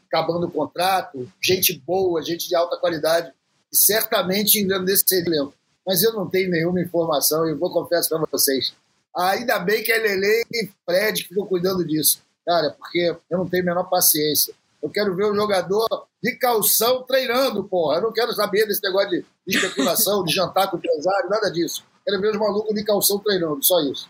acabando 0.06 0.46
o 0.46 0.50
contrato, 0.50 1.30
gente 1.42 1.78
boa, 1.86 2.22
gente 2.22 2.48
de 2.48 2.56
alta 2.56 2.78
qualidade, 2.78 3.28
e 3.28 3.32
certamente 3.72 4.60
engrandeceria 4.60 5.24
elenco. 5.26 5.54
Mas 5.86 6.02
eu 6.02 6.12
não 6.12 6.28
tenho 6.28 6.50
nenhuma 6.50 6.80
informação, 6.80 7.48
eu 7.48 7.58
vou 7.58 7.72
confessar 7.72 8.18
para 8.18 8.28
vocês. 8.30 8.74
Ainda 9.16 9.58
bem 9.58 9.82
que 9.82 9.90
é 9.90 9.98
Lele 9.98 10.44
e 10.52 10.70
Fred 10.84 11.22
que 11.22 11.28
ficam 11.30 11.46
cuidando 11.46 11.84
disso. 11.84 12.22
Cara, 12.46 12.70
porque 12.70 13.16
eu 13.30 13.38
não 13.38 13.48
tenho 13.48 13.62
a 13.62 13.66
menor 13.66 13.84
paciência. 13.84 14.54
Eu 14.82 14.88
quero 14.90 15.14
ver 15.16 15.24
o 15.24 15.34
jogador 15.34 16.06
de 16.22 16.36
calção 16.36 17.02
treinando, 17.02 17.64
porra. 17.64 17.96
Eu 17.96 18.02
não 18.02 18.12
quero 18.12 18.32
saber 18.32 18.66
desse 18.66 18.82
negócio 18.82 19.10
de 19.10 19.24
especulação, 19.46 20.22
de 20.24 20.32
jantar 20.32 20.70
com 20.70 20.76
o 20.76 20.78
empresário, 20.78 21.28
nada 21.28 21.50
disso. 21.50 21.84
Quero 22.04 22.20
ver 22.20 22.30
os 22.30 22.38
malucos 22.38 22.74
de 22.74 22.84
calção 22.84 23.18
treinando, 23.18 23.62
só 23.62 23.80
isso. 23.80 24.08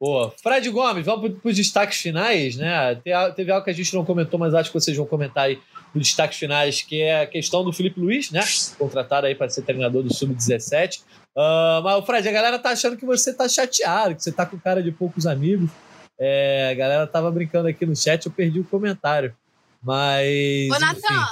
Boa. 0.00 0.32
Fred 0.40 0.70
Gomes, 0.70 1.04
vamos 1.04 1.32
para 1.40 1.48
os 1.48 1.56
destaques 1.56 1.98
finais, 1.98 2.56
né? 2.56 2.94
Teve 3.34 3.50
algo 3.50 3.64
que 3.64 3.70
a 3.70 3.74
gente 3.74 3.92
não 3.94 4.04
comentou, 4.04 4.38
mas 4.38 4.54
acho 4.54 4.70
que 4.70 4.78
vocês 4.78 4.96
vão 4.96 5.06
comentar 5.06 5.44
aí 5.46 5.60
nos 5.94 6.08
destaques 6.08 6.38
finais, 6.38 6.82
que 6.82 7.00
é 7.00 7.22
a 7.22 7.26
questão 7.26 7.64
do 7.64 7.72
Felipe 7.72 8.00
Luiz, 8.00 8.30
né? 8.30 8.40
Contratado 8.78 9.26
aí 9.26 9.34
para 9.34 9.48
ser 9.48 9.62
treinador 9.62 10.02
do 10.02 10.14
Sub-17. 10.14 11.00
Uh, 11.00 11.40
ah, 11.40 11.80
mas, 11.84 12.04
Fred, 12.04 12.28
a 12.28 12.32
galera 12.32 12.58
tá 12.58 12.70
achando 12.70 12.96
que 12.96 13.06
você 13.06 13.32
tá 13.32 13.48
chateado, 13.48 14.14
que 14.14 14.22
você 14.22 14.32
tá 14.32 14.44
com 14.44 14.58
cara 14.58 14.82
de 14.82 14.90
poucos 14.92 15.26
amigos. 15.26 15.70
É, 16.18 16.70
a 16.72 16.74
galera 16.74 17.06
tava 17.06 17.30
brincando 17.30 17.68
aqui 17.68 17.86
no 17.86 17.94
chat, 17.94 18.26
eu 18.26 18.32
perdi 18.32 18.58
o 18.58 18.64
comentário. 18.64 19.36
Mas. 19.82 20.70
Ô, 20.70 20.78
Natan! 20.78 21.28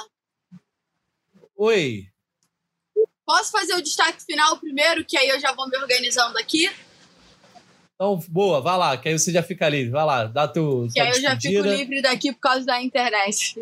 Oi. 1.57 2.07
Posso 3.25 3.51
fazer 3.51 3.73
o 3.73 3.81
destaque 3.81 4.23
final 4.23 4.57
primeiro, 4.57 5.03
que 5.03 5.17
aí 5.17 5.27
eu 5.27 5.39
já 5.39 5.53
vou 5.53 5.67
me 5.67 5.77
organizando 5.77 6.37
aqui? 6.37 6.71
Então, 7.95 8.17
boa, 8.29 8.61
vai 8.61 8.77
lá, 8.77 8.95
que 8.95 9.09
aí 9.09 9.17
você 9.17 9.31
já 9.31 9.43
fica 9.43 9.67
livre. 9.67 9.89
Vai 9.89 10.05
lá, 10.05 10.25
dá 10.25 10.47
teu. 10.47 10.87
Que 10.93 10.99
aí 11.01 11.09
eu 11.09 11.19
já 11.19 11.37
fico 11.37 11.63
livre 11.63 12.01
daqui 12.01 12.31
por 12.31 12.39
causa 12.39 12.65
da 12.65 12.81
internet. 12.81 13.61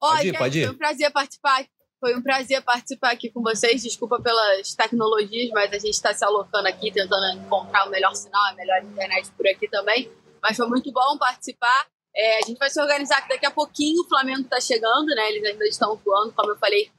Ó, 0.00 0.16
pode 0.16 0.28
ir, 0.28 0.38
pode 0.38 0.62
foi 0.62 0.70
um 0.70 0.78
prazer 0.78 1.10
participar. 1.10 1.66
Foi 2.00 2.16
um 2.16 2.22
prazer 2.22 2.62
participar 2.62 3.10
aqui 3.10 3.30
com 3.30 3.42
vocês. 3.42 3.82
Desculpa 3.82 4.20
pelas 4.20 4.74
tecnologias, 4.74 5.50
mas 5.50 5.70
a 5.70 5.78
gente 5.78 5.90
está 5.94 6.14
se 6.14 6.24
alocando 6.24 6.66
aqui, 6.66 6.90
tentando 6.90 7.38
encontrar 7.38 7.86
o 7.86 7.90
melhor 7.90 8.14
sinal, 8.14 8.42
a 8.46 8.54
melhor 8.54 8.82
internet 8.82 9.30
por 9.32 9.46
aqui 9.46 9.68
também. 9.68 10.10
Mas 10.42 10.56
foi 10.56 10.66
muito 10.66 10.90
bom 10.90 11.18
participar. 11.18 11.86
É, 12.16 12.38
a 12.38 12.46
gente 12.46 12.58
vai 12.58 12.70
se 12.70 12.80
organizar 12.80 13.20
que 13.22 13.28
daqui 13.28 13.44
a 13.44 13.50
pouquinho 13.50 14.02
o 14.02 14.08
Flamengo 14.08 14.40
está 14.40 14.58
chegando, 14.60 15.06
né? 15.08 15.28
Eles 15.30 15.44
ainda 15.44 15.64
estão 15.66 15.94
voando, 16.02 16.32
como 16.32 16.50
eu 16.50 16.56
falei, 16.56 16.90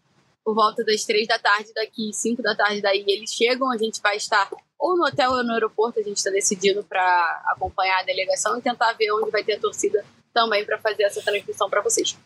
por 0.46 0.54
volta 0.54 0.86
das 0.86 1.04
três 1.04 1.28
da 1.28 1.40
tarde 1.40 1.74
daqui, 1.74 2.14
cinco 2.14 2.44
da 2.44 2.56
tarde 2.56 2.82
daí 2.82 3.04
eles 3.08 3.34
chegam. 3.34 3.72
A 3.72 3.78
gente 3.78 4.00
vai 4.02 4.18
estar 4.18 4.50
ou 4.78 4.96
no 4.96 5.06
hotel 5.08 5.32
ou 5.32 5.44
no 5.44 5.54
aeroporto. 5.54 6.00
A 6.00 6.04
gente 6.04 6.18
está 6.18 6.30
decidindo 6.30 6.84
para 6.84 7.44
acompanhar 7.48 8.02
a 8.02 8.04
delegação 8.04 8.56
e 8.58 8.62
tentar 8.62 8.94
ver 8.94 9.12
onde 9.14 9.32
vai 9.32 9.44
ter 9.44 9.54
a 9.54 9.60
torcida 9.60 10.06
também 10.34 10.66
para 10.66 10.78
fazer 10.78 11.04
essa 11.04 11.22
transmissão 11.22 11.70
para 11.70 11.82
vocês. 11.82 12.18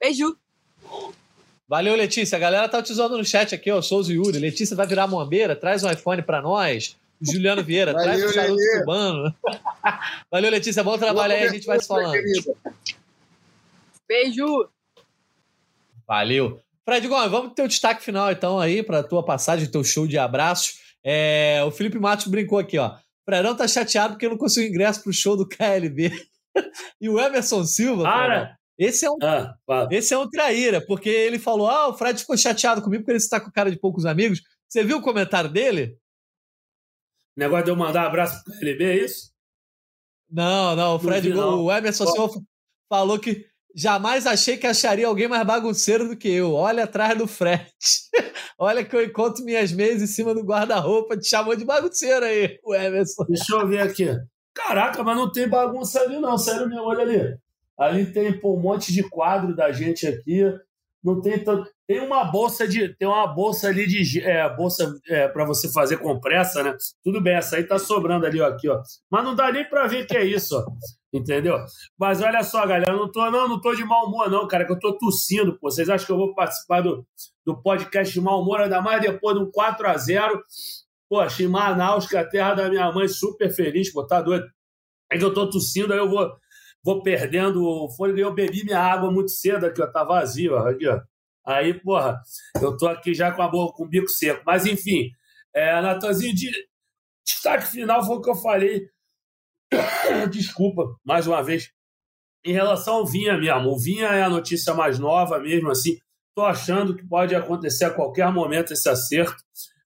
Beijo! 0.00 0.36
Valeu, 1.68 1.94
Letícia. 1.94 2.36
A 2.36 2.40
galera 2.40 2.68
tá 2.68 2.82
te 2.82 2.90
usando 2.90 3.16
no 3.16 3.24
chat 3.24 3.54
aqui, 3.54 3.70
ó. 3.70 3.80
Souza 3.80 4.12
e 4.12 4.16
Yuri. 4.16 4.38
Letícia 4.38 4.74
vai 4.76 4.86
virar 4.86 5.06
moambeira, 5.06 5.54
traz 5.54 5.84
um 5.84 5.90
iPhone 5.90 6.22
para 6.22 6.42
nós. 6.42 6.96
Juliano 7.20 7.62
Vieira, 7.62 7.92
Valeu, 7.92 8.06
traz 8.06 8.24
o 8.24 8.32
charuto 8.32 8.62
cubano. 8.78 9.34
Valeu, 10.30 10.50
Letícia. 10.50 10.82
Bom 10.82 10.96
trabalho 10.98 11.34
aí, 11.34 11.44
a 11.44 11.48
gente 11.48 11.66
vai 11.66 11.78
se 11.78 11.86
falando. 11.86 12.14
Beijo. 14.08 14.68
Valeu. 16.08 16.60
Fred 16.84 17.06
Gomes, 17.06 17.30
vamos 17.30 17.52
ter 17.52 17.62
o 17.62 17.68
destaque 17.68 18.02
final 18.02 18.32
então 18.32 18.58
aí 18.58 18.82
para 18.82 19.04
tua 19.04 19.22
passagem, 19.22 19.70
teu 19.70 19.84
show 19.84 20.08
de 20.08 20.18
abraços. 20.18 20.80
É, 21.04 21.62
o 21.64 21.70
Felipe 21.70 21.98
Matos 21.98 22.26
brincou 22.26 22.58
aqui, 22.58 22.78
ó. 22.78 22.96
Fredão 23.24 23.54
tá 23.54 23.68
chateado 23.68 24.14
porque 24.14 24.28
não 24.28 24.36
conseguiu 24.36 24.70
ingresso 24.70 25.02
pro 25.04 25.12
show 25.12 25.36
do 25.36 25.46
KLB. 25.46 26.10
E 27.00 27.08
o 27.08 27.18
Emerson 27.18 27.64
Silva, 27.64 28.04
cara, 28.04 28.56
Esse 28.78 29.04
é 29.04 29.10
um, 29.10 29.16
ah, 29.22 29.54
esse 29.90 30.14
é 30.14 30.18
um 30.18 30.28
traíra, 30.28 30.84
porque 30.84 31.08
ele 31.08 31.38
falou: 31.38 31.68
ah, 31.68 31.88
o 31.88 31.94
Fred 31.94 32.20
ficou 32.20 32.36
chateado 32.36 32.82
comigo 32.82 33.02
porque 33.02 33.12
ele 33.12 33.18
está 33.18 33.40
com 33.40 33.50
cara 33.50 33.70
de 33.70 33.78
poucos 33.78 34.06
amigos. 34.06 34.40
Você 34.68 34.84
viu 34.84 34.98
o 34.98 35.02
comentário 35.02 35.50
dele? 35.50 35.98
negócio 37.36 37.64
de 37.64 37.70
eu 37.70 37.76
mandar 37.76 38.04
um 38.04 38.06
abraço 38.06 38.44
pro 38.44 38.52
KLB, 38.58 38.84
é 38.84 39.04
isso? 39.04 39.32
Não, 40.30 40.76
não. 40.76 40.96
O 40.96 40.98
Fred, 40.98 41.30
não. 41.30 41.64
o 41.64 41.72
Emerson 41.72 42.06
Silva 42.06 42.40
falou 42.88 43.18
que 43.18 43.46
jamais 43.74 44.26
achei 44.26 44.56
que 44.56 44.66
acharia 44.66 45.06
alguém 45.06 45.26
mais 45.26 45.46
bagunceiro 45.46 46.08
do 46.08 46.16
que 46.16 46.28
eu. 46.28 46.52
Olha 46.52 46.84
atrás 46.84 47.16
do 47.16 47.26
Fred. 47.26 47.66
Olha 48.58 48.84
que 48.84 48.94
eu 48.94 49.02
encontro 49.02 49.44
minhas 49.44 49.72
meias 49.72 50.02
em 50.02 50.06
cima 50.06 50.34
do 50.34 50.44
guarda-roupa. 50.44 51.16
Te 51.16 51.28
chamou 51.28 51.56
de 51.56 51.64
bagunceiro 51.64 52.24
aí, 52.24 52.58
o 52.62 52.74
Emerson. 52.74 53.24
Deixa 53.24 53.54
eu 53.54 53.66
ver 53.66 53.80
aqui. 53.80 54.06
Caraca, 54.54 55.02
mas 55.02 55.16
não 55.16 55.30
tem 55.30 55.48
bagunça 55.48 56.00
ali, 56.00 56.18
não. 56.18 56.36
Sério 56.36 56.68
mesmo, 56.68 56.84
olha 56.84 57.02
ali. 57.02 57.38
Ali 57.78 58.12
tem 58.12 58.38
pô, 58.38 58.54
um 58.54 58.60
monte 58.60 58.92
de 58.92 59.02
quadro 59.08 59.54
da 59.54 59.72
gente 59.72 60.06
aqui. 60.06 60.44
Não 61.02 61.20
tem 61.20 61.42
tanto. 61.42 61.70
Tem 61.86 62.00
uma 62.00 62.24
bolsa 62.24 62.68
de. 62.68 62.94
Tem 62.96 63.08
uma 63.08 63.26
bolsa 63.26 63.68
ali 63.68 63.86
de. 63.86 64.20
É, 64.20 64.54
bolsa 64.54 64.94
é, 65.08 65.28
para 65.28 65.46
você 65.46 65.72
fazer 65.72 65.96
compressa, 65.96 66.62
né? 66.62 66.76
Tudo 67.02 67.22
bem, 67.22 67.34
essa 67.34 67.56
aí 67.56 67.64
tá 67.64 67.78
sobrando 67.78 68.26
ali, 68.26 68.40
ó, 68.40 68.48
aqui, 68.48 68.68
ó. 68.68 68.82
Mas 69.10 69.24
não 69.24 69.34
dá 69.34 69.50
nem 69.50 69.68
para 69.68 69.86
ver 69.86 70.06
que 70.06 70.16
é 70.16 70.24
isso, 70.24 70.56
ó. 70.56 70.64
Entendeu? 71.12 71.56
Mas 71.98 72.20
olha 72.20 72.42
só, 72.44 72.66
galera, 72.66 72.92
não 72.92 73.10
tô, 73.10 73.28
não, 73.30 73.48
não 73.48 73.60
tô 73.60 73.74
de 73.74 73.82
mau 73.82 74.06
humor, 74.06 74.30
não, 74.30 74.46
cara, 74.46 74.64
que 74.66 74.72
eu 74.72 74.78
tô 74.78 74.96
tossindo, 74.98 75.58
pô. 75.58 75.70
Vocês 75.70 75.88
acham 75.88 76.06
que 76.06 76.12
eu 76.12 76.18
vou 76.18 76.34
participar 76.34 76.82
do, 76.82 77.04
do 77.44 77.60
podcast 77.60 78.12
de 78.12 78.20
mau 78.20 78.42
humor, 78.42 78.60
ainda 78.60 78.82
mais 78.82 79.00
depois 79.00 79.36
de 79.36 79.42
um 79.42 79.50
4 79.50 79.88
a 79.88 79.96
0 79.96 80.42
Pô, 81.10 81.18
achei 81.18 81.48
Manaus, 81.48 82.06
que 82.06 82.16
é 82.16 82.20
a 82.20 82.26
terra 82.26 82.54
da 82.54 82.70
minha 82.70 82.90
mãe, 82.92 83.08
super 83.08 83.50
feliz, 83.52 83.92
pô, 83.92 84.06
tá 84.06 84.22
doido. 84.22 84.48
Aí 85.10 85.18
que 85.18 85.24
eu 85.24 85.34
tô 85.34 85.50
tossindo, 85.50 85.92
aí 85.92 85.98
eu 85.98 86.08
vou 86.08 86.30
vou 86.82 87.02
perdendo 87.02 87.62
o 87.66 87.90
fôlego 87.90 88.18
eu 88.20 88.32
bebi 88.32 88.64
minha 88.64 88.78
água 88.78 89.10
muito 89.10 89.32
cedo 89.32 89.66
aqui, 89.66 89.82
ó, 89.82 89.86
tá 89.88 90.04
vazio, 90.04 90.54
ó, 90.54 90.68
aqui, 90.68 90.86
ó. 90.86 91.00
Aí, 91.44 91.74
porra, 91.74 92.20
eu 92.62 92.76
tô 92.76 92.86
aqui 92.86 93.12
já 93.12 93.32
com 93.32 93.42
a 93.42 93.48
boca, 93.48 93.76
com 93.76 93.84
o 93.84 93.88
bico 93.88 94.08
seco. 94.08 94.42
Mas, 94.46 94.66
enfim, 94.66 95.10
é, 95.54 95.80
Natanzinho, 95.80 96.34
de 96.34 96.50
destaque 97.26 97.66
final 97.66 98.04
foi 98.04 98.16
o 98.16 98.22
que 98.22 98.30
eu 98.30 98.36
falei. 98.36 98.88
Desculpa, 100.30 100.96
mais 101.04 101.26
uma 101.26 101.42
vez. 101.42 101.72
Em 102.44 102.52
relação 102.52 102.94
ao 102.94 103.06
Vinha 103.06 103.36
mesmo, 103.36 103.70
o 103.70 103.78
Vinha 103.78 104.08
é 104.08 104.22
a 104.22 104.30
notícia 104.30 104.74
mais 104.74 104.98
nova 104.98 105.40
mesmo, 105.40 105.70
assim. 105.70 105.98
Tô 106.34 106.44
achando 106.44 106.96
que 106.96 107.06
pode 107.06 107.34
acontecer 107.34 107.86
a 107.86 107.90
qualquer 107.90 108.30
momento 108.32 108.72
esse 108.72 108.88
acerto, 108.88 109.42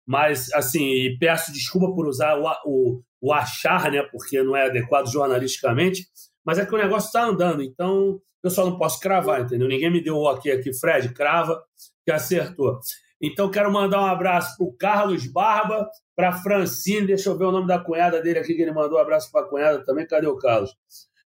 mas, 0.07 0.53
assim, 0.53 1.17
peço 1.19 1.53
desculpa 1.53 1.95
por 1.95 2.07
usar 2.07 2.39
o, 2.39 2.47
o, 2.67 3.03
o 3.21 3.33
achar, 3.33 3.91
né, 3.91 4.03
porque 4.11 4.43
não 4.43 4.57
é 4.57 4.67
adequado 4.67 5.11
jornalisticamente, 5.11 6.07
mas 6.45 6.59
é 6.59 6.67
que 6.67 6.75
o 6.75 6.79
negócio 6.79 7.07
está 7.07 7.25
andando, 7.25 7.63
então 7.63 8.21
eu 8.43 8.51
só 8.51 8.65
não 8.67 8.77
posso 8.77 9.01
cravar, 9.01 9.41
entendeu? 9.41 9.67
Ninguém 9.67 9.91
me 9.91 10.03
deu 10.03 10.17
o 10.17 10.31
ok 10.31 10.53
aqui, 10.53 10.73
Fred, 10.79 11.15
crava, 11.15 11.63
que 12.05 12.13
acertou. 12.13 12.79
Então 13.21 13.51
quero 13.51 13.73
mandar 13.73 14.03
um 14.03 14.07
abraço 14.07 14.57
para 14.59 14.67
o 14.67 14.73
Carlos 14.77 15.27
Barba, 15.27 15.89
para 16.15 16.33
Francine, 16.33 17.07
deixa 17.07 17.31
eu 17.31 17.39
ver 17.39 17.47
o 17.47 17.53
nome 17.53 17.67
da 17.67 17.79
cunhada 17.79 18.21
dele 18.21 18.41
aqui, 18.41 18.55
que 18.55 18.61
ele 18.61 18.73
mandou 18.73 18.99
um 18.99 19.01
abraço 19.01 19.33
para 19.33 19.47
a 19.47 19.49
cunhada 19.49 19.83
também, 19.83 20.07
cadê 20.07 20.27
o 20.27 20.37
Carlos? 20.37 20.77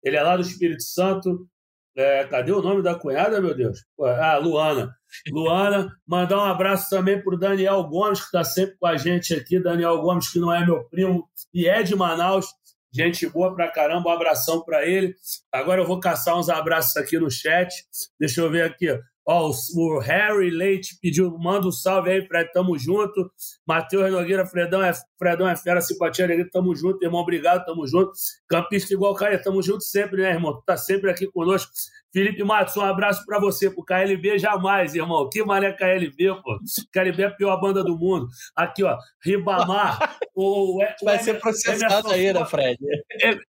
Ele 0.04 0.18
é 0.18 0.22
lá 0.22 0.36
do 0.36 0.42
Espírito 0.42 0.84
Santo, 0.84 1.48
é, 1.96 2.26
cadê 2.26 2.52
o 2.52 2.62
nome 2.62 2.82
da 2.82 2.96
cunhada, 2.96 3.42
meu 3.42 3.56
Deus? 3.56 3.80
Ah, 4.00 4.38
Luana. 4.38 4.94
Luana, 5.32 5.90
mandar 6.06 6.38
um 6.38 6.44
abraço 6.44 6.90
também 6.90 7.22
para 7.22 7.34
o 7.34 7.40
Daniel 7.40 7.84
Gomes, 7.84 8.20
que 8.20 8.26
está 8.26 8.44
sempre 8.44 8.76
com 8.78 8.88
a 8.88 8.98
gente 8.98 9.34
aqui. 9.34 9.60
Daniel 9.60 10.02
Gomes, 10.02 10.30
que 10.30 10.40
não 10.40 10.54
é 10.54 10.66
meu 10.66 10.84
primo 10.90 11.28
e 11.54 11.68
é 11.68 11.84
de 11.84 11.96
Manaus, 11.96 12.48
Gente 12.96 13.28
boa 13.28 13.54
pra 13.54 13.70
caramba, 13.70 14.10
um 14.10 14.14
abração 14.14 14.64
para 14.64 14.86
ele. 14.86 15.14
Agora 15.52 15.82
eu 15.82 15.86
vou 15.86 16.00
caçar 16.00 16.40
uns 16.40 16.48
abraços 16.48 16.96
aqui 16.96 17.20
no 17.20 17.30
chat. 17.30 17.70
Deixa 18.18 18.40
eu 18.40 18.50
ver 18.50 18.64
aqui. 18.64 18.88
Ó, 19.28 19.52
o, 19.76 20.00
Harry 20.00 20.52
Leite 20.52 21.00
pediu, 21.02 21.36
manda 21.38 21.68
um 21.68 21.72
salve 21.72 22.12
aí, 22.12 22.28
Fred, 22.28 22.52
tamo 22.52 22.78
junto. 22.78 23.32
Matheus 23.66 24.12
Nogueira, 24.12 24.46
Fredão 24.46 24.84
é, 24.84 24.92
Fredão 25.18 25.50
é 25.50 25.56
fera, 25.56 25.82
simpatia, 25.82 26.26
alegria, 26.26 26.48
tamo 26.52 26.76
junto, 26.76 27.04
irmão, 27.04 27.22
obrigado, 27.22 27.66
tamo 27.66 27.88
junto. 27.88 28.12
Campista 28.48 28.94
igual 28.94 29.14
o 29.14 29.16
Caio, 29.16 29.42
tamo 29.42 29.64
junto 29.64 29.84
sempre, 29.84 30.22
né, 30.22 30.32
irmão? 30.32 30.54
Tu 30.54 30.64
tá 30.64 30.78
sempre 30.78 31.10
aqui 31.10 31.26
conosco. 31.26 31.72
Felipe 32.14 32.44
Matos, 32.46 32.78
um 32.78 32.82
abraço 32.82 33.26
para 33.26 33.40
você. 33.40 33.70
Pro 33.70 33.84
KLB 33.84 34.40
jamais, 34.40 34.96
irmão. 34.96 35.30
Que 35.30 35.44
mané 35.44 35.74
KLB, 35.74 36.42
pô. 36.42 36.58
KLB 36.94 37.24
é 37.24 37.26
a 37.26 37.32
pior 37.32 37.60
banda 37.60 37.84
do 37.84 37.98
mundo. 37.98 38.30
Aqui, 38.56 38.84
ó, 38.84 38.98
Ribamar. 39.22 40.18
o, 40.34 40.82
o, 40.82 40.86
Vai 41.04 41.20
ser 41.20 41.42
processado 41.42 42.10
aí, 42.12 42.32
né, 42.32 42.46
Fred? 42.46 42.80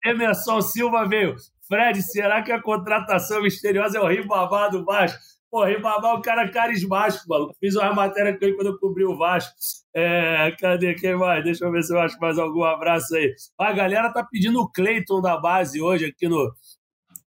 Emerson 0.05 0.61
Silva 0.63 1.07
veio. 1.07 1.37
Fred, 1.69 2.03
será 2.03 2.43
que 2.43 2.51
a 2.51 2.61
contratação 2.61 3.43
misteriosa 3.43 3.99
é 3.99 4.01
o 4.01 4.09
Ribamar 4.09 4.71
do 4.71 4.85
Vasco? 4.85 5.17
Pô, 5.51 5.65
Ribamar 5.65 6.13
é 6.13 6.15
um 6.15 6.21
cara 6.21 6.49
carismático, 6.51 7.25
mano. 7.29 7.55
Fiz 7.61 7.77
uma 7.77 7.93
matéria 7.95 8.37
com 8.37 8.45
ele 8.45 8.55
quando 8.55 8.69
eu 8.69 8.79
cobri 8.79 9.05
o 9.05 9.17
Vasco. 9.17 9.55
É, 9.95 10.53
cadê 10.59 10.95
quem 10.95 11.17
mais? 11.17 11.45
Deixa 11.45 11.65
eu 11.65 11.71
ver 11.71 11.83
se 11.83 11.95
eu 11.95 12.01
acho 12.01 12.19
mais 12.19 12.39
algum 12.39 12.65
abraço 12.65 13.15
aí. 13.15 13.33
A 13.59 13.73
galera 13.73 14.13
tá 14.13 14.25
pedindo 14.25 14.61
o 14.61 14.69
Cleiton 14.71 15.21
da 15.21 15.37
base 15.37 15.81
hoje 15.81 16.07
aqui 16.07 16.29
no 16.29 16.53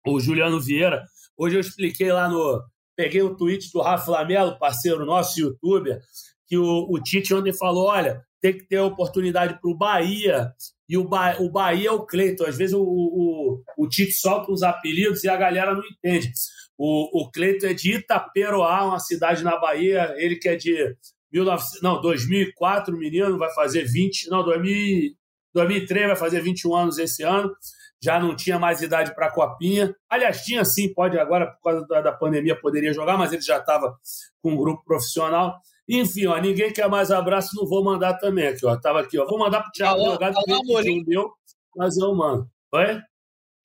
o 0.06 0.20
Juliano 0.20 0.60
Vieira. 0.60 1.04
Hoje 1.36 1.56
eu 1.56 1.60
expliquei 1.60 2.12
lá 2.12 2.28
no. 2.28 2.62
Peguei 2.96 3.22
o 3.22 3.36
tweet 3.36 3.70
do 3.72 3.80
Rafa 3.80 4.10
Lamelo, 4.10 4.58
parceiro 4.58 5.06
nosso, 5.06 5.38
youtuber, 5.40 6.00
que 6.48 6.58
o, 6.58 6.88
o 6.90 7.00
Tite 7.00 7.32
ontem 7.32 7.52
falou: 7.52 7.86
olha, 7.86 8.24
tem 8.40 8.54
que 8.54 8.66
ter 8.66 8.80
oportunidade 8.80 9.60
para 9.60 9.70
o 9.70 9.76
Bahia. 9.76 10.52
E 10.88 10.96
o, 10.96 11.04
ba 11.06 11.36
o 11.38 11.50
Bahia 11.50 11.90
é 11.90 11.92
o 11.92 12.04
Cleiton. 12.04 12.46
Às 12.46 12.56
vezes 12.56 12.74
o, 12.74 12.82
o, 12.82 13.62
o 13.76 13.88
Tite 13.88 14.12
solta 14.12 14.50
uns 14.50 14.62
apelidos 14.62 15.22
e 15.22 15.28
a 15.28 15.36
galera 15.36 15.74
não 15.74 15.82
entende. 15.84 16.32
O, 16.78 17.22
o 17.22 17.30
Cleiton 17.30 17.66
é 17.66 17.74
de 17.74 17.96
Itaperoá, 17.96 18.84
uma 18.86 19.00
cidade 19.00 19.42
na 19.42 19.58
Bahia. 19.58 20.14
Ele 20.16 20.36
que 20.36 20.48
é 20.48 20.56
de 20.56 20.96
19, 21.32 21.64
não, 21.82 22.00
2004, 22.00 22.96
menino, 22.96 23.36
vai 23.36 23.52
fazer 23.52 23.84
20. 23.84 24.30
Não, 24.30 24.44
2000, 24.44 25.12
2003 25.52 26.06
vai 26.06 26.16
fazer 26.16 26.40
21 26.40 26.74
anos 26.74 26.98
esse 26.98 27.22
ano 27.22 27.52
já 28.00 28.20
não 28.20 28.34
tinha 28.34 28.58
mais 28.58 28.80
idade 28.80 29.14
para 29.14 29.26
a 29.26 29.32
copinha. 29.32 29.94
Aliás, 30.08 30.42
tinha 30.42 30.64
sim, 30.64 30.92
pode 30.92 31.18
agora, 31.18 31.46
por 31.46 31.62
causa 31.62 31.86
da, 31.86 32.00
da 32.00 32.12
pandemia, 32.12 32.58
poderia 32.58 32.92
jogar, 32.92 33.18
mas 33.18 33.32
ele 33.32 33.42
já 33.42 33.58
estava 33.58 33.96
com 34.40 34.52
um 34.52 34.56
grupo 34.56 34.84
profissional. 34.84 35.60
Enfim, 35.88 36.26
ó, 36.26 36.38
ninguém 36.38 36.72
quer 36.72 36.88
mais 36.88 37.10
abraço, 37.10 37.56
não 37.56 37.66
vou 37.66 37.82
mandar 37.82 38.14
também 38.14 38.46
aqui, 38.46 38.64
ó. 38.64 38.76
Tava 38.76 39.00
aqui, 39.00 39.18
ó. 39.18 39.26
Vou 39.26 39.38
mandar 39.38 39.62
pro 39.62 39.72
Thiago 39.72 40.00
Delgado, 40.00 40.36
que 40.82 41.04
deu, 41.04 41.32
mas 41.76 41.96
eu 41.96 42.14
mando. 42.14 42.48
Oi? 42.72 43.00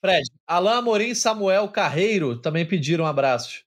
Fred, 0.04 0.30
Alain 0.46 0.80
Amorim 0.80 1.12
e 1.12 1.16
Samuel 1.16 1.70
Carreiro 1.70 2.38
também 2.38 2.68
pediram 2.68 3.06
abraços. 3.06 3.64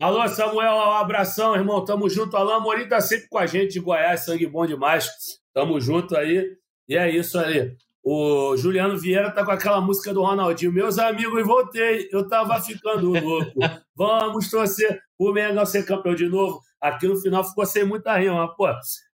Alô, 0.00 0.26
Samuel, 0.26 0.72
um 0.72 0.90
abração, 0.90 1.54
irmão. 1.54 1.84
Tamo 1.84 2.10
junto. 2.10 2.36
Alain 2.36 2.56
Amorim 2.56 2.88
tá 2.88 3.00
sempre 3.00 3.28
com 3.28 3.38
a 3.38 3.46
gente 3.46 3.74
de 3.74 3.80
Goiás, 3.80 4.24
sangue 4.24 4.44
bom 4.48 4.66
demais. 4.66 5.08
Tamo 5.54 5.80
junto 5.80 6.16
aí. 6.16 6.56
E 6.88 6.96
é 6.96 7.08
isso 7.08 7.38
aí. 7.38 7.76
O 8.02 8.56
Juliano 8.56 8.98
Vieira 8.98 9.30
tá 9.30 9.44
com 9.44 9.52
aquela 9.52 9.80
música 9.80 10.12
do 10.12 10.20
Ronaldinho. 10.20 10.72
Meus 10.72 10.98
amigos, 10.98 11.46
voltei. 11.46 12.08
Eu 12.10 12.28
tava 12.28 12.60
ficando 12.60 13.12
louco. 13.12 13.52
Vamos 13.94 14.50
torcer 14.50 15.00
o 15.16 15.32
Mengão 15.32 15.64
ser 15.64 15.86
campeão 15.86 16.16
de 16.16 16.28
novo. 16.28 16.60
Aqui 16.80 17.06
no 17.06 17.16
final 17.16 17.44
ficou 17.44 17.64
sem 17.64 17.84
muita 17.84 18.16
rima, 18.16 18.34
mas, 18.34 18.56
pô, 18.56 18.66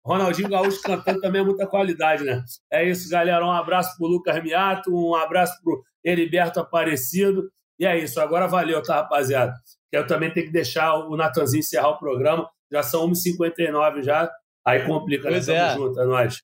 Ronaldinho 0.06 0.50
Gaúcho 0.50 0.82
cantando 0.82 1.22
também 1.22 1.42
é 1.42 1.46
muita 1.46 1.68
qualidade, 1.68 2.24
né? 2.24 2.44
É 2.70 2.84
isso, 2.84 3.10
galera. 3.10 3.46
Um 3.46 3.52
abraço 3.52 3.96
pro 3.98 4.08
Lucas 4.08 4.42
Miato, 4.44 4.94
um 4.94 5.16
abraço 5.16 5.62
pro 5.64 5.84
Heriberto 6.04 6.60
Aparecido. 6.60 7.50
E 7.80 7.86
é 7.86 7.98
isso. 7.98 8.20
Agora 8.20 8.48
valeu, 8.48 8.82
tá, 8.82 8.96
rapaziada? 8.96 9.54
Eu 9.92 10.06
também 10.06 10.32
tenho 10.32 10.46
que 10.46 10.52
deixar 10.52 10.96
o 10.96 11.16
Natanzinho 11.16 11.60
encerrar 11.60 11.90
o 11.90 11.98
programa. 11.98 12.50
Já 12.72 12.84
são 12.84 13.10
1h59 13.10 14.04
já. 14.04 14.32
Aí 14.66 14.86
complica, 14.86 15.26
né? 15.26 15.32
pois 15.32 15.48
né? 15.48 15.56
Tamo 15.56 15.72
é. 15.72 15.76
junto, 15.76 16.00
é 16.02 16.06
nóis. 16.06 16.42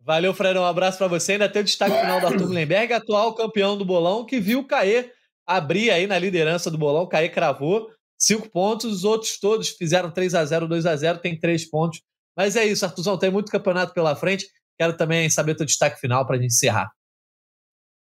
Valeu, 0.00 0.32
Fred. 0.32 0.58
Um 0.58 0.64
abraço 0.64 0.98
para 0.98 1.08
você. 1.08 1.32
Ainda 1.32 1.48
tem 1.48 1.62
o 1.62 1.64
destaque 1.64 1.98
final 1.98 2.20
do 2.20 2.26
Arthur 2.26 2.46
Mullenberg, 2.46 2.92
atual 2.92 3.34
campeão 3.34 3.76
do 3.76 3.84
bolão, 3.84 4.24
que 4.24 4.40
viu 4.40 4.60
o 4.60 4.66
Caê 4.66 5.12
abrir 5.46 5.90
aí 5.90 6.06
na 6.06 6.18
liderança 6.18 6.70
do 6.70 6.78
bolão. 6.78 7.02
O 7.02 7.08
Caê 7.08 7.28
cravou 7.28 7.88
cinco 8.18 8.48
pontos, 8.50 8.92
os 8.92 9.04
outros 9.04 9.38
todos 9.38 9.70
fizeram 9.70 10.10
3 10.10 10.34
a 10.34 10.44
0 10.44 10.68
2 10.68 10.86
a 10.86 10.96
0 10.96 11.18
tem 11.18 11.38
três 11.38 11.68
pontos. 11.68 12.00
Mas 12.36 12.56
é 12.56 12.64
isso, 12.64 12.84
Arthurzão, 12.84 13.18
tem 13.18 13.30
muito 13.30 13.50
campeonato 13.50 13.92
pela 13.92 14.14
frente. 14.14 14.46
Quero 14.78 14.96
também 14.96 15.28
saber 15.28 15.54
teu 15.54 15.66
destaque 15.66 16.00
final 16.00 16.26
para 16.26 16.36
a 16.36 16.40
gente 16.40 16.52
encerrar. 16.52 16.90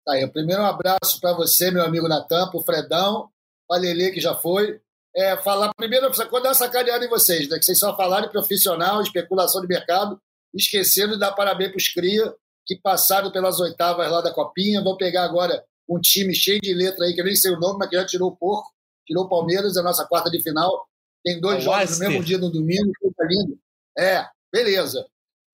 Tá 0.05 0.13
aí, 0.13 0.27
primeiro 0.27 0.61
um 0.61 0.65
abraço 0.65 1.19
para 1.19 1.33
você, 1.33 1.71
meu 1.71 1.83
amigo 1.83 2.07
Natan, 2.07 2.49
o 2.53 2.61
Fredão, 2.61 3.29
a 3.69 3.77
Lele, 3.77 4.11
que 4.11 4.21
já 4.21 4.35
foi. 4.35 4.79
É, 5.15 5.35
falar 5.37 5.73
primeiro, 5.75 6.11
quando 6.29 6.43
dar 6.43 6.53
sacaneada 6.53 7.05
em 7.05 7.09
vocês, 7.09 7.49
né? 7.49 7.57
Que 7.57 7.65
vocês 7.65 7.79
só 7.79 7.95
falaram 7.95 8.29
profissional, 8.29 9.01
especulação 9.01 9.61
de 9.61 9.67
mercado 9.67 10.19
esquecendo 10.55 11.13
de 11.13 11.19
dar 11.19 11.33
parabéns 11.33 11.71
para 11.71 11.77
os 11.77 11.89
Cria, 11.89 12.33
que 12.65 12.77
passaram 12.77 13.29
pelas 13.31 13.59
oitavas 13.59 14.09
lá 14.09 14.21
da 14.21 14.33
Copinha. 14.33 14.81
Vão 14.81 14.95
pegar 14.95 15.25
agora 15.25 15.63
um 15.87 15.99
time 15.99 16.33
cheio 16.33 16.59
de 16.61 16.73
letra 16.73 17.05
aí, 17.05 17.13
que 17.13 17.21
eu 17.21 17.25
nem 17.25 17.35
sei 17.35 17.51
o 17.51 17.59
nome, 17.59 17.77
mas 17.79 17.89
que 17.89 17.95
já 17.95 18.05
tirou 18.05 18.29
o 18.29 18.35
porco, 18.35 18.71
tirou 19.05 19.25
o 19.25 19.29
Palmeiras, 19.29 19.77
a 19.77 19.83
nossa 19.83 20.05
quarta 20.05 20.31
de 20.31 20.41
final. 20.41 20.87
Tem 21.23 21.39
dois 21.39 21.57
é 21.57 21.61
jogos 21.61 21.99
no 21.99 22.07
mesmo 22.07 22.23
dia, 22.23 22.37
no 22.37 22.49
domingo, 22.49 22.91
coisa 22.99 23.15
lindo. 23.27 23.59
É, 23.97 24.25
beleza. 24.51 25.05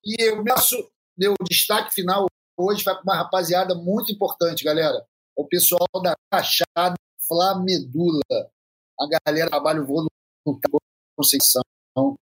E 0.06 0.30
o 0.30 0.44
meu 1.18 1.34
destaque 1.50 1.94
final 1.94 2.28
hoje 2.62 2.84
vai 2.84 2.94
para 2.94 3.04
uma 3.04 3.16
rapaziada 3.16 3.76
muito 3.76 4.12
importante, 4.12 4.64
galera. 4.64 5.06
O 5.36 5.46
pessoal 5.46 5.88
da 6.02 6.14
Cachada 6.32 6.96
Flamedula. 7.28 8.22
A 9.00 9.08
galera 9.26 9.50
trabalha 9.50 9.82
o 9.82 9.86
voo 9.86 10.06
no 10.46 10.60
Conceição, 11.18 11.64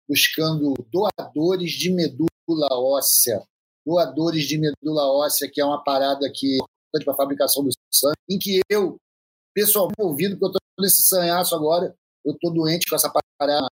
buscando 0.08 0.74
doadores 0.92 1.72
de 1.72 1.92
medula 1.92 2.68
óssea. 2.72 3.44
Doadores 3.86 4.46
de 4.46 4.58
medula 4.58 5.04
óssea, 5.12 5.50
que 5.52 5.62
é 5.62 5.66
uma 5.66 5.84
parada 5.84 6.32
que 6.34 6.54
é 6.54 6.58
importante 6.58 7.06
para 7.06 7.14
a 7.14 7.18
fabricação 7.18 7.64
do 7.64 7.70
sangue, 7.94 8.16
em 8.30 8.40
que 8.40 8.62
eu, 8.70 8.98
pessoalmente, 9.54 10.02
ouvido, 10.02 10.38
porque 10.38 10.46
eu 10.46 10.50
estou 10.50 10.62
nesse 10.80 11.02
sanhaço 11.08 11.56
agora, 11.56 11.96
eu 12.26 12.34
estou 12.34 12.54
doente 12.54 12.88
com 12.90 12.96
essa 12.96 13.12
parada 13.12 13.68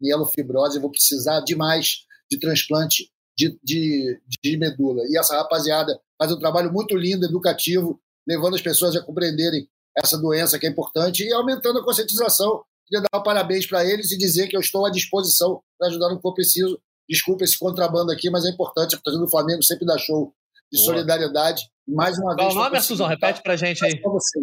mielofibrose, 0.00 0.76
eu 0.76 0.82
vou 0.82 0.90
precisar 0.90 1.40
demais 1.40 2.04
de 2.30 2.38
transplante 2.38 3.11
de, 3.48 3.58
de, 3.62 4.20
de 4.42 4.56
medula. 4.56 5.02
E 5.08 5.18
essa 5.18 5.36
rapaziada 5.36 5.98
faz 6.18 6.32
um 6.32 6.38
trabalho 6.38 6.72
muito 6.72 6.96
lindo, 6.96 7.24
educativo, 7.24 8.00
levando 8.26 8.54
as 8.54 8.62
pessoas 8.62 8.94
a 8.94 9.02
compreenderem 9.02 9.68
essa 9.96 10.16
doença 10.18 10.58
que 10.58 10.66
é 10.66 10.70
importante 10.70 11.24
e 11.24 11.32
aumentando 11.32 11.78
a 11.78 11.84
conscientização. 11.84 12.62
Queria 12.86 13.06
dar 13.10 13.20
parabéns 13.20 13.66
para 13.66 13.84
eles 13.84 14.10
e 14.12 14.18
dizer 14.18 14.48
que 14.48 14.56
eu 14.56 14.60
estou 14.60 14.86
à 14.86 14.90
disposição 14.90 15.62
para 15.78 15.88
ajudar 15.88 16.08
no 16.08 16.16
que 16.16 16.22
for 16.22 16.34
preciso. 16.34 16.80
Desculpa 17.08 17.44
esse 17.44 17.58
contrabando 17.58 18.12
aqui, 18.12 18.30
mas 18.30 18.44
é 18.44 18.50
importante. 18.50 18.94
A 18.94 18.98
torcida 18.98 19.24
do 19.24 19.30
Flamengo 19.30 19.62
sempre 19.62 19.86
dá 19.86 19.98
show 19.98 20.34
de 20.70 20.78
Boa. 20.78 20.94
solidariedade. 20.94 21.70
E 21.86 21.92
mais 21.92 22.16
uma 22.18 22.34
Qual 22.34 22.36
vez. 22.36 22.54
Qual 22.54 22.66
o 22.66 22.70
nome, 22.70 22.80
Suzão? 22.80 23.06
Repete 23.06 23.42
para 23.42 23.56
gente 23.56 23.84
aí. 23.84 24.00
Você, 24.00 24.40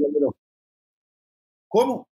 Como? 1.68 2.06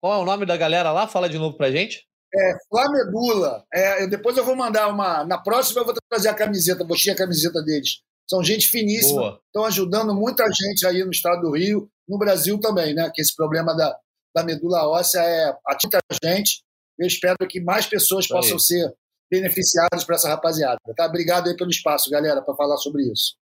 Qual 0.00 0.14
é 0.14 0.22
o 0.22 0.24
nome 0.24 0.46
da 0.46 0.56
galera 0.56 0.90
lá? 0.92 1.06
Fala 1.06 1.28
de 1.28 1.38
novo 1.38 1.56
para 1.56 1.70
gente. 1.70 2.08
É, 2.34 2.56
Flamedula. 2.68 3.64
É, 3.72 4.06
depois 4.06 4.36
eu 4.36 4.44
vou 4.44 4.54
mandar 4.54 4.88
uma. 4.88 5.24
Na 5.24 5.38
próxima 5.38 5.80
eu 5.80 5.84
vou 5.84 5.94
trazer 6.08 6.28
a 6.28 6.34
camiseta, 6.34 6.84
vou 6.84 6.96
a 6.96 7.16
camiseta 7.16 7.62
deles. 7.62 8.00
São 8.28 8.44
gente 8.44 8.68
finíssima, 8.68 9.40
estão 9.46 9.64
ajudando 9.64 10.14
muita 10.14 10.44
gente 10.44 10.86
aí 10.86 11.02
no 11.04 11.10
estado 11.10 11.40
do 11.40 11.56
Rio, 11.56 11.90
no 12.08 12.16
Brasil 12.16 12.60
também, 12.60 12.94
né? 12.94 13.10
Que 13.12 13.20
esse 13.20 13.34
problema 13.34 13.76
da, 13.76 13.96
da 14.34 14.44
medula 14.44 14.86
óssea 14.86 15.20
é 15.20 15.56
atinge 15.66 15.96
a 15.96 16.28
gente. 16.28 16.62
Eu 16.96 17.06
espero 17.08 17.36
que 17.48 17.60
mais 17.60 17.86
pessoas 17.86 18.26
aí. 18.26 18.30
possam 18.30 18.58
ser 18.58 18.94
beneficiadas 19.30 20.04
por 20.04 20.14
essa 20.14 20.28
rapaziada. 20.28 20.78
Tá? 20.96 21.06
Obrigado 21.06 21.48
aí 21.48 21.56
pelo 21.56 21.70
espaço, 21.70 22.10
galera, 22.10 22.42
para 22.42 22.54
falar 22.54 22.76
sobre 22.76 23.02
isso. 23.10 23.34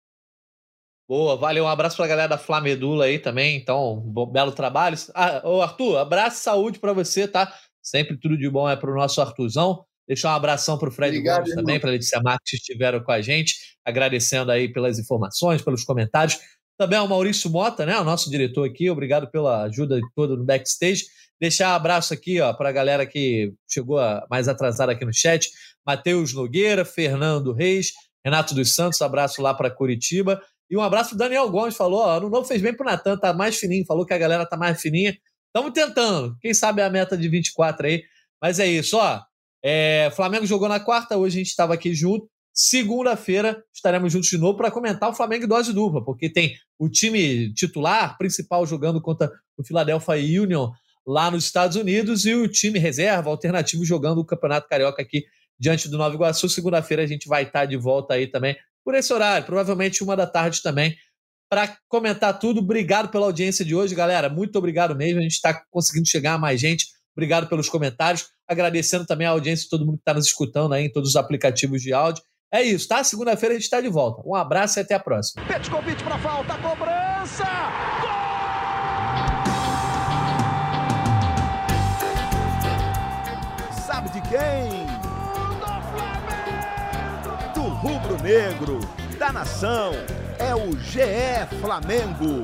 Boa, 1.10 1.38
valeu. 1.38 1.64
Um 1.64 1.70
abraço 1.70 1.96
para 1.96 2.04
a 2.06 2.10
galera 2.10 2.28
da 2.28 2.38
Flamedula 2.38 3.06
aí 3.06 3.18
também. 3.18 3.56
Então, 3.56 3.96
bom, 3.96 4.26
belo 4.26 4.52
trabalho. 4.52 4.98
Ah, 5.16 5.42
ô 5.46 5.62
Arthur, 5.62 5.98
abraço 5.98 6.38
e 6.38 6.44
saúde 6.44 6.80
para 6.80 6.92
você, 6.92 7.26
tá? 7.26 7.54
Sempre 7.90 8.18
tudo 8.18 8.38
de 8.38 8.50
bom 8.50 8.70
é 8.70 8.76
para 8.76 8.92
o 8.92 8.96
nosso 8.96 9.22
Artuzão. 9.22 9.82
Deixar 10.06 10.34
um 10.34 10.36
abração 10.36 10.78
para 10.78 10.90
o 10.90 10.92
Fred 10.92 11.18
Obrigado, 11.18 11.44
Gomes 11.44 11.56
também, 11.56 11.80
para 11.80 11.90
a 11.90 11.94
Letícia 11.94 12.22
Marques 12.22 12.52
que 12.52 12.58
estiveram 12.58 13.02
com 13.02 13.12
a 13.12 13.22
gente, 13.22 13.56
agradecendo 13.86 14.52
aí 14.52 14.72
pelas 14.72 15.00
informações, 15.00 15.62
pelos 15.62 15.86
comentários. 15.86 16.38
Também 16.78 17.00
ao 17.00 17.08
Maurício 17.08 17.50
Mota, 17.50 17.86
né, 17.86 17.98
o 17.98 18.04
nosso 18.04 18.30
diretor 18.30 18.68
aqui, 18.68 18.90
obrigado 18.90 19.32
pela 19.32 19.64
ajuda 19.64 20.00
toda 20.16 20.36
no 20.36 20.46
backstage. 20.46 21.06
Deixar 21.40 21.72
um 21.72 21.76
abraço 21.76 22.14
aqui 22.14 22.40
para 22.58 22.70
a 22.70 22.72
galera 22.72 23.06
que 23.06 23.54
chegou 23.70 24.00
mais 24.30 24.48
atrasada 24.48 24.92
aqui 24.92 25.06
no 25.06 25.14
chat. 25.14 25.50
Matheus 25.86 26.34
Nogueira, 26.34 26.84
Fernando 26.84 27.54
Reis, 27.54 27.92
Renato 28.24 28.54
dos 28.54 28.76
Santos, 28.76 29.02
abraço 29.02 29.42
lá 29.42 29.54
para 29.54 29.72
Curitiba. 29.72 30.42
E 30.70 30.76
um 30.76 30.82
abraço 30.82 31.12
pro 31.12 31.20
Daniel 31.20 31.50
Gomes, 31.50 31.76
falou, 31.76 32.02
ó, 32.02 32.18
ano 32.18 32.30
novo 32.30 32.46
fez 32.48 32.62
bem 32.62 32.76
pro 32.76 32.86
Natan, 32.86 33.18
tá 33.18 33.34
mais 33.34 33.58
fininho, 33.58 33.86
falou 33.86 34.06
que 34.06 34.14
a 34.14 34.18
galera 34.18 34.46
tá 34.46 34.58
mais 34.58 34.82
fininha. 34.82 35.18
Estamos 35.58 35.74
tentando. 35.74 36.38
Quem 36.40 36.54
sabe 36.54 36.84
a 36.84 36.90
meta 36.90 37.18
de 37.18 37.28
24 37.28 37.88
aí. 37.88 38.04
Mas 38.40 38.60
é 38.60 38.68
isso, 38.68 38.96
ó. 38.96 39.20
É, 39.66 40.12
Flamengo 40.16 40.46
jogou 40.46 40.70
na 40.70 40.80
quarta, 40.80 41.18
hoje 41.18 41.38
a 41.38 41.40
gente 41.40 41.50
estava 41.50 41.74
aqui 41.74 41.96
junto. 41.96 42.30
Segunda-feira 42.54 43.64
estaremos 43.74 44.14
juntos 44.14 44.30
de 44.30 44.38
novo 44.38 44.56
para 44.56 44.70
comentar 44.70 45.10
o 45.10 45.16
Flamengo 45.16 45.46
em 45.46 45.48
dose 45.48 45.74
dupla, 45.74 46.06
porque 46.06 46.30
tem 46.30 46.56
o 46.78 46.88
time 46.88 47.52
titular 47.56 48.16
principal 48.20 48.68
jogando 48.68 49.02
contra 49.02 49.32
o 49.58 49.64
Philadelphia 49.64 50.44
Union 50.44 50.70
lá 51.08 51.32
nos 51.32 51.46
Estados 51.46 51.76
Unidos 51.76 52.28
e 52.28 52.36
o 52.36 52.48
time 52.48 52.78
reserva 52.78 53.32
alternativo 53.32 53.84
jogando 53.84 54.20
o 54.20 54.26
Campeonato 54.26 54.68
Carioca 54.68 55.02
aqui 55.02 55.26
diante 55.60 55.90
do 55.90 55.98
Nova 55.98 56.14
Iguaçu. 56.14 56.48
Segunda-feira 56.48 57.02
a 57.02 57.08
gente 57.08 57.28
vai 57.28 57.44
estar 57.44 57.66
de 57.66 57.78
volta 57.78 58.14
aí 58.14 58.28
também 58.28 58.56
por 58.86 58.94
esse 58.94 59.12
horário, 59.12 59.46
provavelmente 59.46 60.04
uma 60.04 60.16
da 60.16 60.28
tarde 60.28 60.62
também, 60.62 60.96
para 61.50 61.78
comentar 61.88 62.38
tudo. 62.38 62.60
Obrigado 62.60 63.10
pela 63.10 63.26
audiência 63.26 63.64
de 63.64 63.76
hoje, 63.76 63.96
galera. 63.96 64.30
Muito 64.30 64.58
obrigado 64.58 64.96
mesmo. 64.96 65.20
A 65.20 65.24
gente 65.24 65.34
está 65.34 65.62
conseguindo 65.72 66.08
chegar 66.08 66.34
a 66.34 66.38
mais 66.38 66.60
gente. 66.60 66.88
Obrigado 67.16 67.48
pelos 67.48 67.70
comentários. 67.70 68.28
Agradecendo 68.48 69.06
também 69.06 69.28
a 69.28 69.32
audiência 69.32 69.64
de 69.64 69.70
todo 69.70 69.86
mundo 69.86 69.98
que 69.98 70.02
está 70.02 70.14
nos 70.14 70.28
escutando 70.28 70.74
aí 70.74 70.86
em 70.86 70.92
todos 70.92 71.10
os 71.10 71.16
aplicativos 71.16 71.82
de 71.82 71.94
áudio. 71.94 72.24
É 72.52 72.62
isso, 72.62 72.88
tá? 72.88 73.04
Segunda-feira 73.04 73.54
a 73.54 73.58
gente 73.58 73.66
está 73.66 73.82
de 73.82 73.90
volta. 73.90 74.22
Um 74.26 74.36
abraço 74.36 74.80
e 74.80 74.82
até 74.82 74.96
a 74.96 75.00
próxima. 75.00 75.44
convite 75.70 76.04
para 76.04 76.18
falta, 76.20 76.58
cobrança! 76.60 77.46
Gol! 78.02 78.38
Sabe 83.86 84.10
de 84.12 84.22
quem? 84.30 84.86
Do 85.60 85.82
Flamengo! 85.92 87.54
Do 87.54 87.62
rubro-negro, 87.62 88.80
da 89.18 89.34
nação 89.34 89.92
é 90.40 90.56
o 90.56 90.72
GE 90.78 91.58
Flamengo. 91.60 92.44